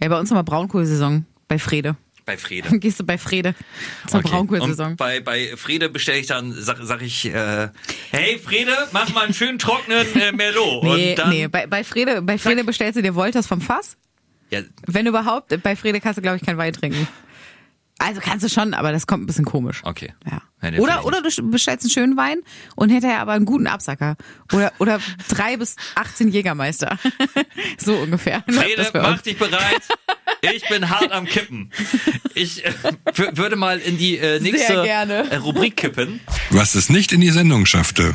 Ja, 0.00 0.08
bei 0.08 0.18
uns 0.18 0.30
haben 0.30 0.38
wir 0.38 0.42
Braunkohlsaison 0.44 1.24
bei 1.48 1.58
Frede. 1.58 1.96
Bei 2.26 2.36
Frede. 2.38 2.68
Dann 2.70 2.80
gehst 2.80 3.00
du 3.00 3.04
bei 3.04 3.18
Frede 3.18 3.54
zur 4.06 4.20
Okay. 4.20 4.28
Braunkohlsaison. 4.30 4.96
Bei, 4.96 5.20
bei 5.20 5.56
Frede 5.56 5.88
bestelle 5.88 6.18
ich 6.18 6.26
dann, 6.26 6.52
sag, 6.52 6.78
sag 6.82 7.02
ich, 7.02 7.26
äh, 7.26 7.68
hey 8.10 8.38
Frede, 8.38 8.72
mach 8.92 9.12
mal 9.12 9.24
einen 9.24 9.34
schönen 9.34 9.58
trockenen 9.58 10.06
äh, 10.14 10.32
Merlot. 10.32 10.84
Nee, 10.84 11.16
nee, 11.28 11.48
bei, 11.48 11.66
bei 11.66 11.84
Frede, 11.84 12.22
bei 12.22 12.38
Frede 12.38 12.64
bestellst 12.64 12.96
du 12.98 13.02
dir 13.02 13.14
Wolters 13.14 13.46
vom 13.46 13.60
Fass. 13.60 13.96
Ja, 14.50 14.60
Wenn 14.86 15.06
überhaupt, 15.06 15.62
bei 15.62 15.74
Frede 15.76 16.00
kannst 16.00 16.18
du, 16.18 16.22
glaube 16.22 16.36
ich, 16.36 16.42
kein 16.42 16.58
Wein 16.58 16.72
trinken. 16.72 17.08
Also 18.04 18.20
kannst 18.20 18.44
du 18.44 18.48
schon, 18.50 18.74
aber 18.74 18.92
das 18.92 19.06
kommt 19.06 19.22
ein 19.22 19.26
bisschen 19.26 19.44
komisch. 19.46 19.80
okay. 19.84 20.12
Ja. 20.30 20.42
Ja, 20.62 20.70
nee, 20.70 20.78
Oder, 20.78 21.04
oder 21.04 21.20
du 21.20 21.50
bestellst 21.50 21.84
einen 21.84 21.90
schönen 21.90 22.16
Wein 22.16 22.38
und 22.74 22.88
hinterher 22.88 23.20
aber 23.20 23.32
einen 23.32 23.44
guten 23.44 23.66
Absacker. 23.66 24.16
Oder, 24.52 24.72
oder 24.78 24.98
drei 25.28 25.58
bis 25.58 25.76
18 25.94 26.28
Jägermeister. 26.28 26.98
so 27.78 27.94
ungefähr. 27.96 28.42
Bei 28.46 28.66
mach 28.94 29.10
uns. 29.12 29.22
dich 29.22 29.36
bereit. 29.36 29.82
Ich 30.54 30.66
bin 30.68 30.88
hart 30.88 31.12
am 31.12 31.26
Kippen. 31.26 31.70
Ich 32.34 32.64
äh, 32.64 32.72
würde 33.32 33.56
mal 33.56 33.78
in 33.78 33.98
die 33.98 34.16
äh, 34.16 34.40
nächste 34.40 34.82
gerne. 34.82 35.30
äh, 35.30 35.36
Rubrik 35.36 35.76
kippen. 35.76 36.20
Was 36.50 36.74
es 36.74 36.88
nicht 36.88 37.12
in 37.12 37.20
die 37.20 37.30
Sendung 37.30 37.66
schaffte. 37.66 38.14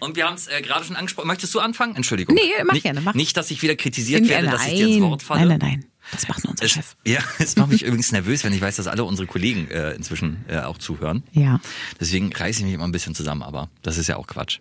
Und 0.00 0.16
wir 0.16 0.26
haben 0.26 0.34
es 0.34 0.46
äh, 0.46 0.62
gerade 0.62 0.84
schon 0.84 0.96
angesprochen. 0.96 1.26
Möchtest 1.26 1.54
du 1.54 1.60
anfangen? 1.60 1.96
Entschuldigung. 1.96 2.34
Nee, 2.34 2.42
mach 2.64 2.74
nicht, 2.74 2.82
gerne, 2.82 3.00
mach. 3.00 3.14
Nicht, 3.14 3.36
dass 3.36 3.50
ich 3.50 3.62
wieder 3.62 3.76
kritisiert 3.76 4.28
werde, 4.28 4.48
dass 4.48 4.66
ich 4.66 4.74
dir 4.74 4.86
ins 4.86 4.96
nein, 4.98 5.10
Wort 5.10 5.22
falle. 5.22 5.46
nein, 5.46 5.58
nein, 5.58 5.70
nein. 5.80 5.84
Das 6.12 6.26
macht 6.28 6.44
nur 6.44 6.52
unser 6.52 6.64
Es, 6.64 6.70
Chef. 6.72 6.96
ja, 7.06 7.20
es 7.38 7.56
macht 7.56 7.70
mich 7.70 7.82
übrigens 7.82 8.12
nervös, 8.12 8.44
wenn 8.44 8.52
ich 8.52 8.60
weiß, 8.60 8.76
dass 8.76 8.86
alle 8.86 9.04
unsere 9.04 9.26
Kollegen 9.26 9.68
äh, 9.70 9.92
inzwischen 9.92 10.44
äh, 10.48 10.58
auch 10.60 10.78
zuhören. 10.78 11.22
Ja. 11.32 11.60
Deswegen 12.00 12.32
reiße 12.32 12.60
ich 12.60 12.64
mich 12.64 12.74
immer 12.74 12.86
ein 12.86 12.92
bisschen 12.92 13.14
zusammen, 13.14 13.42
aber 13.42 13.68
das 13.82 13.98
ist 13.98 14.06
ja 14.06 14.16
auch 14.16 14.26
Quatsch. 14.26 14.60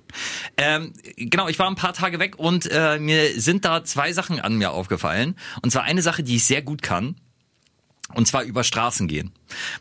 Ähm, 0.58 0.94
genau, 1.16 1.48
ich 1.48 1.60
war 1.60 1.68
ein 1.68 1.76
paar 1.76 1.94
Tage 1.94 2.20
weg 2.20 2.38
und 2.38 2.70
äh, 2.72 3.00
mir 3.00 3.40
sind 3.40 3.66
da 3.66 3.84
zwei 3.84 4.14
Sachen 4.14 4.40
an 4.40 4.56
mir 4.58 4.72
aufgefallen. 4.72 5.36
Und 5.62 5.72
zwar 5.72 5.84
eine 5.84 6.02
Sache, 6.02 6.24
die 6.24 6.36
ich 6.38 6.46
sehr 6.46 6.62
gut 6.62 6.82
kann. 6.82 7.16
Und 8.14 8.26
zwar 8.28 8.44
über 8.44 8.64
Straßen 8.64 9.08
gehen. 9.08 9.32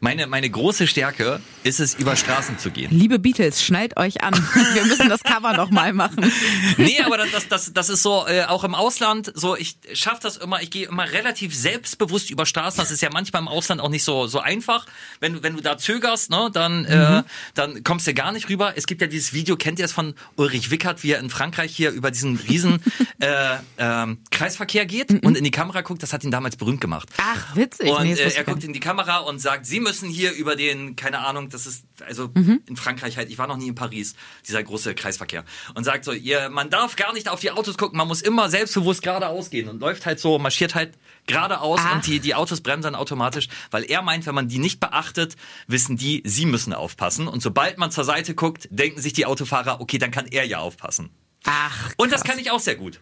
Meine, 0.01 0.27
meine 0.27 0.49
große 0.49 0.87
Stärke 0.87 1.41
ist 1.63 1.81
es, 1.81 1.95
über 1.95 2.17
Straßen 2.17 2.59
zu 2.59 2.71
gehen. 2.71 2.91
Liebe 2.91 3.19
Beatles, 3.19 3.63
schnallt 3.63 3.97
euch 3.97 4.23
an. 4.23 4.35
Wir 4.75 4.85
müssen 4.85 5.09
das 5.09 5.23
Cover 5.23 5.53
noch 5.55 5.71
mal 5.71 5.93
machen. 5.93 6.33
Nee, 6.79 7.01
aber 7.05 7.17
das, 7.17 7.31
das, 7.31 7.49
das, 7.49 7.73
das 7.73 7.89
ist 7.89 8.03
so, 8.03 8.27
äh, 8.27 8.45
auch 8.45 8.65
im 8.65 8.75
Ausland, 8.75 9.33
so, 9.35 9.57
ich 9.57 9.79
schaff 9.95 10.21
das 10.21 10.37
immer, 10.37 10.63
ich 10.63 10.71
gehe 10.71 10.87
immer 10.87 11.11
relativ 11.11 11.55
selbstbewusst 11.55 12.31
über 12.31 12.45
Straßen. 12.47 12.79
Das 12.79 12.91
ist 12.91 13.01
ja 13.03 13.09
manchmal 13.13 13.43
im 13.43 13.49
Ausland 13.49 13.81
auch 13.81 13.89
nicht 13.89 14.05
so, 14.05 14.27
so 14.27 14.41
einfach. 14.41 14.87
Wenn, 15.21 15.35
du 15.35 15.43
wenn 15.43 15.57
du 15.57 15.63
da 15.63 15.79
zögerst, 15.79 16.31
ne, 16.31 16.51
dann, 16.53 16.85
äh, 16.85 17.23
dann 17.55 17.83
kommst 17.83 18.07
du 18.07 18.15
gar 18.15 18.33
nicht 18.33 18.49
rüber. 18.49 18.75
Es 18.77 18.87
gibt 18.87 19.01
ja 19.01 19.07
dieses 19.07 19.33
Video, 19.33 19.57
kennt 19.57 19.79
ihr 19.79 19.85
es 19.85 19.93
von 19.93 20.15
Ulrich 20.37 20.71
Wickert, 20.71 21.03
wie 21.03 21.13
er 21.13 21.21
in 21.21 21.31
Frankreich 21.31 21.75
hier 21.75 21.91
über 21.91 22.11
diesen 22.11 22.37
riesen 22.37 22.83
äh, 23.21 23.57
ähm, 23.79 24.19
Kreisverkehr 24.31 24.87
geht 24.87 25.11
und 25.25 25.37
in 25.37 25.45
die 25.45 25.51
Kamera 25.51 25.81
guckt. 25.81 26.03
Das 26.03 26.13
hat 26.13 26.25
ihn 26.25 26.31
damals 26.31 26.57
berühmt 26.57 26.81
gemacht. 26.81 27.09
Ach, 27.19 27.57
witzig. 27.57 27.89
Und 27.89 28.07
Nee, 28.07 28.13
äh, 28.13 28.33
er 28.35 28.45
guckt 28.45 28.63
in 28.65 28.73
die 28.73 28.81
Kamera 28.81 29.19
und 29.19 29.41
sagt, 29.41 29.56
Sie 29.65 29.81
müssen 29.81 30.09
hier 30.11 30.33
über 30.33 30.57
den, 30.57 30.97
keine 30.97 31.21
Ahnung, 31.21 31.49
das 31.49 31.67
ist, 31.67 31.85
also 32.07 32.31
Mhm. 32.35 32.61
in 32.67 32.77
Frankreich 32.77 33.17
halt, 33.17 33.31
ich 33.31 33.39
war 33.39 33.47
noch 33.47 33.57
nie 33.57 33.69
in 33.69 33.75
Paris, 33.75 34.15
dieser 34.47 34.63
große 34.63 34.95
Kreisverkehr. 34.95 35.45
Und 35.75 35.85
sagt 35.85 36.05
so, 36.05 36.13
ihr, 36.13 36.49
man 36.51 36.69
darf 36.69 36.97
gar 36.97 37.13
nicht 37.13 37.29
auf 37.29 37.41
die 37.41 37.51
Autos 37.51 37.79
gucken, 37.79 37.97
man 37.97 38.09
muss 38.09 38.21
immer 38.21 38.51
selbstbewusst 38.51 39.03
geradeaus 39.03 39.51
gehen 39.51 39.69
und 39.69 39.81
läuft 39.81 40.05
halt 40.07 40.21
so, 40.21 40.39
marschiert 40.39 40.75
halt 40.75 40.93
geradeaus 41.27 41.81
Ach. 41.83 41.95
und 41.97 42.07
die, 42.07 42.21
die 42.21 42.35
Autos 42.35 42.61
bremsen 42.61 42.83
dann 42.93 42.95
automatisch, 42.95 43.49
weil 43.71 43.85
er 43.85 44.03
meint, 44.03 44.27
wenn 44.27 44.35
man 44.35 44.49
die 44.49 44.59
nicht 44.59 44.79
beachtet, 44.81 45.37
wissen 45.67 45.97
die, 45.97 46.23
sie 46.25 46.47
müssen 46.47 46.73
aufpassen. 46.73 47.27
Und 47.29 47.43
sobald 47.43 47.79
man 47.79 47.91
zur 47.91 48.05
Seite 48.05 48.35
guckt, 48.35 48.69
denken 48.71 49.01
sich 49.01 49.13
die 49.13 49.27
Autofahrer, 49.27 49.81
okay, 49.81 49.99
dann 49.99 50.11
kann 50.11 50.27
er 50.27 50.45
ja 50.45 50.59
aufpassen. 50.59 51.11
Ach, 51.45 51.93
Und 51.97 52.13
das 52.13 52.23
krass. 52.23 52.31
kann 52.33 52.41
ich 52.41 52.51
auch 52.51 52.61
sehr 52.61 52.77
gut. 52.77 53.01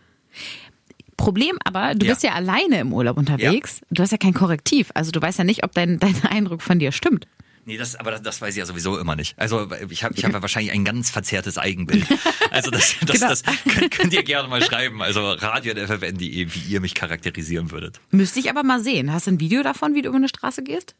Problem 1.16 1.59
aber, 1.64 1.94
du 1.94 2.06
Ja. 2.06 2.12
bist 2.12 2.23
ja 2.23 2.33
alleine 2.33 2.80
im 2.80 2.92
Urlaub 2.92 3.16
unterwegs. 3.16 3.80
Du 3.90 4.02
hast 4.02 4.11
ja 4.12 4.18
kein 4.18 4.35
Korrektiv. 4.35 4.90
Also 4.94 5.11
du 5.11 5.21
weißt 5.23 5.38
ja 5.38 5.44
nicht, 5.44 5.64
ob 5.64 5.73
dein, 5.73 5.99
dein 6.00 6.23
Eindruck 6.25 6.62
von 6.62 6.78
dir 6.78 6.92
stimmt. 6.92 7.26
Nee, 7.66 7.78
das, 7.78 7.97
aber 7.97 8.11
das, 8.11 8.21
das 8.21 8.42
weiß 8.42 8.50
ich 8.54 8.59
ja 8.59 8.66
sowieso 8.66 8.99
immer 8.99 9.16
nicht. 9.16 9.38
Also 9.38 9.66
ich 9.88 10.04
habe 10.04 10.14
ich 10.14 10.23
hab 10.25 10.33
ja 10.35 10.42
wahrscheinlich 10.42 10.73
ein 10.73 10.85
ganz 10.85 11.09
verzerrtes 11.09 11.56
Eigenbild. 11.56 12.06
Also 12.50 12.71
das, 12.71 12.94
das, 13.06 13.12
Genau. 13.18 13.28
das 13.30 13.42
könnt, 13.75 13.90
könnt 13.90 14.12
ihr 14.12 14.23
gerne 14.23 14.49
mal 14.49 14.61
schreiben. 14.62 15.00
Also 15.00 15.33
radio.ffn.de, 15.33 16.47
wie 16.54 16.73
ihr 16.73 16.80
mich 16.80 16.94
charakterisieren 16.94 17.71
würdet. 17.71 18.00
Müsste 18.11 18.38
ich 18.40 18.50
aber 18.50 18.62
mal 18.64 18.80
sehen. 18.83 19.12
Hast 19.12 19.26
du 19.28 19.30
ein 19.33 19.40
Video 19.40 19.62
davon, 19.62 19.94
wie 19.94 20.02
du 20.02 20.09
über 20.09 20.18
eine 20.18 20.28
Straße 20.28 20.62
gehst? 20.62 20.94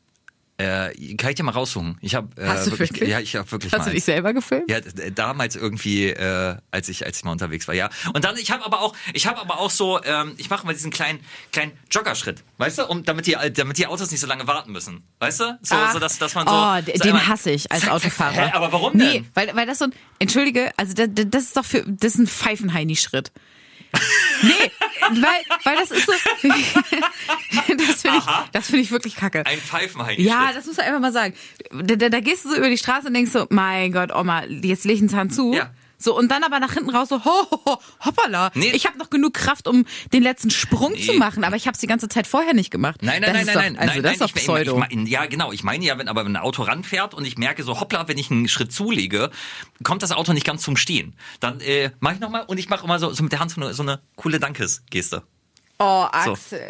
Äh, 0.57 1.17
kann 1.17 1.31
ich 1.31 1.35
dir 1.35 1.43
mal 1.43 1.51
raussuchen? 1.51 1.99
Ich 2.01 2.15
habe 2.15 2.29
äh, 2.41 2.47
Hast 2.47 2.69
du 2.69 2.79
wirklich? 2.79 3.09
Ja, 3.09 3.19
ich 3.19 3.35
habe 3.35 3.51
wirklich 3.51 3.73
Hast 3.73 3.81
mal 3.81 3.85
du 3.87 3.91
dich 3.91 3.97
eins. 3.99 4.05
selber 4.07 4.33
gefilmt? 4.33 4.71
Ja, 4.71 4.79
damals 5.13 5.57
irgendwie, 5.57 6.11
äh, 6.11 6.57
als 6.71 6.89
ich 6.89 7.05
als 7.05 7.17
ich 7.19 7.25
mal 7.25 7.33
unterwegs 7.33 7.67
war, 7.67 7.75
ja. 7.75 7.91
Und 8.15 8.23
dann, 8.25 8.37
ich 8.37 8.53
habe 8.53 8.65
aber 8.65 8.81
auch, 8.81 8.95
ich 9.15 9.27
habe 9.27 9.41
aber 9.41 9.59
auch 9.59 9.71
so, 9.71 10.01
ähm, 10.05 10.35
ich 10.37 10.51
mache 10.51 10.65
mal 10.65 10.73
diesen 10.73 10.93
kleinen 10.93 11.19
kleinen 11.51 11.73
Joggerschritt, 11.91 12.45
weißt 12.59 12.79
du, 12.79 12.87
um 12.87 13.05
damit 13.05 13.27
die 13.27 13.37
damit 13.53 13.79
die 13.79 13.89
Autos 13.89 14.13
nicht 14.13 14.21
so 14.21 14.29
lange 14.29 14.47
warten 14.47 14.71
müssen, 14.71 15.03
weißt 15.19 15.41
du, 15.41 15.59
so, 15.61 15.75
Ach, 15.75 15.93
so 15.93 15.99
dass 15.99 16.19
dass 16.19 16.37
man 16.37 16.47
so. 16.47 16.53
oh, 16.55 16.77
so 16.87 17.03
den 17.03 17.03
einmal- 17.17 17.27
hasse 17.27 17.51
ich 17.51 17.73
als 17.73 17.89
Autofahrer. 17.89 18.33
Hä, 18.47 18.51
aber 18.53 18.71
warum 18.73 18.97
Nee, 18.97 19.13
denn? 19.13 19.27
weil, 19.35 19.57
weil 19.57 19.67
das 19.67 19.79
so 19.79 19.87
ein, 19.87 19.93
entschuldige, 20.21 20.71
also 20.77 20.95
das, 20.95 21.09
das 21.15 21.43
ist 21.43 21.57
doch 21.57 21.65
für, 21.65 21.83
das 21.85 22.13
ist 22.15 22.19
ein 22.21 22.27
Pfeifenheini-Schritt. 22.29 23.33
Nee, 24.43 24.71
weil, 25.21 25.57
weil 25.65 25.77
das 25.77 25.91
ist 25.91 26.07
so, 26.07 26.13
das 26.43 28.03
finde 28.03 28.19
ich, 28.19 28.25
das 28.53 28.67
finde 28.67 28.81
ich 28.81 28.91
wirklich 28.91 29.17
kacke. 29.17 29.45
Ein 29.47 29.59
Pfeifenheini. 29.59 30.23
Ja, 30.23 30.53
das 30.53 30.67
muss 30.67 30.77
man 30.77 30.87
einfach 30.87 31.01
mal 31.01 31.13
sagen. 31.13 31.35
Da, 31.71 31.97
da, 31.97 32.09
da 32.09 32.21
gehst 32.21 32.45
du 32.45 32.51
so 32.51 32.57
über 32.57 32.69
die 32.69 32.79
Straße 32.79 33.07
und 33.07 33.15
denkst 33.15 33.33
so, 33.33 33.47
mein 33.51 33.93
Gott, 33.93 34.15
Oma, 34.15 34.45
jetzt 34.45 34.85
leg 34.85 34.97
ich 34.97 35.01
einen 35.01 35.09
Zahn 35.09 35.31
zu. 35.31 35.55
Ja. 35.55 35.71
So, 35.99 36.17
und 36.17 36.29
dann 36.31 36.45
aber 36.45 36.61
nach 36.61 36.73
hinten 36.75 36.91
raus 36.91 37.09
so, 37.09 37.25
ho, 37.25 37.31
ho, 37.51 37.61
ho 37.67 37.79
hoppala. 38.05 38.51
Nee. 38.55 38.71
Ich 38.73 38.87
habe 38.87 38.99
noch 38.99 39.11
genug 39.11 39.35
Kraft, 39.35 39.69
um 39.69 39.87
den 40.13 40.23
letzten 40.23 40.51
Sprung 40.51 40.93
Nee. 40.93 41.07
zu 41.07 41.13
machen, 41.15 41.45
aber 41.45 41.57
ich 41.57 41.67
habe 41.67 41.75
es 41.75 41.81
die 41.81 41.87
ganze 41.87 42.09
Zeit 42.09 42.27
vorher 42.27 42.53
nicht 42.55 42.71
gemacht. 42.71 43.01
Nein, 43.03 43.23
nein, 43.23 43.33
das 43.33 43.33
nein, 43.33 43.41
ist 43.41 43.47
nein, 43.47 43.55
doch, 43.75 43.81
nein, 43.81 43.89
Also 43.89 43.95
nein, 43.95 44.03
das 44.03 44.13
ist 44.13 44.21
nein, 44.21 44.29
doch 44.29 44.37
ich, 44.37 44.43
Pseudo. 44.43 44.83
Ich, 44.83 44.97
mein, 44.97 45.07
ja, 45.07 45.27
genau. 45.27 45.53
Ich 45.53 45.63
meine 45.63 45.85
ja, 45.85 45.97
wenn 45.99 46.09
aber 46.09 46.25
wenn 46.25 46.37
ein 46.37 46.43
Auto 46.43 46.63
ranfährt 46.63 47.15
und 47.15 47.25
ich 47.27 47.39
merke 47.39 47.63
so, 47.63 47.81
hoppla, 47.81 48.09
wenn 48.09 48.19
ich 48.19 48.31
einen 48.31 48.49
Schritt 48.49 48.73
zulege, 48.73 49.31
kommt 49.83 50.03
das 50.03 50.13
Auto 50.13 50.33
nicht 50.33 50.47
ganz 50.47 50.63
zum 50.63 50.77
Stehen. 50.77 51.15
Dann 51.41 51.61
äh, 51.61 51.91
mache 52.01 52.15
ich 52.15 52.21
nochmal 52.21 52.45
und 52.47 52.59
ich 52.59 52.69
mache 52.69 52.85
immer 52.85 52.99
so, 52.99 53.13
so 53.13 53.23
mit 53.23 53.33
der 53.33 53.41
Hand 53.41 53.51
so 53.53 53.61
eine, 53.61 53.73
so 53.75 53.83
eine 53.83 54.01
coole 54.17 54.39
Dankesgeste. 54.41 55.23
Oh, 55.79 56.07
So. 56.25 56.33
Axel. 56.33 56.61
Wa- 56.61 56.65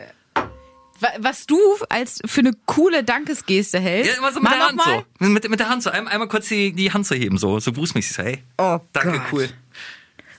Was 1.18 1.46
du 1.46 1.58
als 1.88 2.20
für 2.24 2.40
eine 2.40 2.52
coole 2.66 3.04
Dankesgeste 3.04 3.78
hältst. 3.80 4.12
Ja, 4.12 4.18
immer 4.18 4.32
so 4.32 4.40
mit 4.40 4.50
Mal 4.50 4.56
der 4.58 4.66
Hand 4.68 4.76
noch 4.76 4.86
mal. 4.86 5.04
so. 5.20 5.26
Mit, 5.26 5.48
mit 5.50 5.60
der 5.60 5.68
Hand 5.68 5.82
so. 5.82 5.90
Einmal, 5.90 6.12
einmal 6.12 6.28
kurz 6.28 6.48
die, 6.48 6.72
die 6.72 6.92
Hand 6.92 7.06
zu 7.06 7.14
heben, 7.14 7.36
so, 7.38 7.58
so 7.60 7.72
grußmäßig. 7.72 8.16
So, 8.16 8.22
hey, 8.22 8.42
Oh 8.58 8.78
danke, 8.92 9.12
Gott. 9.18 9.22
cool. 9.32 9.48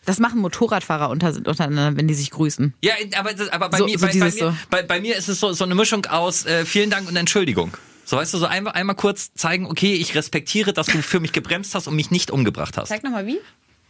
Das 0.05 0.19
machen 0.19 0.39
Motorradfahrer 0.39 1.09
unter, 1.09 1.29
untereinander, 1.29 1.97
wenn 1.97 2.07
die 2.07 2.13
sich 2.13 2.29
grüßen. 2.31 2.73
Ja, 2.83 2.93
aber, 3.17 3.31
aber 3.51 3.69
bei, 3.69 3.77
So- 3.79 3.85
mir, 3.85 3.97
so 3.97 4.05
bei, 4.05 4.13
bei, 4.13 4.25
mir, 4.25 4.31
so. 4.31 4.55
bei, 4.69 4.83
bei 4.83 5.01
mir 5.01 5.15
ist 5.17 5.27
es 5.29 5.39
so, 5.39 5.51
so 5.53 5.63
eine 5.63 5.73
Mischung 5.75 6.05
aus 6.05 6.45
äh, 6.45 6.63
vielen 6.65 6.89
Dank 6.89 7.07
und 7.07 7.15
Entschuldigung. 7.15 7.75
So 8.05 8.17
weißt 8.17 8.33
du, 8.35 8.37
so 8.37 8.45
einmal, 8.45 8.73
einmal 8.73 8.95
kurz 8.95 9.33
zeigen, 9.33 9.65
okay, 9.65 9.93
ich 9.95 10.13
respektiere, 10.13 10.73
dass 10.73 10.85
du 10.87 11.01
für 11.01 11.19
mich 11.19 11.31
gebremst 11.31 11.73
hast 11.73 11.87
und 11.87 11.95
mich 11.95 12.11
nicht 12.11 12.29
umgebracht 12.29 12.77
hast. 12.77 12.89
Zeig 12.89 13.03
nochmal 13.03 13.25
wie. 13.25 13.39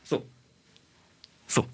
So. 0.06 0.26
So. 1.48 1.68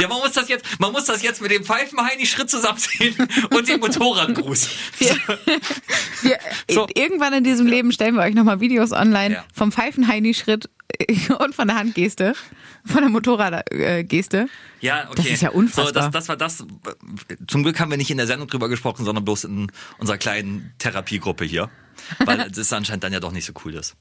Ja, 0.00 0.08
man 0.08 0.18
muss 0.18 0.32
das 0.32 0.48
jetzt, 0.48 0.64
man 0.78 0.92
muss 0.92 1.04
das 1.04 1.22
jetzt 1.22 1.40
mit 1.40 1.50
dem 1.50 1.64
Pfeifenheini-Schritt 1.64 2.50
zusammenziehen 2.50 3.16
und 3.50 3.68
dem 3.68 3.80
Motorradgruß. 3.80 4.68
Wir, 4.98 5.16
wir, 6.22 6.38
So. 6.70 6.86
Irgendwann 6.94 7.32
in 7.32 7.44
diesem 7.44 7.66
Leben 7.66 7.92
stellen 7.92 8.14
wir 8.14 8.22
euch 8.22 8.34
nochmal 8.34 8.60
Videos 8.60 8.92
online 8.92 9.34
Ja. 9.36 9.44
vom 9.54 9.72
Pfeifenheini-Schritt 9.72 10.68
und 11.38 11.54
von 11.54 11.68
der 11.68 11.76
Handgeste, 11.76 12.34
von 12.84 13.00
der 13.00 13.08
Motorradgeste. 13.10 14.48
Ja, 14.80 15.04
okay. 15.10 15.14
Das 15.16 15.26
ist 15.26 15.42
ja 15.42 15.50
unfassbar. 15.50 15.86
So, 15.86 15.92
das, 15.92 16.10
das 16.10 16.28
war 16.28 16.36
das. 16.36 16.64
Zum 17.48 17.62
Glück 17.62 17.80
haben 17.80 17.90
wir 17.90 17.96
nicht 17.96 18.10
in 18.10 18.16
der 18.18 18.26
Sendung 18.26 18.48
drüber 18.48 18.68
gesprochen, 18.68 19.04
sondern 19.04 19.24
bloß 19.24 19.44
in 19.44 19.72
unserer 19.98 20.18
kleinen 20.18 20.72
Therapiegruppe 20.78 21.44
hier. 21.44 21.70
Weil 22.24 22.50
das 22.54 22.72
anscheinend 22.72 23.02
dann 23.04 23.12
ja 23.12 23.20
doch 23.20 23.32
nicht 23.32 23.46
so 23.46 23.52
cool 23.64 23.74
ist. 23.74 23.96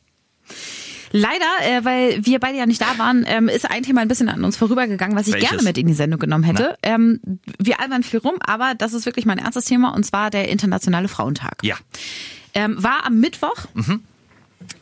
Leider, 1.15 1.45
äh, 1.61 1.85
weil 1.85 2.25
wir 2.25 2.39
beide 2.39 2.57
ja 2.57 2.65
nicht 2.65 2.81
da 2.81 2.97
waren, 2.97 3.23
ähm, 3.27 3.47
ist 3.47 3.69
ein 3.69 3.83
Thema 3.83 4.01
ein 4.01 4.07
bisschen 4.07 4.29
an 4.29 4.43
uns 4.43 4.57
vorübergegangen, 4.57 5.15
was 5.15 5.27
ich 5.27 5.35
Welches? 5.35 5.49
gerne 5.51 5.63
mit 5.63 5.77
in 5.77 5.85
die 5.85 5.93
Sendung 5.93 6.19
genommen 6.19 6.43
hätte. 6.43 6.75
Ähm, 6.81 7.19
wir 7.59 7.79
albern 7.79 8.01
viel 8.01 8.19
rum, 8.19 8.35
aber 8.39 8.73
das 8.75 8.93
ist 8.93 9.05
wirklich 9.05 9.27
mein 9.27 9.37
ernstes 9.37 9.65
Thema 9.65 9.93
und 9.93 10.03
zwar 10.05 10.31
der 10.31 10.49
Internationale 10.49 11.07
Frauentag. 11.07 11.59
Ja. 11.61 11.75
Ähm, 12.55 12.81
war 12.81 13.05
am 13.05 13.19
Mittwoch 13.19 13.67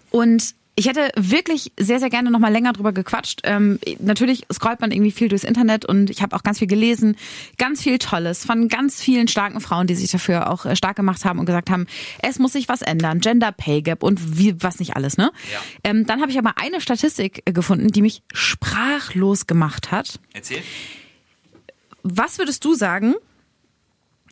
und 0.10 0.56
ich 0.76 0.88
hätte 0.88 1.10
wirklich 1.16 1.74
sehr, 1.78 2.00
sehr 2.00 2.10
gerne 2.10 2.32
noch 2.32 2.40
mal 2.40 2.52
länger 2.52 2.72
drüber 2.74 2.94
gequatscht. 2.94 3.42
Ähm, 3.44 3.80
natürlich 4.00 4.46
scrollt 4.52 4.80
man 4.80 4.92
irgendwie 4.92 5.12
viel 5.12 5.28
durchs 5.28 5.44
Internet 5.44 5.86
und 5.86 6.10
ich 6.10 6.22
habe 6.22 6.36
auch 6.36 6.44
ganz 6.44 6.60
viel 6.60 6.68
gelesen, 6.68 7.18
ganz 7.58 7.82
viel 7.82 8.00
Tolles 8.00 8.46
von 8.46 8.70
ganz 8.70 9.02
vielen 9.02 9.28
starken 9.28 9.60
Frauen, 9.60 9.88
die 9.88 9.96
sich 9.96 10.10
dafür 10.10 10.50
auch 10.50 10.66
äh, 10.66 10.76
stark 10.76 10.96
gemacht 10.96 11.26
haben 11.26 11.40
und 11.40 11.46
gesagt 11.46 11.70
haben, 11.70 11.88
es 12.22 12.40
muss 12.40 12.54
sich 12.54 12.70
was 12.70 12.82
ändern, 12.82 13.20
Gender 13.20 13.52
Pay 13.52 13.82
Gap 13.82 14.02
und 14.02 14.38
wie 14.38 14.62
was 14.64 14.80
nicht 14.80 14.96
alles. 14.96 15.18
Ne? 15.18 15.32
Ja. 15.52 15.60
Ähm, 15.84 16.06
dann 16.06 16.22
habe 16.22 16.32
ich 16.32 16.40
aber 16.40 16.58
eine 16.58 16.80
Statistik 16.80 17.44
äh, 17.46 17.52
gefunden, 17.52 17.90
die 17.90 18.02
mich 18.02 18.24
sprachlos 18.34 19.48
gemacht 19.48 19.92
hat. 19.92 20.20
Erzähl. 20.34 20.62
Was 22.04 22.40
würdest 22.40 22.64
du 22.64 22.74
sagen? 22.74 23.16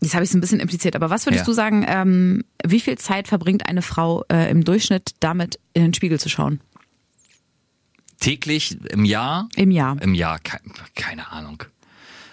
Jetzt 0.02 0.14
habe 0.14 0.24
ich 0.24 0.30
es 0.30 0.36
ein 0.36 0.42
bisschen 0.42 0.60
impliziert, 0.62 0.96
aber 0.96 1.10
was 1.10 1.26
würdest 1.26 1.42
Ja. 1.42 1.46
du 1.46 1.54
sagen, 1.54 1.86
ähm, 1.88 2.44
wie 2.66 2.80
viel 2.80 2.98
Zeit 2.98 3.28
verbringt 3.28 3.68
eine 3.68 3.82
Frau 3.82 4.24
äh, 4.32 4.50
im 4.50 4.64
Durchschnitt 4.64 5.12
damit, 5.20 5.60
in 5.74 5.84
den 5.84 5.94
Spiegel 5.94 6.20
zu 6.20 6.30
schauen? 6.30 6.62
Täglich 8.20 8.78
im 8.92 9.06
Jahr? 9.06 9.50
Im 9.56 9.72
Jahr. 9.72 10.02
Im 10.02 10.14
Jahr, 10.14 10.40
ke 10.40 10.60
keine 10.96 11.32
Ahnung. 11.32 11.64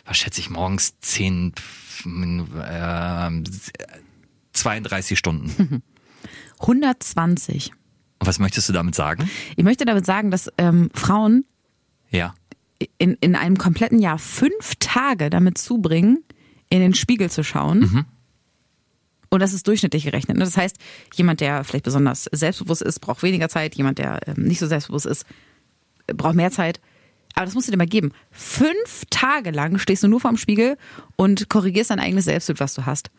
Was 0.04 0.16
schätze 0.18 0.40
ich 0.40 0.50
morgens? 0.50 0.94
10, 1.00 1.52
äh, 2.04 3.30
32 4.52 5.18
Stunden. 5.18 5.82
120. 6.60 7.72
Und 8.18 8.26
was 8.26 8.38
möchtest 8.38 8.68
du 8.68 8.72
damit 8.72 8.94
sagen? 8.94 9.28
Ich 9.56 9.64
möchte 9.64 9.84
damit 9.84 10.06
sagen, 10.06 10.30
dass 10.30 10.50
ähm, 10.58 10.90
Frauen 10.94 11.44
Ja. 12.10 12.34
in, 12.98 13.14
in 13.20 13.34
einem 13.36 13.58
kompletten 13.58 13.98
Jahr 14.00 14.18
fünf 14.18 14.74
Tage 14.78 15.30
damit 15.30 15.58
zubringen, 15.58 16.24
in 16.68 16.80
den 16.80 16.94
Spiegel 16.94 17.30
zu 17.30 17.44
schauen. 17.44 17.80
Mhm. 17.80 18.04
Und 19.28 19.40
das 19.40 19.52
ist 19.52 19.66
durchschnittlich 19.66 20.04
gerechnet. 20.04 20.36
ne? 20.36 20.44
Das 20.44 20.56
heißt, 20.56 20.76
jemand, 21.14 21.40
der 21.40 21.64
vielleicht 21.64 21.84
besonders 21.84 22.24
selbstbewusst 22.32 22.82
ist, 22.82 23.00
braucht 23.00 23.22
weniger 23.22 23.48
Zeit. 23.48 23.74
Jemand, 23.74 23.98
der 23.98 24.20
ähm, 24.28 24.44
nicht 24.44 24.60
so 24.60 24.66
selbstbewusst 24.66 25.06
ist, 25.06 25.26
äh, 26.06 26.14
braucht 26.14 26.34
mehr 26.36 26.50
Zeit. 26.50 26.80
Aber 27.34 27.44
das 27.44 27.54
musst 27.54 27.66
du 27.68 27.72
dir 27.72 27.76
mal 27.76 27.86
geben. 27.86 28.12
Fünf 28.30 29.04
Tage 29.10 29.50
lang 29.50 29.78
stehst 29.78 30.02
du 30.02 30.08
nur 30.08 30.20
vorm 30.20 30.36
Spiegel 30.38 30.78
und 31.16 31.48
korrigierst 31.48 31.90
dein 31.90 32.00
eigenes 32.00 32.24
Selbstbild, 32.24 32.60
was 32.60 32.74
du 32.74 32.86
hast. 32.86 33.10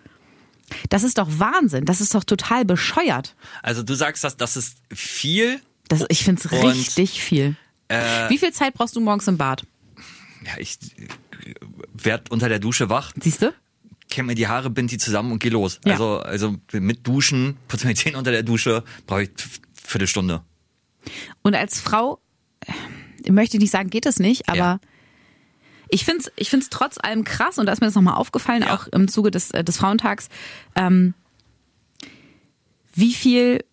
Das 0.90 1.04
ist 1.04 1.18
doch 1.18 1.28
Wahnsinn. 1.30 1.86
Das 1.86 2.02
ist 2.02 2.16
doch 2.16 2.24
total 2.24 2.66
bescheuert. 2.66 3.36
Also 3.62 3.84
du 3.84 3.94
sagst, 3.94 4.24
dass 4.24 4.36
das 4.38 4.58
ist 4.58 4.78
viel. 4.92 5.62
Das, 5.88 6.04
ich 6.10 6.24
finde 6.24 6.42
es 6.44 6.52
richtig 6.52 7.22
viel. 7.22 7.56
Äh, 7.90 8.30
Wie 8.30 8.38
viel 8.38 8.52
Zeit 8.52 8.74
brauchst 8.74 8.96
du 8.96 9.00
morgens 9.02 9.28
im 9.28 9.38
Bad? 9.38 9.66
ja, 10.46 10.54
ich 10.58 10.78
werd 11.94 12.32
unter 12.32 12.50
der 12.50 12.60
Dusche 12.60 12.90
wach. 12.90 13.14
Siehst 13.20 13.42
du? 13.42 13.54
kämme 14.10 14.28
mir 14.28 14.36
die 14.36 14.48
Haare, 14.48 14.70
bind 14.70 14.90
die 14.90 14.98
zusammen 14.98 15.34
und 15.34 15.40
geh 15.40 15.50
los. 15.50 15.82
Ja. 15.86 15.92
Also, 15.94 16.20
also 16.20 16.56
mit 16.72 17.06
Duschen, 17.06 17.58
putze 17.68 17.86
mir 17.86 17.94
die 17.94 18.00
Zähne 18.02 18.18
unter 18.18 18.32
der 18.32 18.42
Dusche, 18.44 18.84
brauche 19.06 19.24
ich 19.24 19.30
Viertelstunde. 19.74 20.42
Und 21.42 21.56
als 21.56 21.82
Frau, 21.82 22.20
ich 23.22 23.32
möchte 23.32 23.58
nicht 23.58 23.70
sagen, 23.72 23.90
geht 23.90 24.06
es 24.06 24.20
nicht, 24.20 24.48
aber 24.48 24.58
Ja. 24.58 24.80
ich 25.90 26.06
finde 26.06 26.22
es 26.22 26.32
ich 26.38 26.50
find's 26.50 26.70
trotz 26.70 26.98
allem 26.98 27.26
krass, 27.26 27.58
und 27.58 27.66
da 27.66 27.74
ist 27.74 27.82
mir 27.82 27.88
das 27.88 27.96
nochmal 27.96 28.14
aufgefallen, 28.16 28.62
Ja. 28.62 28.76
auch 28.76 28.88
im 28.88 29.10
Zuge 29.10 29.30
des, 29.30 29.52
äh, 29.52 29.64
des 29.66 29.76
Frauentags, 29.76 30.30
ähm, 30.76 31.14
wie 32.94 33.14
viel, 33.14 33.64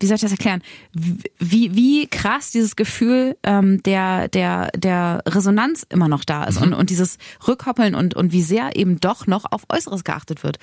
wie 0.00 0.06
soll 0.06 0.16
ich 0.16 0.20
das 0.20 0.32
erklären, 0.32 0.62
wie, 0.92 1.74
wie 1.74 2.06
krass 2.06 2.50
dieses 2.50 2.76
Gefühl 2.76 3.36
ähm, 3.42 3.82
der, 3.82 4.28
der, 4.28 4.70
der 4.76 5.22
Resonanz 5.26 5.86
immer 5.88 6.08
noch 6.08 6.24
da 6.24 6.44
ist 6.44 6.60
und, 6.60 6.74
und 6.74 6.90
dieses 6.90 7.18
Rückkoppeln 7.46 7.94
und, 7.94 8.14
und 8.14 8.32
wie 8.32 8.42
sehr 8.42 8.76
eben 8.76 9.00
doch 9.00 9.26
noch 9.26 9.44
auf 9.50 9.62
Äußeres 9.68 10.04
geachtet 10.04 10.42
wird. 10.42 10.58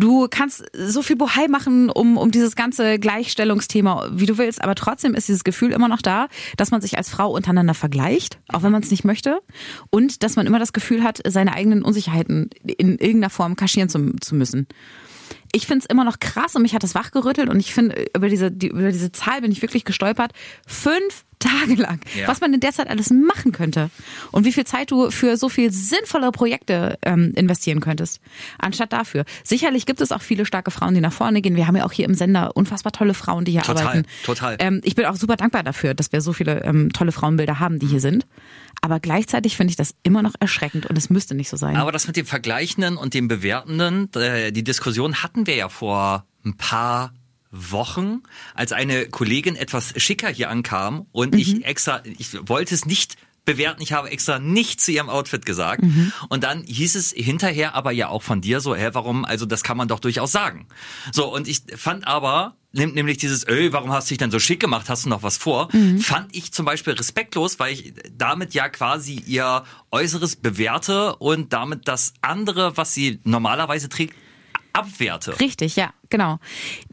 Du 0.00 0.28
kannst 0.30 0.64
so 0.72 1.02
viel 1.02 1.16
Bohai 1.16 1.48
machen 1.48 1.90
um, 1.90 2.16
um 2.16 2.30
dieses 2.30 2.54
ganze 2.54 3.00
Gleichstellungsthema, 3.00 4.08
wie 4.12 4.26
du 4.26 4.38
willst, 4.38 4.62
aber 4.62 4.76
trotzdem 4.76 5.14
ist 5.14 5.26
dieses 5.26 5.42
Gefühl 5.42 5.72
immer 5.72 5.88
noch 5.88 6.02
da, 6.02 6.28
dass 6.56 6.70
man 6.70 6.80
sich 6.80 6.96
als 6.96 7.08
Frau 7.08 7.32
untereinander 7.32 7.74
vergleicht, 7.74 8.38
auch 8.46 8.62
wenn 8.62 8.70
man 8.70 8.82
es 8.82 8.92
nicht 8.92 9.04
möchte, 9.04 9.40
und 9.90 10.22
dass 10.22 10.36
man 10.36 10.46
immer 10.46 10.60
das 10.60 10.72
Gefühl 10.72 11.02
hat, 11.02 11.20
seine 11.26 11.52
eigenen 11.52 11.82
Unsicherheiten 11.82 12.50
in 12.64 12.90
irgendeiner 12.90 13.30
Form 13.30 13.56
kaschieren 13.56 13.88
zu, 13.88 14.14
zu 14.20 14.36
müssen. 14.36 14.68
Ich 15.52 15.66
finde 15.66 15.84
es 15.84 15.86
immer 15.86 16.04
noch 16.04 16.18
krass 16.18 16.54
und 16.56 16.62
mich 16.62 16.74
hat 16.74 16.82
das 16.82 16.94
wachgerüttelt 16.94 17.48
und 17.48 17.60
ich 17.60 17.72
finde, 17.72 18.06
über 18.14 18.28
diese, 18.28 18.50
die, 18.50 18.68
über 18.68 18.90
diese 18.90 19.12
Zahl 19.12 19.40
bin 19.40 19.52
ich 19.52 19.62
wirklich 19.62 19.84
gestolpert. 19.84 20.32
Fünf 20.66 21.24
Tage 21.38 21.74
lang. 21.74 22.00
Ja. 22.18 22.28
Was 22.28 22.40
man 22.40 22.52
in 22.52 22.60
der 22.60 22.72
Zeit 22.72 22.88
alles 22.88 23.10
machen 23.10 23.52
könnte. 23.52 23.90
Und 24.32 24.44
wie 24.44 24.52
viel 24.52 24.64
Zeit 24.64 24.90
du 24.90 25.10
für 25.10 25.36
so 25.36 25.48
viel 25.48 25.70
sinnvollere 25.70 26.32
Projekte 26.32 26.98
ähm, 27.02 27.32
investieren 27.36 27.80
könntest. 27.80 28.20
Anstatt 28.58 28.92
dafür. 28.92 29.24
Sicherlich 29.44 29.86
gibt 29.86 30.00
es 30.00 30.12
auch 30.12 30.22
viele 30.22 30.46
starke 30.46 30.70
Frauen, 30.70 30.94
die 30.94 31.00
nach 31.00 31.12
vorne 31.12 31.40
gehen. 31.42 31.56
Wir 31.56 31.66
haben 31.66 31.76
ja 31.76 31.84
auch 31.84 31.92
hier 31.92 32.06
im 32.06 32.14
Sender 32.14 32.56
unfassbar 32.56 32.92
tolle 32.92 33.14
Frauen, 33.14 33.44
die 33.44 33.52
hier 33.52 33.62
Total, 33.62 33.86
arbeiten. 33.86 34.06
total. 34.24 34.56
Ähm, 34.58 34.80
ich 34.84 34.94
bin 34.94 35.04
auch 35.06 35.16
super 35.16 35.36
dankbar 35.36 35.62
dafür, 35.62 35.94
dass 35.94 36.12
wir 36.12 36.20
so 36.20 36.32
viele 36.32 36.62
ähm, 36.64 36.92
tolle 36.92 37.12
Frauenbilder 37.12 37.58
haben, 37.60 37.78
die 37.78 37.86
hier 37.86 38.00
sind. 38.00 38.26
Aber 38.80 39.00
gleichzeitig 39.00 39.56
finde 39.56 39.72
ich 39.72 39.76
das 39.76 39.94
immer 40.02 40.22
noch 40.22 40.34
erschreckend 40.38 40.86
und 40.86 40.96
es 40.96 41.10
müsste 41.10 41.34
nicht 41.34 41.48
so 41.48 41.56
sein. 41.56 41.76
Aber 41.76 41.92
das 41.92 42.06
mit 42.06 42.16
dem 42.16 42.26
Vergleichenden 42.26 42.96
und 42.96 43.14
dem 43.14 43.28
Bewertenden, 43.28 44.12
äh, 44.14 44.52
die 44.52 44.64
Diskussion 44.64 45.22
hatten 45.22 45.46
wir 45.46 45.56
ja 45.56 45.68
vor 45.68 46.24
ein 46.44 46.56
paar 46.56 47.12
Wochen, 47.50 48.22
als 48.54 48.72
eine 48.72 49.08
Kollegin 49.08 49.56
etwas 49.56 49.94
schicker 49.96 50.28
hier 50.28 50.50
ankam 50.50 51.06
und 51.12 51.34
Mhm. 51.34 51.40
ich 51.40 51.64
extra, 51.64 52.02
ich 52.18 52.28
wollte 52.48 52.74
es 52.74 52.84
nicht 52.86 53.16
bewerten, 53.44 53.80
ich 53.80 53.92
habe 53.94 54.10
extra 54.10 54.38
nicht 54.38 54.78
zu 54.78 54.92
ihrem 54.92 55.08
Outfit 55.08 55.46
gesagt. 55.46 55.82
Mhm. 55.82 56.12
Und 56.28 56.44
dann 56.44 56.64
hieß 56.64 56.94
es 56.96 57.12
hinterher 57.12 57.74
aber 57.74 57.92
ja 57.92 58.08
auch 58.08 58.22
von 58.22 58.42
dir 58.42 58.60
so, 58.60 58.74
hä, 58.76 58.90
warum, 58.92 59.24
also 59.24 59.46
das 59.46 59.62
kann 59.62 59.78
man 59.78 59.88
doch 59.88 60.00
durchaus 60.00 60.32
sagen. 60.32 60.66
So, 61.12 61.32
und 61.34 61.48
ich 61.48 61.62
fand 61.76 62.06
aber, 62.06 62.56
nehm- 62.74 62.92
nämlich 62.92 63.16
dieses, 63.16 63.44
ey, 63.44 63.72
warum 63.72 63.90
hast 63.90 64.08
du 64.08 64.12
dich 64.12 64.18
denn 64.18 64.30
so 64.30 64.38
schick 64.38 64.60
gemacht, 64.60 64.90
hast 64.90 65.06
du 65.06 65.08
noch 65.08 65.22
was 65.22 65.38
vor, 65.38 65.70
Mhm. 65.72 65.98
fand 66.00 66.36
ich 66.36 66.52
zum 66.52 66.66
Beispiel 66.66 66.92
respektlos, 66.92 67.58
weil 67.58 67.72
ich 67.72 67.94
damit 68.14 68.52
ja 68.52 68.68
quasi 68.68 69.14
ihr 69.26 69.64
Äußeres 69.90 70.36
bewerte 70.36 71.16
und 71.16 71.54
damit 71.54 71.88
das 71.88 72.12
andere, 72.20 72.76
was 72.76 72.92
sie 72.92 73.18
normalerweise 73.24 73.88
trägt, 73.88 74.14
abwerte. 74.78 75.38
Richtig, 75.40 75.76
ja, 75.76 75.92
genau. 76.10 76.38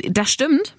Das 0.09 0.31
stimmt. 0.31 0.75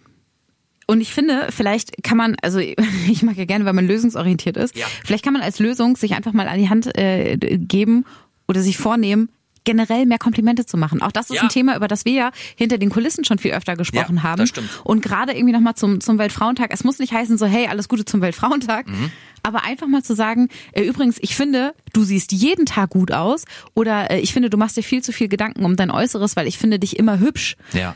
Und 0.88 1.00
ich 1.00 1.12
finde, 1.12 1.48
vielleicht 1.50 2.02
kann 2.04 2.16
man, 2.16 2.36
also 2.42 2.58
ich 3.08 3.22
mag 3.22 3.36
ja 3.36 3.44
gerne, 3.44 3.64
wenn 3.64 3.74
man 3.74 3.86
lösungsorientiert 3.88 4.56
ist, 4.56 4.76
Ja. 4.76 4.86
vielleicht 5.04 5.24
kann 5.24 5.32
man 5.32 5.42
als 5.42 5.58
Lösung 5.58 5.96
sich 5.96 6.14
einfach 6.14 6.32
mal 6.32 6.46
an 6.48 6.58
die 6.58 6.68
Hand 6.68 6.96
äh, 6.96 7.36
geben 7.58 8.04
oder 8.48 8.60
sich 8.62 8.78
vornehmen, 8.78 9.28
generell 9.64 10.06
mehr 10.06 10.18
Komplimente 10.18 10.64
zu 10.64 10.76
machen. 10.76 11.02
Auch 11.02 11.10
das 11.10 11.28
ist 11.28 11.36
Ja. 11.36 11.42
ein 11.42 11.48
Thema, 11.48 11.74
über 11.74 11.88
das 11.88 12.04
wir 12.04 12.12
ja 12.12 12.30
hinter 12.54 12.78
den 12.78 12.88
Kulissen 12.88 13.24
schon 13.24 13.38
viel 13.38 13.50
öfter 13.50 13.74
gesprochen 13.74 14.18
Ja, 14.18 14.22
haben. 14.22 14.38
das 14.38 14.50
stimmt. 14.50 14.70
Und 14.84 15.02
gerade 15.02 15.32
irgendwie 15.32 15.52
nochmal 15.52 15.74
zum, 15.74 16.00
zum 16.00 16.18
Weltfrauentag. 16.18 16.70
Es 16.72 16.84
muss 16.84 17.00
nicht 17.00 17.12
heißen 17.12 17.36
so, 17.36 17.46
hey, 17.46 17.66
alles 17.66 17.88
Gute 17.88 18.04
zum 18.04 18.20
Weltfrauentag. 18.20 18.86
Mhm. 18.88 19.10
Aber 19.46 19.62
einfach 19.64 19.87
mal 19.87 20.02
zu 20.02 20.14
sagen, 20.14 20.48
äh, 20.72 20.82
übrigens, 20.82 21.18
ich 21.20 21.37
finde, 21.37 21.72
du 21.92 22.02
siehst 22.02 22.32
jeden 22.32 22.66
Tag 22.66 22.90
gut 22.90 23.12
aus. 23.12 23.44
Oder 23.74 24.11
äh, 24.11 24.18
ich 24.20 24.32
finde, 24.32 24.50
du 24.50 24.56
machst 24.56 24.76
dir 24.76 24.82
viel 24.82 25.02
zu 25.02 25.12
viel 25.12 25.28
Gedanken 25.28 25.64
um 25.64 25.76
dein 25.76 25.90
Äußeres, 25.90 26.35
weil 26.35 26.46
ich 26.48 26.59
finde 26.59 26.78
dich 26.80 26.98
immer 26.98 27.20
hübsch 27.20 27.56
Ja. 27.72 27.94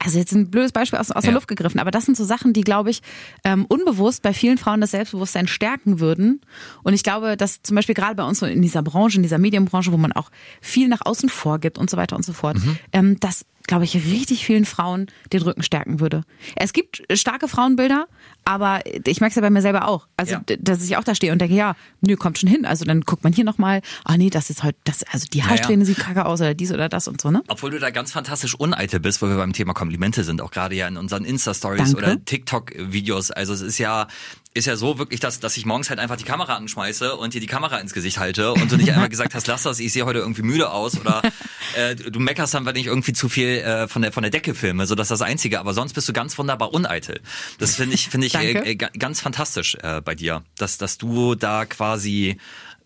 also 0.00 0.18
jetzt 0.18 0.32
ein 0.32 0.50
blödes 0.50 0.72
Beispiel 0.72 0.98
aus, 0.98 1.12
aus 1.12 1.22
der 1.22 1.30
Ja. 1.30 1.34
Luft 1.36 1.46
gegriffen, 1.46 1.78
aber 1.78 1.90
das 1.92 2.06
sind 2.06 2.16
so 2.16 2.24
Sachen, 2.24 2.52
die, 2.52 2.62
glaube 2.62 2.90
ich, 2.90 3.02
ähm, 3.44 3.66
unbewusst 3.66 4.22
bei 4.22 4.32
vielen 4.34 4.58
Frauen 4.58 4.80
das 4.80 4.90
Selbstbewusstsein 4.90 5.46
stärken 5.46 6.00
würden. 6.00 6.40
Und 6.82 6.94
ich 6.94 7.02
glaube, 7.04 7.36
dass 7.36 7.62
zum 7.62 7.76
Beispiel 7.76 7.94
gerade 7.94 8.16
bei 8.16 8.24
uns 8.24 8.40
so 8.40 8.46
in 8.46 8.62
dieser 8.62 8.82
Branche, 8.82 9.18
in 9.18 9.22
dieser 9.22 9.38
Medienbranche, 9.38 9.92
wo 9.92 9.96
man 9.96 10.10
auch 10.12 10.30
viel 10.60 10.88
nach 10.88 11.02
außen 11.04 11.28
vorgibt 11.28 11.78
und 11.78 11.88
so 11.88 11.96
weiter 11.96 12.16
und 12.16 12.24
so 12.24 12.32
fort, 12.32 12.56
Mhm. 12.56 12.78
ähm, 12.92 13.20
das 13.20 13.44
glaube 13.66 13.84
ich, 13.84 13.94
richtig 13.94 14.44
vielen 14.44 14.64
Frauen 14.64 15.06
den 15.32 15.42
Rücken 15.42 15.62
stärken 15.62 16.00
würde. 16.00 16.24
Es 16.56 16.72
gibt 16.72 17.02
starke 17.12 17.46
Frauenbilder, 17.48 18.06
aber 18.44 18.80
ich 18.86 19.20
merke 19.20 19.30
es 19.30 19.36
ja 19.36 19.42
bei 19.42 19.50
mir 19.50 19.62
selber 19.62 19.86
auch. 19.86 20.06
Also, 20.16 20.34
Ja. 20.34 20.42
dass 20.58 20.82
ich 20.84 20.96
auch 20.96 21.04
da 21.04 21.14
stehe 21.14 21.32
und 21.32 21.38
denke, 21.40 21.54
ja, 21.54 21.76
nö, 22.00 22.16
kommt 22.16 22.38
schon 22.38 22.48
hin. 22.48 22.64
Also 22.64 22.84
dann 22.84 23.02
guckt 23.02 23.22
man 23.22 23.32
hier 23.32 23.44
nochmal, 23.44 23.82
ah 24.04 24.16
nee, 24.16 24.30
das 24.30 24.50
ist 24.50 24.62
heute, 24.64 24.78
das, 24.84 25.04
also 25.12 25.26
die 25.32 25.44
Haarsträhne 25.44 25.84
sieht 25.84 25.98
kacke 25.98 26.24
aus 26.26 26.40
oder 26.40 26.54
dies 26.54 26.72
oder 26.72 26.88
das 26.88 27.06
und 27.06 27.20
so, 27.20 27.30
ne? 27.30 27.42
Obwohl 27.48 27.70
du 27.70 27.78
da 27.78 27.90
ganz 27.90 28.12
fantastisch 28.12 28.54
uneitel 28.54 28.98
bist, 29.00 29.22
wo 29.22 29.28
wir 29.28 29.36
beim 29.36 29.52
Thema 29.52 29.72
Komplimente 29.74 30.24
sind, 30.24 30.40
auch 30.40 30.50
gerade 30.50 30.74
ja 30.74 30.88
in 30.88 30.96
unseren 30.96 31.24
Insta-Stories 31.24 31.94
oder 31.94 32.24
TikTok-Videos. 32.24 33.30
Also 33.30 33.52
es 33.52 33.60
ist 33.60 33.78
ja, 33.78 34.08
ist 34.54 34.66
ja 34.66 34.76
so 34.76 34.98
wirklich, 34.98 35.20
dass, 35.20 35.38
dass 35.40 35.56
ich 35.56 35.64
morgens 35.66 35.90
halt 35.90 36.00
einfach 36.00 36.16
die 36.16 36.24
Kamera 36.24 36.56
anschmeiße 36.56 37.16
und 37.16 37.34
dir 37.34 37.40
die 37.40 37.46
Kamera 37.46 37.78
ins 37.78 37.92
Gesicht 37.92 38.18
halte 38.18 38.52
und 38.52 38.72
du 38.72 38.76
nicht 38.76 38.90
einmal 38.92 39.08
gesagt 39.08 39.34
hast, 39.34 39.46
lass 39.46 39.62
das, 39.62 39.78
ich 39.78 39.92
sehe 39.92 40.04
heute 40.06 40.18
irgendwie 40.18 40.42
müde 40.42 40.70
aus 40.70 40.98
oder 40.98 41.22
äh, 41.76 41.94
du 41.94 42.20
meckerst 42.20 42.54
dann, 42.54 42.66
wenn 42.66 42.76
ich 42.76 42.86
irgendwie 42.86 43.12
zu 43.12 43.28
viel 43.28 43.48
äh, 43.48 43.88
von 43.88 44.02
der 44.02 44.12
von 44.12 44.22
der 44.22 44.30
Decke 44.30 44.54
filme, 44.54 44.86
so 44.86 44.94
dass 44.94 45.08
das 45.08 45.22
Einzige. 45.22 45.60
Aber 45.60 45.74
sonst 45.74 45.92
bist 45.94 46.08
du 46.08 46.12
ganz 46.12 46.36
wunderbar 46.38 46.72
uneitel. 46.72 47.20
Das 47.58 47.76
finde 47.76 47.94
ich 47.94 48.08
finde 48.08 48.26
ich 48.26 48.34
äh, 48.34 48.52
äh, 48.52 48.76
ga- 48.76 48.90
ganz 48.98 49.20
fantastisch 49.20 49.76
äh, 49.82 50.00
bei 50.00 50.14
dir, 50.14 50.42
dass 50.58 50.78
dass 50.78 50.98
du 50.98 51.34
da 51.34 51.64
quasi 51.66 52.38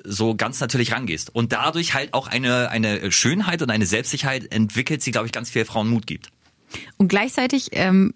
so 0.05 0.35
ganz 0.35 0.61
natürlich 0.61 0.93
rangehst 0.93 1.35
und 1.35 1.53
dadurch 1.53 1.95
halt 1.95 2.13
auch 2.15 2.27
eine 2.27 2.71
eine 2.71 3.11
Schönheit 3.11 3.63
und 3.63 3.71
eine 3.71 3.87
Selbstsicherheit 3.87 4.53
entwickelt, 4.53 5.05
die 5.07 5.11
glaube 5.13 5.27
ich 5.27 5.33
ganz 5.33 5.51
vielen 5.51 5.65
Frauen 5.67 5.89
Mut 5.89 6.07
gibt. 6.07 6.29
Und 6.99 7.09
gleichzeitig 7.09 7.69
ähm, 7.73 8.13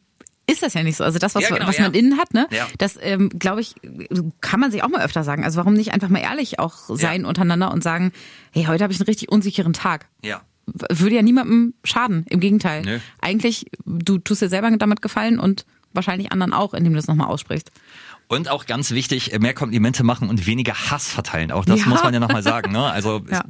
ist 0.50 0.62
das 0.62 0.74
ja 0.74 0.83
nicht 0.83 0.96
so. 0.96 1.04
Also 1.04 1.18
das, 1.18 1.35
was, 1.35 1.42
Ja, 1.42 1.50
genau, 1.54 1.68
was 1.68 1.76
ja. 1.76 1.83
man 1.85 1.94
innen 1.94 2.16
hat, 2.18 2.33
ne? 2.33 2.46
Ja. 2.50 2.66
Das, 2.78 2.98
ähm, 3.00 3.28
glaube 3.38 3.61
ich, 3.61 3.74
kann 4.40 4.59
man 4.61 4.70
sich 4.70 4.83
auch 4.83 4.88
mal 4.88 5.04
öfter 5.04 5.22
sagen. 5.22 5.44
Also 5.44 5.59
warum 5.59 5.74
nicht 5.74 5.92
einfach 5.92 6.09
mal 6.09 6.20
ehrlich 6.20 6.59
auch 6.59 6.74
sein 6.88 7.26
untereinander 7.26 7.70
und 7.70 7.83
sagen, 7.83 8.12
hey, 8.52 8.64
heute 8.64 8.83
habe 8.83 8.92
ich 8.92 8.98
einen 8.98 9.07
richtig 9.07 9.31
unsicheren 9.31 9.74
Tag. 9.74 10.07
Ja. 10.24 10.40
Würde 10.90 11.16
ja 11.16 11.22
niemandem 11.22 11.74
schaden. 11.85 12.24
Im 12.28 12.40
Gegenteil. 12.40 12.83
Nö. 12.83 12.98
Eigentlich, 13.20 13.66
du 13.85 14.18
tust 14.18 14.42
dir 14.42 14.48
selber 14.48 14.70
damit 14.76 15.02
gefallen 15.02 15.38
und 15.38 15.64
wahrscheinlich 15.92 16.33
anderen 16.33 16.52
auch, 16.52 16.74
indem 16.74 16.92
du 16.92 16.98
es 16.98 17.07
nochmal 17.07 17.28
aussprichst. 17.28 17.70
Und 18.29 18.49
auch 18.49 18.67
ganz 18.67 18.91
wichtig, 18.91 19.33
mehr 19.41 19.55
Komplimente 19.55 20.05
machen 20.05 20.29
und 20.29 20.47
weniger 20.47 20.75
Hass 20.91 21.09
verteilen. 21.09 21.51
Auch 21.51 21.64
das 21.64 21.81
Ja. 21.81 21.87
muss 21.87 22.03
man 22.03 22.12
ja 22.12 22.21
nochmal 22.21 22.43
sagen. 22.43 22.73
Ne? 22.73 22.83
Also 22.91 23.23
Ja. 23.31 23.43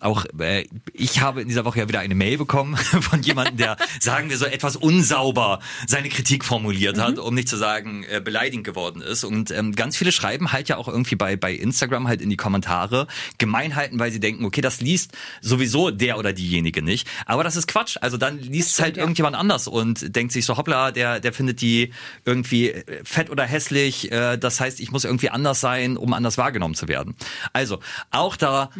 auch 0.00 0.24
äh, 0.38 0.66
ich 0.94 1.20
habe 1.20 1.42
in 1.42 1.48
dieser 1.48 1.64
Woche 1.66 1.80
ja 1.80 1.88
wieder 1.88 2.00
eine 2.00 2.14
Mail 2.14 2.38
bekommen 2.38 2.76
von 3.00 3.20
jemandem, 3.22 3.58
der, 3.58 3.76
sagen 4.00 4.30
wir 4.30 4.38
so, 4.38 4.46
etwas 4.46 4.76
unsauber 4.76 5.60
seine 5.86 6.08
Kritik 6.08 6.44
formuliert 6.44 6.98
hat, 6.98 7.18
um 7.18 7.34
nicht 7.34 7.48
zu 7.48 7.56
sagen, 7.56 8.04
äh, 8.10 8.20
beleidigend 8.20 8.64
geworden 8.64 9.02
ist. 9.02 9.24
Und 9.24 9.50
ähm, 9.50 9.74
ganz 9.74 9.96
viele 9.96 10.10
schreiben 10.10 10.52
halt 10.52 10.68
ja 10.70 10.78
auch 10.78 10.88
irgendwie 10.88 11.16
bei, 11.16 11.36
bei 11.36 11.52
Instagram 11.52 12.08
halt 12.08 12.22
in 12.22 12.30
die 12.30 12.36
Kommentare 12.36 13.06
Gemeinheiten, 13.36 13.98
weil 13.98 14.10
sie 14.10 14.20
denken, 14.20 14.44
okay, 14.46 14.62
das 14.62 14.80
liest 14.80 15.12
sowieso 15.42 15.90
der 15.90 16.18
oder 16.18 16.32
diejenige 16.32 16.80
nicht. 16.82 17.06
Aber 17.26 17.44
das 17.44 17.56
ist 17.56 17.68
Quatsch. 17.68 17.98
Also 18.00 18.16
dann 18.16 18.38
liest 18.38 18.70
es 18.70 18.80
halt 18.80 18.96
irgendjemand 18.96 19.36
anders 19.36 19.68
und 19.68 20.16
denkt 20.16 20.32
sich 20.32 20.46
so, 20.46 20.56
hoppla, 20.56 20.92
der, 20.92 21.20
der 21.20 21.34
findet 21.34 21.60
die 21.60 21.92
irgendwie 22.24 22.70
äh, 22.70 23.04
fett 23.04 23.28
oder 23.28 23.44
hässlich. 23.44 24.10
Äh, 24.14 24.38
das 24.38 24.60
heißt, 24.60 24.80
ich 24.80 24.92
muss 24.92 25.04
irgendwie 25.04 25.30
anders 25.30 25.60
sein, 25.60 25.96
um 25.96 26.12
anders 26.12 26.38
wahrgenommen 26.38 26.74
zu 26.74 26.88
werden. 26.88 27.14
Also, 27.52 27.80
auch 28.10 28.36
da 28.36 28.70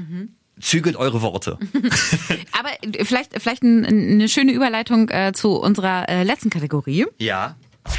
zügelt 0.61 0.97
eure 0.97 1.23
Worte. 1.23 1.59
Aber 2.53 2.71
äh, 2.83 3.05
vielleicht, 3.05 3.41
vielleicht 3.41 3.63
ein, 3.63 3.85
eine 3.85 4.29
schöne 4.29 4.53
Überleitung 4.53 5.09
äh, 5.11 5.33
zu 5.35 5.57
unserer 5.57 6.09
äh, 6.09 6.23
letzten 6.23 6.51
Kategorie. 6.51 7.07
Ja. 7.19 7.57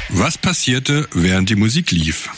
Was 0.08 0.36
passierte, 0.38 1.06
während 1.12 1.48
die 1.48 1.54
Musik 1.54 1.90
lief? 1.90 2.30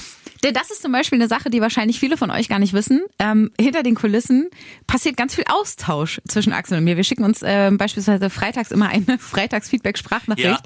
Denn 0.44 0.54
das 0.54 0.70
ist 0.70 0.82
zum 0.82 0.92
Beispiel 0.92 1.18
eine 1.18 1.28
Sache, 1.28 1.50
die 1.50 1.60
wahrscheinlich 1.60 1.98
viele 2.00 2.16
von 2.16 2.30
euch 2.30 2.48
gar 2.48 2.58
nicht 2.58 2.72
wissen. 2.72 3.02
Ähm, 3.18 3.50
hinter 3.60 3.82
den 3.82 3.94
Kulissen 3.94 4.48
passiert 4.86 5.16
ganz 5.16 5.34
viel 5.34 5.44
Austausch 5.48 6.20
zwischen 6.28 6.52
Axel 6.52 6.78
und 6.78 6.84
mir. 6.84 6.96
Wir 6.96 7.04
schicken 7.04 7.24
uns 7.24 7.40
ähm, 7.44 7.76
beispielsweise 7.78 8.30
freitags 8.30 8.70
immer 8.70 8.88
eine 8.88 9.18
Freitags-Feedback-Sprachnachricht, 9.18 10.62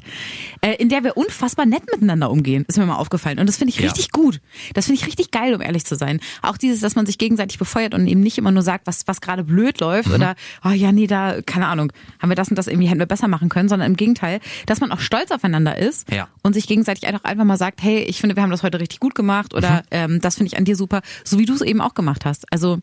äh, 0.61 0.75
in 0.77 0.89
der 0.89 1.05
wir 1.05 1.17
unfassbar 1.17 1.67
nett 1.67 1.83
miteinander 1.91 2.31
umgehen. 2.31 2.65
Ist 2.69 2.79
mir 2.79 2.87
mal 2.87 2.97
aufgefallen. 2.97 3.39
Und 3.39 3.47
das 3.49 3.57
finde 3.57 3.71
ich 3.73 3.79
Ja. 3.81 3.87
richtig 3.89 4.11
gut. 4.13 4.41
Das 4.75 4.87
finde 4.87 5.01
ich 5.01 5.07
richtig 5.07 5.31
geil, 5.31 5.55
um 5.55 5.61
ehrlich 5.61 5.85
zu 5.85 5.97
sein. 5.97 6.21
Auch 6.43 6.57
dieses, 6.57 6.81
dass 6.81 6.95
man 6.95 7.07
sich 7.07 7.19
gegenseitig 7.19 7.59
befeuert 7.59 7.95
und 7.95 8.07
eben 8.07 8.21
nicht 8.21 8.39
immer 8.39 8.51
nur 8.51 8.63
sagt, 8.63 8.87
was, 8.87 9.07
was 9.07 9.21
gerade 9.21 9.45
blöd 9.45 9.81
läuft 9.81 10.09
Mhm. 10.09 10.15
oder, 10.15 10.35
oh 10.65 10.71
ja, 10.71 10.93
nee, 10.93 11.07
da, 11.07 11.41
keine 11.45 11.67
Ahnung, 11.67 11.93
haben 12.21 12.29
wir 12.31 12.37
das 12.37 12.49
und 12.49 12.57
das 12.57 12.67
irgendwie 12.67 12.89
hätten 12.89 12.99
wir 13.01 13.07
besser 13.07 13.29
machen 13.29 13.49
können, 13.49 13.69
sondern 13.69 13.91
im 13.91 13.97
Gegenteil, 13.97 14.41
dass 14.67 14.81
man 14.81 14.93
auch 14.93 15.01
stolz 15.01 15.31
aufeinander 15.31 15.79
ist 15.79 16.11
Ja. 16.13 16.29
und 16.43 16.53
sich 16.55 16.67
gegenseitig 16.67 17.07
einfach, 17.07 17.25
einfach 17.25 17.45
mal 17.45 17.57
sagt, 17.57 17.83
hey, 17.83 17.99
ich 18.01 18.21
finde, 18.21 18.37
wir 18.37 18.43
haben 18.43 18.51
das 18.51 18.63
heute 18.63 18.81
richtig 18.81 19.01
gut 19.01 19.15
gemacht 19.15 19.55
oder 19.63 19.83
ähm, 19.91 20.21
das 20.21 20.37
finde 20.37 20.49
ich 20.49 20.59
an 20.59 20.65
dir 20.65 20.77
super, 20.77 21.03
so 21.25 21.39
wie 21.39 21.47
du 21.47 21.55
es 21.55 21.61
eben 21.63 21.81
auch 21.81 21.95
gemacht 21.95 22.25
hast. 22.25 22.51
Also 22.53 22.81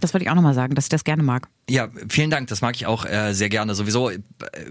Das 0.00 0.14
wollte 0.14 0.24
ich 0.24 0.30
auch 0.30 0.34
nochmal 0.34 0.54
sagen, 0.54 0.74
dass 0.74 0.86
ich 0.86 0.90
das 0.90 1.04
gerne 1.04 1.22
mag. 1.22 1.48
Ja, 1.68 1.88
vielen 2.08 2.30
Dank. 2.30 2.48
Das 2.48 2.60
mag 2.62 2.74
ich 2.76 2.86
auch 2.86 3.04
äh, 3.04 3.32
sehr 3.34 3.48
gerne. 3.50 3.74
Sowieso, 3.74 4.10
äh, 4.10 4.18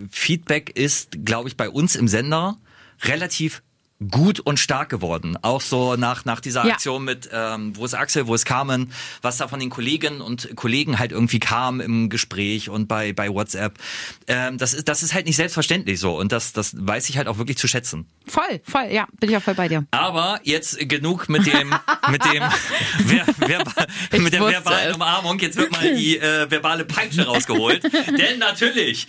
Feedback 0.10 0.72
ist, 0.78 1.24
glaube 1.26 1.48
ich, 1.48 1.56
bei 1.58 1.70
uns 1.70 1.96
im 1.96 2.08
Sender 2.08 2.58
relativ 3.04 3.62
gut 4.10 4.40
und 4.40 4.60
stark 4.60 4.90
geworden. 4.90 5.38
Auch 5.42 5.62
so 5.62 5.96
nach, 5.96 6.26
nach 6.26 6.40
dieser 6.40 6.66
Ja. 6.66 6.74
Aktion 6.74 7.04
mit, 7.04 7.30
ähm, 7.32 7.76
wo 7.76 7.86
ist 7.86 7.94
Axel, 7.94 8.26
wo 8.28 8.34
ist 8.36 8.46
Carmen, 8.46 8.92
was 9.22 9.38
da 9.38 9.48
von 9.48 9.60
den 9.60 9.70
Kolleginnen 9.70 10.22
und 10.22 10.56
Kollegen 10.56 10.98
halt 10.98 11.12
irgendwie 11.12 11.40
kam 11.40 11.80
im 11.82 12.10
Gespräch 12.10 12.70
und 12.70 12.88
bei, 12.88 13.14
bei 13.14 13.30
WhatsApp. 13.30 13.78
Ähm, 14.28 14.58
das, 14.58 14.74
ist, 14.74 14.88
das 14.88 15.04
ist 15.04 15.14
halt 15.14 15.26
nicht 15.28 15.36
selbstverständlich 15.36 16.00
so 16.00 16.18
und 16.18 16.32
das, 16.32 16.52
das 16.54 16.74
weiß 16.78 17.10
ich 17.10 17.18
halt 17.18 17.28
auch 17.28 17.38
wirklich 17.38 17.58
zu 17.58 17.68
schätzen. 17.68 18.08
Voll, 18.28 18.62
voll, 18.64 18.88
ja, 18.92 19.08
bin 19.20 19.30
ich 19.30 19.38
auch 19.38 19.42
voll 19.44 19.56
bei 19.56 19.68
dir. 19.68 19.86
Aber 19.92 20.40
jetzt 20.44 20.78
genug 20.90 21.30
mit 21.30 21.46
dem, 21.46 21.74
mit 22.10 22.24
dem, 22.26 22.44
ver, 23.08 23.26
verba- 23.40 23.88
Ich 24.12 24.20
mit 24.20 24.34
der 24.34 24.42
verbalen 24.42 24.90
es. 24.90 24.96
Umarmung. 24.96 25.38
Jetzt 25.40 25.58
wird 25.58 25.72
mal 25.72 25.96
die 25.96 26.18
äh, 26.18 26.50
verbale 26.50 26.86
Peitsche 26.86 27.26
rausgeholt. 27.26 27.84
Denn 28.18 28.40
natürlich. 28.40 29.08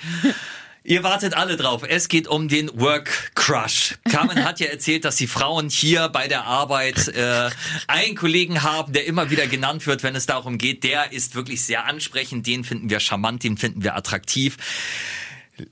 Ihr 0.84 1.04
wartet 1.04 1.34
alle 1.34 1.56
drauf. 1.56 1.82
Es 1.88 2.08
geht 2.08 2.26
um 2.26 2.48
den 2.48 2.68
Work 2.80 3.32
Crush. 3.36 3.94
Carmen 4.10 4.44
hat 4.44 4.58
ja 4.58 4.66
erzählt, 4.66 5.04
dass 5.04 5.14
die 5.14 5.28
Frauen 5.28 5.68
hier 5.68 6.08
bei 6.08 6.26
der 6.26 6.44
Arbeit 6.44 7.06
äh, 7.08 7.50
einen 7.86 8.16
Kollegen 8.16 8.64
haben, 8.64 8.92
der 8.92 9.06
immer 9.06 9.30
wieder 9.30 9.46
genannt 9.46 9.86
wird, 9.86 10.02
wenn 10.02 10.16
es 10.16 10.26
darum 10.26 10.58
geht. 10.58 10.82
Der 10.82 11.12
ist 11.12 11.36
wirklich 11.36 11.62
sehr 11.62 11.84
ansprechend. 11.84 12.48
Den 12.48 12.64
finden 12.64 12.90
wir 12.90 12.98
charmant, 12.98 13.44
den 13.44 13.56
finden 13.56 13.84
wir 13.84 13.94
attraktiv. 13.94 14.56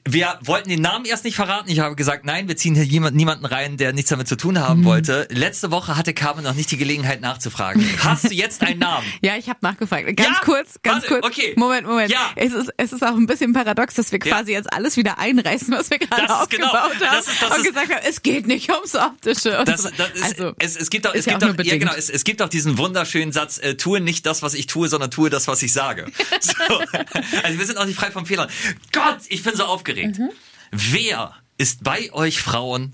Wir 0.08 0.38
wollten 0.42 0.68
den 0.68 0.80
Namen 0.82 1.04
erst 1.04 1.24
nicht 1.24 1.36
verraten. 1.36 1.70
Ich 1.70 1.80
habe 1.80 1.96
gesagt, 1.96 2.24
nein, 2.24 2.48
wir 2.48 2.56
ziehen 2.56 2.74
hier 2.74 2.84
jemand, 2.84 3.16
niemanden 3.16 3.44
rein, 3.44 3.76
der 3.76 3.92
nichts 3.92 4.10
damit 4.10 4.28
zu 4.28 4.36
tun 4.36 4.58
haben 4.58 4.84
wollte. 4.84 5.26
Letzte 5.30 5.70
Woche 5.70 5.96
hatte 5.96 6.14
Carmen 6.14 6.44
noch 6.44 6.54
nicht 6.54 6.70
die 6.70 6.76
Gelegenheit 6.76 7.20
nachzufragen. 7.20 7.84
Hast 8.02 8.30
du 8.30 8.34
jetzt 8.34 8.62
einen 8.62 8.78
Namen? 8.80 9.06
Ja, 9.22 9.36
ich 9.36 9.48
habe 9.48 9.58
nachgefragt. 9.62 10.06
Ganz 10.16 10.28
Ja? 10.28 10.40
kurz, 10.44 10.74
ganz 10.82 11.02
Warte, 11.02 11.20
kurz. 11.20 11.26
okay. 11.26 11.52
Moment, 11.56 11.86
Moment. 11.86 12.10
Ja. 12.10 12.30
Es 12.36 12.52
ist, 12.52 12.70
es 12.76 12.92
ist 12.92 13.02
auch 13.04 13.16
ein 13.16 13.26
bisschen 13.26 13.52
paradox, 13.52 13.94
dass 13.94 14.10
wir 14.12 14.18
Ja. 14.24 14.36
quasi 14.36 14.52
jetzt 14.52 14.72
alles 14.72 14.96
wieder 14.96 15.18
einreißen, 15.18 15.72
was 15.72 15.90
wir 15.90 15.98
gerade 15.98 16.22
genau- 16.22 16.42
aufgebaut 16.42 16.72
haben. 16.72 16.94
das 17.00 17.28
ist- 17.28 17.42
das 17.42 17.50
und 17.50 17.56
ist- 17.58 17.64
gesagt 17.66 17.92
haben, 17.94 18.00
es 18.08 18.22
geht 18.22 18.46
nicht 18.46 18.70
ums 18.70 18.94
Optische. 18.94 19.58
Und 19.58 19.68
Das, 19.68 19.82
so. 19.82 19.90
das 19.96 20.10
ist, 20.12 20.22
also, 20.22 20.52
es, 20.58 20.76
es 20.76 20.90
gibt 20.90 21.06
es 21.06 21.26
ja 21.26 21.36
auch 21.36 21.40
ja 21.42 21.76
genau, 21.78 21.92
es, 21.94 22.08
es 22.08 22.24
gibt 22.24 22.40
doch 22.40 22.48
diesen 22.48 22.78
wunderschönen 22.78 23.32
Satz, 23.32 23.58
äh, 23.58 23.74
tue 23.76 24.00
nicht 24.00 24.24
das, 24.26 24.42
was 24.42 24.54
ich 24.54 24.66
tue, 24.66 24.88
sondern 24.88 25.10
tue 25.10 25.28
das, 25.30 25.48
was 25.48 25.62
ich 25.62 25.72
sage. 25.72 26.06
So. 26.40 26.52
Also 27.42 27.58
wir 27.58 27.66
sind 27.66 27.78
auch 27.78 27.84
nicht 27.84 27.98
frei 27.98 28.10
von 28.10 28.26
Fehlern. 28.26 28.48
Gott, 28.92 29.18
ich 29.28 29.42
bin 29.42 29.54
so 29.54 29.64
aufgeregt. 29.80 30.18
Mhm. 30.18 30.30
Wer 30.70 31.34
ist 31.58 31.82
bei 31.82 32.12
euch 32.12 32.40
Frauen 32.40 32.92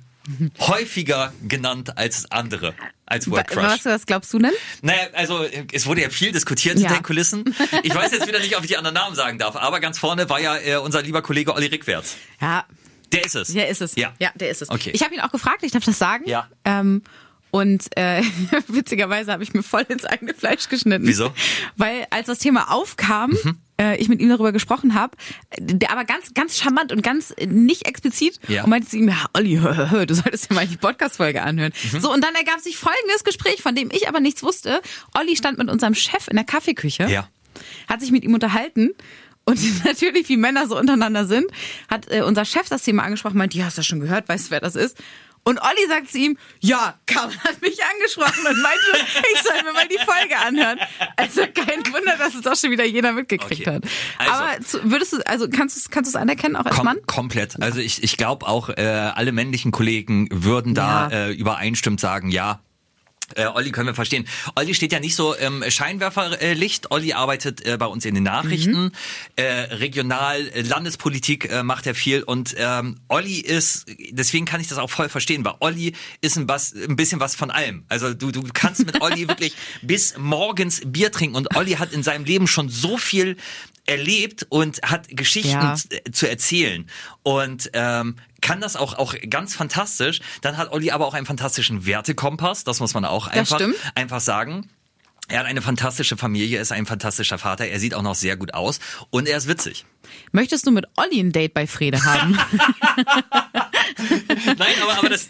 häufiger 0.58 1.32
genannt 1.46 1.96
als 1.98 2.30
andere, 2.32 2.74
als 3.04 3.30
Work 3.30 3.54
Wa- 3.54 3.60
Crush? 3.62 3.84
Was, 3.84 3.84
was 3.84 4.06
glaubst 4.06 4.32
du 4.34 4.38
denn? 4.40 4.50
Naja, 4.82 5.02
also 5.12 5.44
es 5.72 5.86
wurde 5.86 6.02
ja 6.02 6.10
viel 6.10 6.32
diskutiert 6.32 6.74
Ja. 6.78 6.80
hinter 6.88 7.00
den 7.00 7.04
Kulissen. 7.04 7.44
Ich 7.84 7.94
weiß 7.94 8.10
jetzt 8.12 8.26
wieder 8.26 8.40
nicht, 8.40 8.56
ob 8.56 8.62
ich 8.64 8.68
die 8.68 8.76
anderen 8.76 8.94
Namen 8.94 9.14
sagen 9.14 9.38
darf, 9.38 9.54
aber 9.56 9.78
ganz 9.80 9.98
vorne 9.98 10.28
war 10.28 10.40
ja 10.40 10.56
äh, 10.58 10.76
unser 10.76 11.02
lieber 11.02 11.22
Kollege 11.22 11.54
Olli 11.54 11.66
Rickwärts. 11.66 12.16
Ja, 12.40 12.64
Der 13.12 13.24
ist 13.24 13.36
es. 13.36 13.52
der 13.52 13.68
ist 13.68 13.82
es. 13.82 13.94
Ja. 13.94 14.14
ja 14.18 14.30
der 14.34 14.50
ist 14.50 14.62
es. 14.62 14.70
Okay. 14.70 14.90
Ich 14.94 15.02
habe 15.04 15.14
ihn 15.14 15.20
auch 15.20 15.30
gefragt, 15.30 15.62
ich 15.62 15.70
darf 15.72 15.84
das 15.84 15.98
sagen. 15.98 16.24
Ja. 16.28 16.48
Ähm, 16.64 17.02
und 17.52 17.96
äh, 17.96 18.22
witzigerweise 18.66 19.30
habe 19.32 19.44
ich 19.44 19.54
mir 19.54 19.62
voll 19.62 19.82
ins 19.88 20.04
eigene 20.04 20.34
Fleisch 20.34 20.68
geschnitten. 20.68 21.06
Wieso? 21.06 21.28
Mhm. 21.28 21.34
Weil 21.76 22.06
als 22.10 22.26
das 22.26 22.38
Thema 22.40 22.72
aufkam, 22.72 23.38
äh, 23.80 23.96
ich 23.98 24.08
mit 24.08 24.20
ihm 24.20 24.28
darüber 24.28 24.52
gesprochen 24.52 24.94
habe, 24.94 25.16
der 25.58 25.90
aber 25.90 26.04
ganz, 26.04 26.32
ganz 26.34 26.58
charmant 26.58 26.92
und 26.92 27.02
ganz 27.02 27.32
äh, 27.36 27.46
nicht 27.46 27.86
explizit 27.86 28.38
Ja. 28.48 28.64
und 28.64 28.70
meinte 28.70 28.88
zu 28.88 28.96
ihm, 28.96 29.08
ja, 29.08 29.26
Olli, 29.34 29.56
hör, 29.60 29.90
hör, 29.90 30.06
du 30.06 30.14
solltest 30.14 30.50
dir 30.50 30.54
mal 30.54 30.66
die 30.66 30.76
Podcast-Folge 30.76 31.42
anhören. 31.42 31.72
Mhm. 31.92 32.00
So, 32.00 32.12
und 32.12 32.22
dann 32.24 32.34
ergab 32.34 32.60
sich 32.60 32.76
folgendes 32.76 33.24
Gespräch, 33.24 33.62
von 33.62 33.74
dem 33.74 33.90
ich 33.90 34.08
aber 34.08 34.20
nichts 34.20 34.42
wusste. 34.42 34.80
Olli 35.18 35.36
stand 35.36 35.58
mit 35.58 35.70
unserem 35.70 35.94
Chef 35.94 36.28
in 36.28 36.36
der 36.36 36.44
Kaffeeküche, 36.44 37.06
Ja. 37.08 37.28
hat 37.88 38.00
sich 38.00 38.10
mit 38.12 38.24
ihm 38.24 38.34
unterhalten 38.34 38.90
und 39.44 39.58
natürlich, 39.84 40.28
wie 40.28 40.36
Männer 40.36 40.66
so 40.66 40.78
untereinander 40.78 41.24
sind, 41.26 41.46
hat 41.88 42.10
äh, 42.10 42.22
unser 42.22 42.44
Chef 42.44 42.68
das 42.68 42.82
Thema 42.82 43.04
angesprochen, 43.04 43.38
meint, 43.38 43.54
ja, 43.54 43.66
hast 43.66 43.76
du 43.76 43.80
das 43.80 43.86
schon 43.86 44.00
gehört, 44.00 44.28
weißt 44.28 44.46
du, 44.46 44.50
wer 44.50 44.60
das 44.60 44.74
ist? 44.74 44.96
Und 45.48 45.60
Olli 45.62 45.86
sagt 45.88 46.10
zu 46.10 46.18
ihm, 46.18 46.36
ja, 46.58 46.98
Carmen 47.06 47.38
hat 47.44 47.62
mich 47.62 47.78
angesprochen 47.84 48.44
und 48.48 48.60
meinte, 48.62 49.06
ich 49.32 49.42
soll 49.42 49.62
mir 49.62 49.72
mal 49.72 49.86
die 49.86 49.98
Folge 50.04 50.36
anhören. 50.44 50.80
Also 51.16 51.42
kein 51.42 51.86
Wunder, 51.94 52.16
dass 52.18 52.34
es 52.34 52.42
doch 52.42 52.56
schon 52.56 52.72
wieder 52.72 52.84
jeder 52.84 53.12
mitgekriegt 53.12 53.60
Okay. 53.68 53.76
hat. 53.76 53.84
Also- 54.18 54.32
Aber 54.82 54.90
würdest 54.90 55.12
du, 55.12 55.18
also 55.24 55.48
kannst 55.48 55.76
du 55.76 55.80
es 55.80 55.88
kannst 55.90 56.12
du 56.12 56.18
es 56.18 56.20
anerkennen, 56.20 56.56
auch 56.56 56.64
als 56.66 56.74
Kom 56.74 56.84
Mann? 56.86 56.98
komplett. 57.06 57.62
Also 57.62 57.78
ich, 57.78 58.02
ich 58.02 58.16
glaube 58.16 58.44
auch, 58.48 58.70
äh, 58.70 58.82
alle 59.14 59.30
männlichen 59.30 59.70
Kollegen 59.70 60.26
würden 60.32 60.74
da 60.74 61.08
Ja. 61.10 61.16
äh, 61.28 61.32
übereinstimmend 61.32 62.00
sagen, 62.00 62.30
ja. 62.30 62.60
Äh, 63.34 63.46
Olli 63.46 63.72
können 63.72 63.88
wir 63.88 63.94
verstehen. 63.94 64.26
Olli 64.54 64.72
steht 64.74 64.92
ja 64.92 65.00
nicht 65.00 65.16
so 65.16 65.34
im 65.34 65.64
Scheinwerferlicht. 65.68 66.90
Olli 66.92 67.12
arbeitet 67.12 67.66
äh, 67.66 67.76
bei 67.76 67.86
uns 67.86 68.04
in 68.04 68.14
den 68.14 68.22
Nachrichten. 68.24 68.84
Mhm. 68.84 68.92
Äh, 69.34 69.42
regional, 69.74 70.46
äh, 70.48 70.62
Landespolitik 70.62 71.50
äh, 71.50 71.62
macht 71.62 71.86
er 71.86 71.94
viel. 71.94 72.22
Und 72.22 72.54
ähm, 72.56 73.00
Olli 73.08 73.40
ist, 73.40 73.86
deswegen 74.10 74.44
kann 74.46 74.60
ich 74.60 74.68
das 74.68 74.78
auch 74.78 74.90
voll 74.90 75.08
verstehen, 75.08 75.44
weil 75.44 75.54
Olli 75.60 75.92
ist 76.20 76.36
ein, 76.36 76.48
was, 76.48 76.72
ein 76.74 76.94
bisschen 76.96 77.18
was 77.20 77.34
von 77.34 77.50
allem. 77.50 77.84
Also 77.88 78.14
du, 78.14 78.30
du 78.30 78.42
kannst 78.54 78.86
mit 78.86 79.00
Olli 79.00 79.26
wirklich 79.28 79.54
bis 79.82 80.16
morgens 80.16 80.80
Bier 80.84 81.10
trinken. 81.10 81.34
Und 81.36 81.56
Olli 81.56 81.72
hat 81.72 81.92
in 81.92 82.02
seinem 82.04 82.24
Leben 82.24 82.46
schon 82.46 82.68
so 82.68 82.96
viel 82.96 83.36
erlebt 83.86 84.46
und 84.48 84.80
hat 84.82 85.08
Geschichten 85.08 85.50
Ja. 85.50 85.74
z- 85.74 86.02
zu 86.14 86.28
erzählen 86.28 86.88
und 87.22 87.70
ähm, 87.72 88.16
kann 88.46 88.60
das 88.60 88.76
auch 88.76 88.94
auch 88.94 89.14
ganz 89.28 89.54
fantastisch. 89.54 90.20
Dann 90.42 90.56
hat 90.56 90.72
Olli 90.72 90.90
aber 90.90 91.06
auch 91.06 91.14
einen 91.14 91.26
fantastischen 91.26 91.86
Wertekompass, 91.86 92.64
das 92.64 92.80
muss 92.80 92.94
man 92.94 93.04
auch 93.04 93.26
einfach 93.26 93.60
einfach 93.94 94.20
sagen. 94.20 94.68
Er 95.28 95.40
hat 95.40 95.46
eine 95.46 95.60
fantastische 95.60 96.16
Familie, 96.16 96.60
ist 96.60 96.70
ein 96.70 96.86
fantastischer 96.86 97.36
Vater, 97.36 97.66
er 97.66 97.80
sieht 97.80 97.94
auch 97.94 98.02
noch 98.02 98.14
sehr 98.14 98.36
gut 98.36 98.54
aus 98.54 98.78
und 99.10 99.26
er 99.28 99.36
ist 99.36 99.48
witzig. 99.48 99.84
Möchtest 100.30 100.64
du 100.68 100.70
mit 100.70 100.86
Olli 100.96 101.18
ein 101.18 101.32
Date 101.32 101.52
bei 101.52 101.66
Frede 101.66 102.04
haben? 102.04 102.38
Nein, 104.58 104.74
aber, 104.82 104.98
aber 104.98 105.08
das, 105.08 105.28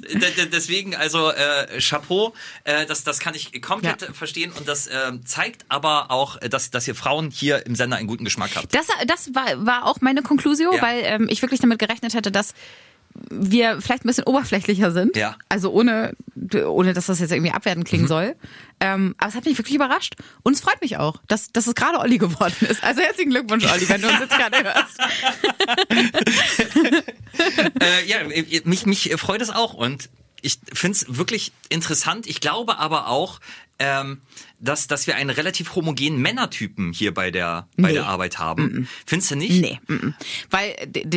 deswegen, 0.52 0.94
also 0.94 1.30
äh, 1.30 1.80
Chapeau, 1.80 2.34
äh, 2.64 2.84
das, 2.86 3.04
das 3.04 3.20
kann 3.20 3.34
ich 3.34 3.60
komplett 3.62 4.02
Ja. 4.02 4.12
verstehen 4.12 4.52
und 4.52 4.68
das 4.68 4.86
ähm, 4.92 5.24
zeigt 5.24 5.64
aber 5.68 6.10
auch, 6.10 6.40
äh, 6.42 6.48
dass, 6.48 6.70
dass 6.70 6.86
ihr 6.86 6.94
Frauen 6.94 7.30
hier 7.30 7.64
im 7.66 7.74
Sender 7.74 7.96
einen 7.96 8.06
guten 8.08 8.24
Geschmack 8.24 8.50
habt. 8.54 8.74
Das, 8.74 8.86
das 9.06 9.34
war, 9.34 9.64
war 9.64 9.86
auch 9.86 10.00
meine 10.00 10.22
Konklusion, 10.22 10.74
Ja. 10.76 10.82
weil 10.82 11.00
ähm, 11.04 11.26
ich 11.30 11.40
wirklich 11.42 11.60
damit 11.60 11.78
gerechnet 11.78 12.14
hätte, 12.14 12.30
dass 12.30 12.54
wir 13.30 13.80
vielleicht 13.80 14.04
ein 14.04 14.08
bisschen 14.08 14.24
oberflächlicher 14.24 14.92
sind. 14.92 15.16
Ja. 15.16 15.36
Also 15.48 15.70
ohne, 15.72 16.14
ohne 16.66 16.92
dass 16.92 17.06
das 17.06 17.20
jetzt 17.20 17.32
irgendwie 17.32 17.52
abwertend 17.52 17.86
klingen 17.86 18.04
Mhm. 18.04 18.08
soll. 18.08 18.36
Ähm, 18.80 19.14
aber 19.18 19.28
es 19.30 19.34
hat 19.34 19.44
mich 19.46 19.56
wirklich 19.58 19.76
überrascht. 19.76 20.14
Und 20.42 20.54
es 20.54 20.60
freut 20.60 20.80
mich 20.80 20.98
auch, 20.98 21.16
dass, 21.28 21.50
dass 21.52 21.66
es 21.66 21.74
gerade 21.74 21.98
Olli 21.98 22.18
geworden 22.18 22.66
ist. 22.68 22.82
Also 22.84 23.00
herzlichen 23.00 23.30
Glückwunsch, 23.30 23.64
Olli, 23.72 23.88
wenn 23.88 24.02
du 24.02 24.08
uns 24.08 24.20
jetzt 24.20 24.36
gerade 24.36 24.62
hörst. 24.62 24.98
Äh, 27.80 28.06
ja, 28.06 28.18
mich, 28.64 28.86
mich 28.86 29.12
freut 29.16 29.42
es 29.42 29.50
auch 29.50 29.74
und 29.74 30.08
ich 30.40 30.58
finde 30.72 30.96
es 30.96 31.18
wirklich 31.18 31.52
interessant. 31.68 32.26
Ich 32.26 32.40
glaube 32.40 32.78
aber 32.78 33.08
auch, 33.08 33.40
ähm, 33.78 34.20
dass, 34.58 34.86
dass 34.86 35.06
wir 35.06 35.16
einen 35.16 35.30
relativ 35.30 35.74
homogenen 35.74 36.20
Männertypen 36.20 36.92
hier 36.92 37.12
bei 37.12 37.30
der, 37.30 37.68
bei 37.76 37.88
Nee. 37.88 37.94
der 37.94 38.06
Arbeit 38.06 38.38
haben. 38.38 38.88
Findest 39.04 39.30
du 39.30 39.36
nicht? 39.36 39.60
Nee, 39.60 39.78
mm, 39.86 39.92
mm. 40.08 40.14
weil 40.50 40.74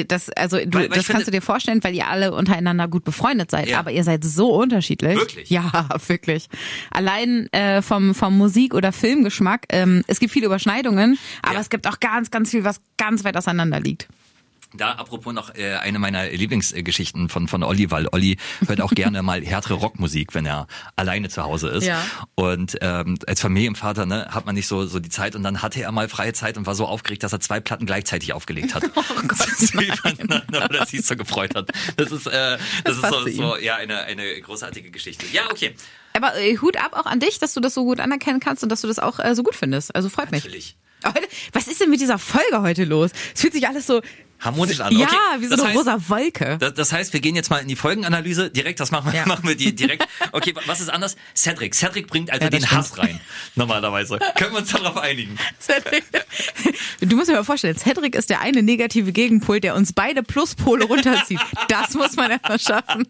das 0.08 0.30
also 0.32 0.58
du, 0.58 0.66
Weil- 0.74 0.90
weil 0.90 0.98
das 0.98 1.08
kannst 1.08 1.28
du 1.28 1.32
dir 1.32 1.42
vorstellen, 1.42 1.84
weil 1.84 1.96
ihr 1.96 2.08
alle 2.08 2.34
untereinander 2.34 2.88
gut 2.88 3.04
befreundet 3.04 3.50
seid, 3.52 3.70
Ja. 3.70 3.80
aber 3.80 3.92
ihr 3.92 4.04
seid 4.04 4.24
so 4.24 4.54
unterschiedlich. 4.54 5.16
Wirklich? 5.18 5.50
Ja, 5.50 5.88
wirklich. 6.08 6.48
Allein 6.92 7.48
äh, 7.54 7.82
vom 7.82 8.14
vom 8.14 8.38
Musik 8.38 8.74
oder 8.74 8.92
Filmgeschmack, 8.92 9.66
ähm, 9.70 10.04
es 10.08 10.20
gibt 10.20 10.34
viele 10.34 10.46
Überschneidungen, 10.48 11.18
aber 11.42 11.56
Ja. 11.56 11.62
es 11.62 11.70
gibt 11.70 11.88
auch 11.88 12.00
ganz 12.00 12.32
ganz 12.32 12.52
viel, 12.52 12.64
was 12.64 12.82
ganz 12.98 13.24
weit 13.24 13.38
auseinander 13.38 13.80
liegt. 13.80 14.08
Da 14.74 14.92
apropos 14.92 15.34
noch 15.34 15.56
äh, 15.56 15.76
eine 15.76 15.98
meiner 15.98 16.30
Lieblingsgeschichten 16.30 17.28
von, 17.30 17.48
von 17.48 17.64
Olli, 17.64 17.90
weil 17.90 18.08
Olli 18.12 18.38
hört 18.68 18.82
auch 18.82 18.92
gerne 18.92 19.24
mal 19.24 19.44
härtere 19.44 19.74
Rockmusik, 19.74 20.36
wenn 20.36 20.46
er 20.46 20.68
alleine 20.96 21.30
zu 21.30 21.44
Hause 21.44 21.70
ist. 21.70 21.86
Ja. 21.86 22.06
Und 22.36 22.78
ähm, 22.82 23.18
als 23.26 23.42
Familienvater 23.42 24.06
ne, 24.06 24.28
hat 24.30 24.46
man 24.46 24.54
nicht 24.54 24.68
so, 24.68 24.86
so 24.86 25.00
die 25.00 25.10
Zeit 25.10 25.36
und 25.36 25.42
dann 25.42 25.64
hatte 25.64 25.82
er 25.82 25.92
mal 25.92 26.08
freie 26.08 26.34
Zeit 26.34 26.56
und 26.56 26.68
war 26.68 26.76
so 26.76 26.86
aufgeregt, 26.86 27.24
dass 27.24 27.34
er 27.34 27.40
zwei 27.40 27.60
Platten 27.60 27.88
gleichzeitig 27.88 28.34
aufgelegt 28.34 28.76
hat. 28.76 28.84
Oh 29.00 29.22
Gott, 29.28 29.74
Übereinander, 29.74 30.44
weil 30.50 30.76
er 30.76 30.86
sich 30.86 31.06
so 31.06 31.16
gefreut 31.16 31.56
hat. 31.56 31.72
Das 31.98 32.12
ist, 32.12 32.28
äh, 32.28 32.58
das 32.84 32.96
ist 32.96 33.02
passt 33.02 33.14
so, 33.14 33.30
so 33.30 33.58
ja, 33.58 33.76
eine, 33.76 34.02
eine 34.02 34.40
großartige 34.42 34.92
Geschichte. 34.92 35.26
Ja, 35.32 35.50
okay. 35.50 35.74
Aber 36.14 36.38
äh, 36.38 36.58
Hut 36.58 36.78
ab 36.78 36.94
auch 36.94 37.06
an 37.06 37.20
dich, 37.20 37.40
dass 37.40 37.54
du 37.54 37.60
das 37.60 37.74
so 37.74 37.86
gut 37.86 38.00
anerkennen 38.00 38.40
kannst 38.40 38.62
und 38.64 38.70
dass 38.70 38.82
du 38.82 38.88
das 38.88 39.00
auch 39.00 39.20
äh, 39.20 39.36
so 39.36 39.44
gut 39.44 39.56
findest. 39.56 39.96
Also 39.96 40.10
freut 40.10 40.32
mich. 40.32 40.44
Natürlich. 40.44 40.78
Was 41.54 41.68
ist 41.68 41.80
denn 41.82 41.90
mit 41.90 42.02
dieser 42.02 42.20
Folge 42.20 42.62
heute 42.62 42.84
los? 42.84 43.12
Es 43.34 43.42
fühlt 43.42 43.54
sich 43.54 43.68
alles 43.68 43.88
so 43.88 44.02
Harmonisch 44.40 44.80
an. 44.80 44.92
Ja, 44.96 45.06
okay. 45.08 45.16
wie 45.40 45.46
so 45.46 45.52
das 45.56 45.60
eine 45.60 45.70
heißt, 45.70 45.78
rosa 45.80 45.98
Wolke. 46.08 46.58
Das, 46.60 46.74
das 46.74 46.92
heißt, 46.94 47.14
wir 47.14 47.20
gehen 47.20 47.36
jetzt 47.36 47.50
mal 47.50 47.58
in 47.60 47.68
die 47.68 47.76
Folgenanalyse. 47.76 48.50
Direkt, 48.50 48.80
das 48.80 48.92
machen 48.92 49.12
wir, 49.12 49.20
Ja. 49.20 49.26
machen 49.26 49.48
wir 49.48 49.56
die 49.56 49.76
direkt. 49.76 50.08
Okay, 50.32 50.54
was 50.68 50.80
ist 50.80 50.90
anders? 50.90 51.16
Cedric. 51.36 51.74
Cedric 51.74 52.08
bringt 52.08 52.30
also 52.32 52.44
Ja, 52.44 52.50
den 52.50 52.62
stimmt. 52.62 52.72
Hass 52.80 52.98
rein. 52.98 53.20
Normalerweise. 53.56 54.20
Können 54.36 54.52
wir 54.54 54.60
uns 54.60 54.70
darauf 54.72 54.96
einigen? 54.98 55.38
Cedric. 55.60 56.04
Du 57.02 57.16
musst 57.16 57.30
dir 57.30 57.34
mal 57.34 57.44
vorstellen, 57.44 57.78
Cedric 57.78 58.16
ist 58.16 58.30
der 58.30 58.42
eine 58.42 58.62
negative 58.62 59.12
Gegenpol, 59.12 59.60
der 59.60 59.76
uns 59.76 59.92
beide 59.94 60.22
Pluspole 60.24 60.86
runterzieht. 60.86 61.40
Das 61.68 61.94
muss 61.96 62.16
man 62.16 62.32
erstmal 62.32 62.60
schaffen. 62.60 63.08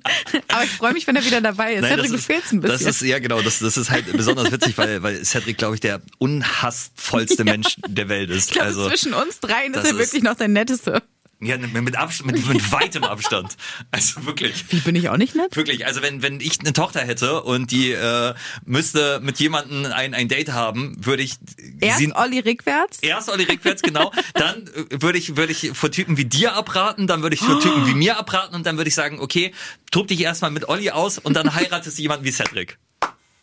Aber 0.48 0.64
ich 0.64 0.72
freue 0.72 0.94
mich, 0.94 1.08
wenn 1.08 1.16
er 1.16 1.26
wieder 1.26 1.42
dabei 1.42 1.74
ist. 1.76 1.82
Nein, 1.82 1.92
Cedric, 1.92 2.04
das 2.04 2.12
du 2.12 2.18
ist- 2.18 2.26
fehlst 2.26 2.54
ein 2.54 2.62
bisschen. 2.62 2.86
Das 2.88 2.96
ist, 2.96 3.08
ja 3.08 3.20
genau, 3.20 3.42
das, 3.42 3.60
das 3.60 3.78
ist 3.78 3.92
halt 3.92 4.12
besonders 4.14 4.52
witzig, 4.52 4.78
weil, 4.78 5.04
weil 5.04 5.24
Cedric, 5.26 5.58
glaube 5.58 5.76
ich, 5.76 5.82
der 5.82 6.02
unhassvollste 6.20 7.44
Mensch 7.44 7.76
der 7.88 8.10
Welt 8.10 8.30
ist. 8.30 8.48
ich 8.48 8.54
glaube, 8.54 8.68
also, 8.68 8.88
zwischen 8.90 9.14
uns 9.14 9.40
dreien 9.40 9.74
ist 9.74 9.86
er 9.86 9.98
wirklich 9.98 10.24
noch 10.24 10.36
der 10.36 10.48
netteste. 10.48 11.04
Ja, 11.42 11.58
mit, 11.58 11.96
Abstand, 11.96 12.32
mit, 12.32 12.46
mit 12.48 12.72
weitem 12.72 13.04
Abstand. 13.06 13.56
Also 13.92 14.26
wirklich. 14.26 14.66
Wie 14.70 14.80
bin 14.82 14.96
ich 14.96 15.08
auch 15.10 15.16
nicht 15.16 15.36
nett? 15.36 15.56
Wirklich, 15.56 15.86
also 15.86 16.02
wenn, 16.02 16.22
wenn 16.22 16.42
ich 16.42 16.60
eine 16.60 16.74
Tochter 16.74 17.00
hätte 17.00 17.44
und 17.44 17.72
die 17.72 17.92
äh, 17.92 18.34
müsste 18.66 19.22
mit 19.22 19.40
jemandem 19.40 19.86
ein, 19.92 20.14
ein 20.14 20.28
Date 20.28 20.52
haben, 20.52 20.98
würde 21.00 21.24
ich 21.24 21.36
Erst 21.80 22.00
sie 22.00 22.12
Olli 22.14 22.40
rückwärts. 22.40 23.00
erst 23.00 23.30
Olli 23.30 23.44
rückwärts, 23.44 23.82
genau, 23.82 24.12
dann 24.34 24.68
äh, 24.68 25.02
würde 25.02 25.18
ich, 25.18 25.38
würde 25.38 25.54
ich 25.54 25.72
vor 25.74 25.92
Typen 25.92 26.18
wie 26.18 26.26
dir 26.26 26.56
abraten, 26.56 27.08
dann 27.08 27.22
würde 27.22 27.36
ich 27.36 27.42
vor 27.42 27.62
Typen 27.62 27.88
wie 27.88 27.94
mir 27.94 28.18
abraten 28.18 28.54
und 28.56 28.66
dann 28.66 28.76
würde 28.76 28.90
ich 28.90 28.96
sagen, 28.96 29.20
okay, 29.20 29.54
tob 29.92 30.10
dich 30.10 30.20
erstmal 30.22 30.52
mit 30.52 30.68
Olli 30.68 30.92
aus 30.92 31.20
und 31.20 31.36
dann 31.36 31.56
heiratest 31.56 31.98
du 31.98 32.02
jemanden 32.02 32.26
wie 32.26 32.32
Cedric. 32.32 32.78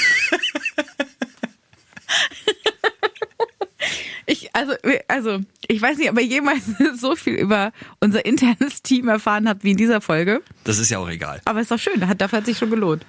Ich, 4.29 4.46
also, 4.57 4.73
also, 5.07 5.39
ich 5.67 5.81
weiß 5.81 5.97
nicht, 5.97 6.09
ob 6.09 6.17
ihr 6.19 6.25
jemals 6.25 6.63
so 6.99 7.15
viel 7.15 7.35
über 7.35 7.71
unser 7.99 8.25
internes 8.25 8.81
Team 8.81 9.07
erfahren 9.07 9.47
habt 9.47 9.63
wie 9.63 9.71
in 9.71 9.77
dieser 9.77 10.01
Folge. 10.01 10.41
Das 10.63 10.77
ist 10.79 10.89
ja 10.89 10.97
auch 10.99 11.09
egal. 11.09 11.41
Aber 11.45 11.61
ist 11.61 11.71
doch 11.71 11.79
schön, 11.79 12.07
hat- 12.07 12.19
dafür 12.21 12.39
hat 12.39 12.45
sich 12.45 12.57
schon 12.57 12.69
gelohnt. 12.69 13.05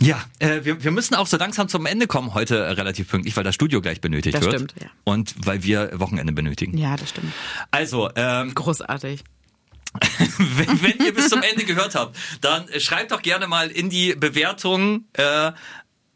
Ja, 0.00 0.22
äh, 0.38 0.64
wir, 0.64 0.82
wir 0.82 0.90
müssen 0.90 1.14
auch 1.14 1.26
so 1.26 1.36
langsam 1.36 1.68
zum 1.68 1.84
Ende 1.86 2.06
kommen 2.06 2.34
heute 2.34 2.56
äh, 2.56 2.70
relativ 2.72 3.08
pünktlich, 3.08 3.36
weil 3.36 3.44
das 3.44 3.54
Studio 3.54 3.80
gleich 3.80 4.00
benötigt 4.00 4.34
Das 4.34 4.42
wird. 4.42 4.54
stimmt, 4.54 4.74
ja. 4.80 4.88
Und 5.04 5.34
weil 5.46 5.62
wir 5.62 5.90
Wochenende 6.00 6.32
benötigen. 6.32 6.76
Ja, 6.78 6.96
das 6.96 7.10
stimmt. 7.10 7.32
Also, 7.70 8.10
ähm, 8.16 8.54
Großartig. 8.54 9.22
wenn, 10.38 10.82
wenn 10.82 11.06
ihr 11.06 11.12
bis 11.14 11.28
zum 11.28 11.42
Ende 11.42 11.64
gehört 11.64 11.94
habt, 11.94 12.16
dann 12.40 12.64
schreibt 12.78 13.12
doch 13.12 13.20
gerne 13.22 13.46
mal 13.46 13.68
in 13.70 13.90
die 13.90 14.14
Bewertung 14.14 15.04
äh, 15.12 15.52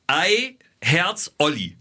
Ei, 0.07 0.57
Herz, 0.81 1.33
Olli. 1.38 1.77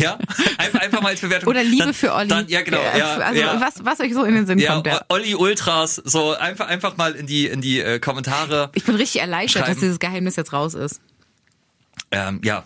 Ja, 0.00 0.18
einfach, 0.58 0.80
einfach 0.80 1.00
mal 1.02 1.08
als 1.10 1.20
Bewertung. 1.20 1.48
Oder 1.48 1.62
Liebe 1.62 1.84
dann, 1.84 1.94
für 1.94 2.14
Olli. 2.14 2.28
Dann, 2.28 2.48
ja, 2.48 2.62
genau. 2.62 2.78
Ja, 2.78 2.96
Ja, 2.96 3.16
also, 3.16 3.40
ja. 3.40 3.60
Was, 3.60 3.84
was 3.84 4.00
euch 4.00 4.14
so 4.14 4.24
in 4.24 4.34
den 4.34 4.46
Sinn 4.46 4.58
ja, 4.58 4.74
kommt. 4.74 4.86
Ja. 4.86 5.02
Olli 5.08 5.34
Ultras, 5.34 5.96
so 5.96 6.34
einfach, 6.34 6.68
einfach 6.68 6.96
mal 6.96 7.14
in 7.14 7.26
die, 7.26 7.46
in 7.46 7.60
die 7.60 7.80
äh, 7.80 7.98
Kommentare. 7.98 8.70
Ich 8.74 8.84
bin 8.84 8.96
richtig 8.96 9.20
erleichtert, 9.20 9.68
dass 9.68 9.78
dieses 9.78 9.98
Geheimnis 9.98 10.36
jetzt 10.36 10.52
raus 10.52 10.74
ist. 10.74 11.00
Ähm, 12.10 12.40
ja, 12.42 12.64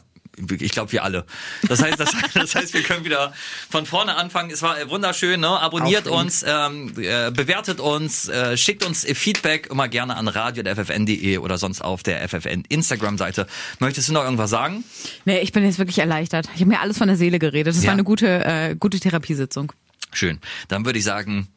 ich 0.60 0.72
glaube 0.72 0.92
wir 0.92 1.04
alle. 1.04 1.24
Das 1.68 1.82
heißt, 1.82 1.98
das, 2.00 2.10
das 2.34 2.54
heißt, 2.54 2.74
wir 2.74 2.82
können 2.82 3.04
wieder 3.04 3.32
von 3.70 3.86
vorne 3.86 4.16
anfangen. 4.16 4.50
Es 4.50 4.62
war 4.62 4.80
äh, 4.80 4.88
wunderschön. 4.90 5.40
Ne? 5.40 5.48
Abonniert 5.48 6.08
Aufregend. 6.08 6.24
uns, 6.26 6.44
ähm, 6.46 6.92
äh, 6.98 7.30
bewertet 7.30 7.80
uns, 7.80 8.28
äh, 8.28 8.56
schickt 8.56 8.84
uns 8.84 9.04
Feedback 9.04 9.68
immer 9.70 9.88
gerne 9.88 10.16
an 10.16 10.28
radio.ffn.de 10.28 11.38
oder 11.38 11.58
sonst 11.58 11.80
auf 11.82 12.02
der 12.02 12.28
FFN 12.28 12.64
Instagram-Seite. 12.68 13.46
Möchtest 13.78 14.08
du 14.08 14.12
noch 14.12 14.24
irgendwas 14.24 14.50
sagen? 14.50 14.84
Nee, 15.24 15.40
ich 15.40 15.52
bin 15.52 15.64
jetzt 15.64 15.78
wirklich 15.78 15.98
erleichtert. 15.98 16.46
Ich 16.54 16.60
habe 16.60 16.70
mir 16.70 16.80
alles 16.80 16.98
von 16.98 17.08
der 17.08 17.16
Seele 17.16 17.38
geredet. 17.38 17.74
Das 17.74 17.82
Ja. 17.82 17.88
war 17.88 17.94
eine 17.94 18.04
gute, 18.04 18.44
äh, 18.44 18.76
gute 18.78 18.98
Therapiesitzung. 19.00 19.72
Schön. 20.12 20.40
Dann 20.68 20.84
würde 20.84 20.98
ich 20.98 21.04
sagen, 21.04 21.48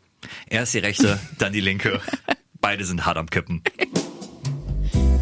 erst 0.47 0.73
die 0.73 0.79
rechte, 0.79 1.19
dann 1.37 1.53
die 1.53 1.61
linke. 1.61 2.01
Beide 2.59 2.85
sind 2.85 3.05
hart 3.05 3.17
am 3.17 3.29
Kippen. 3.29 3.61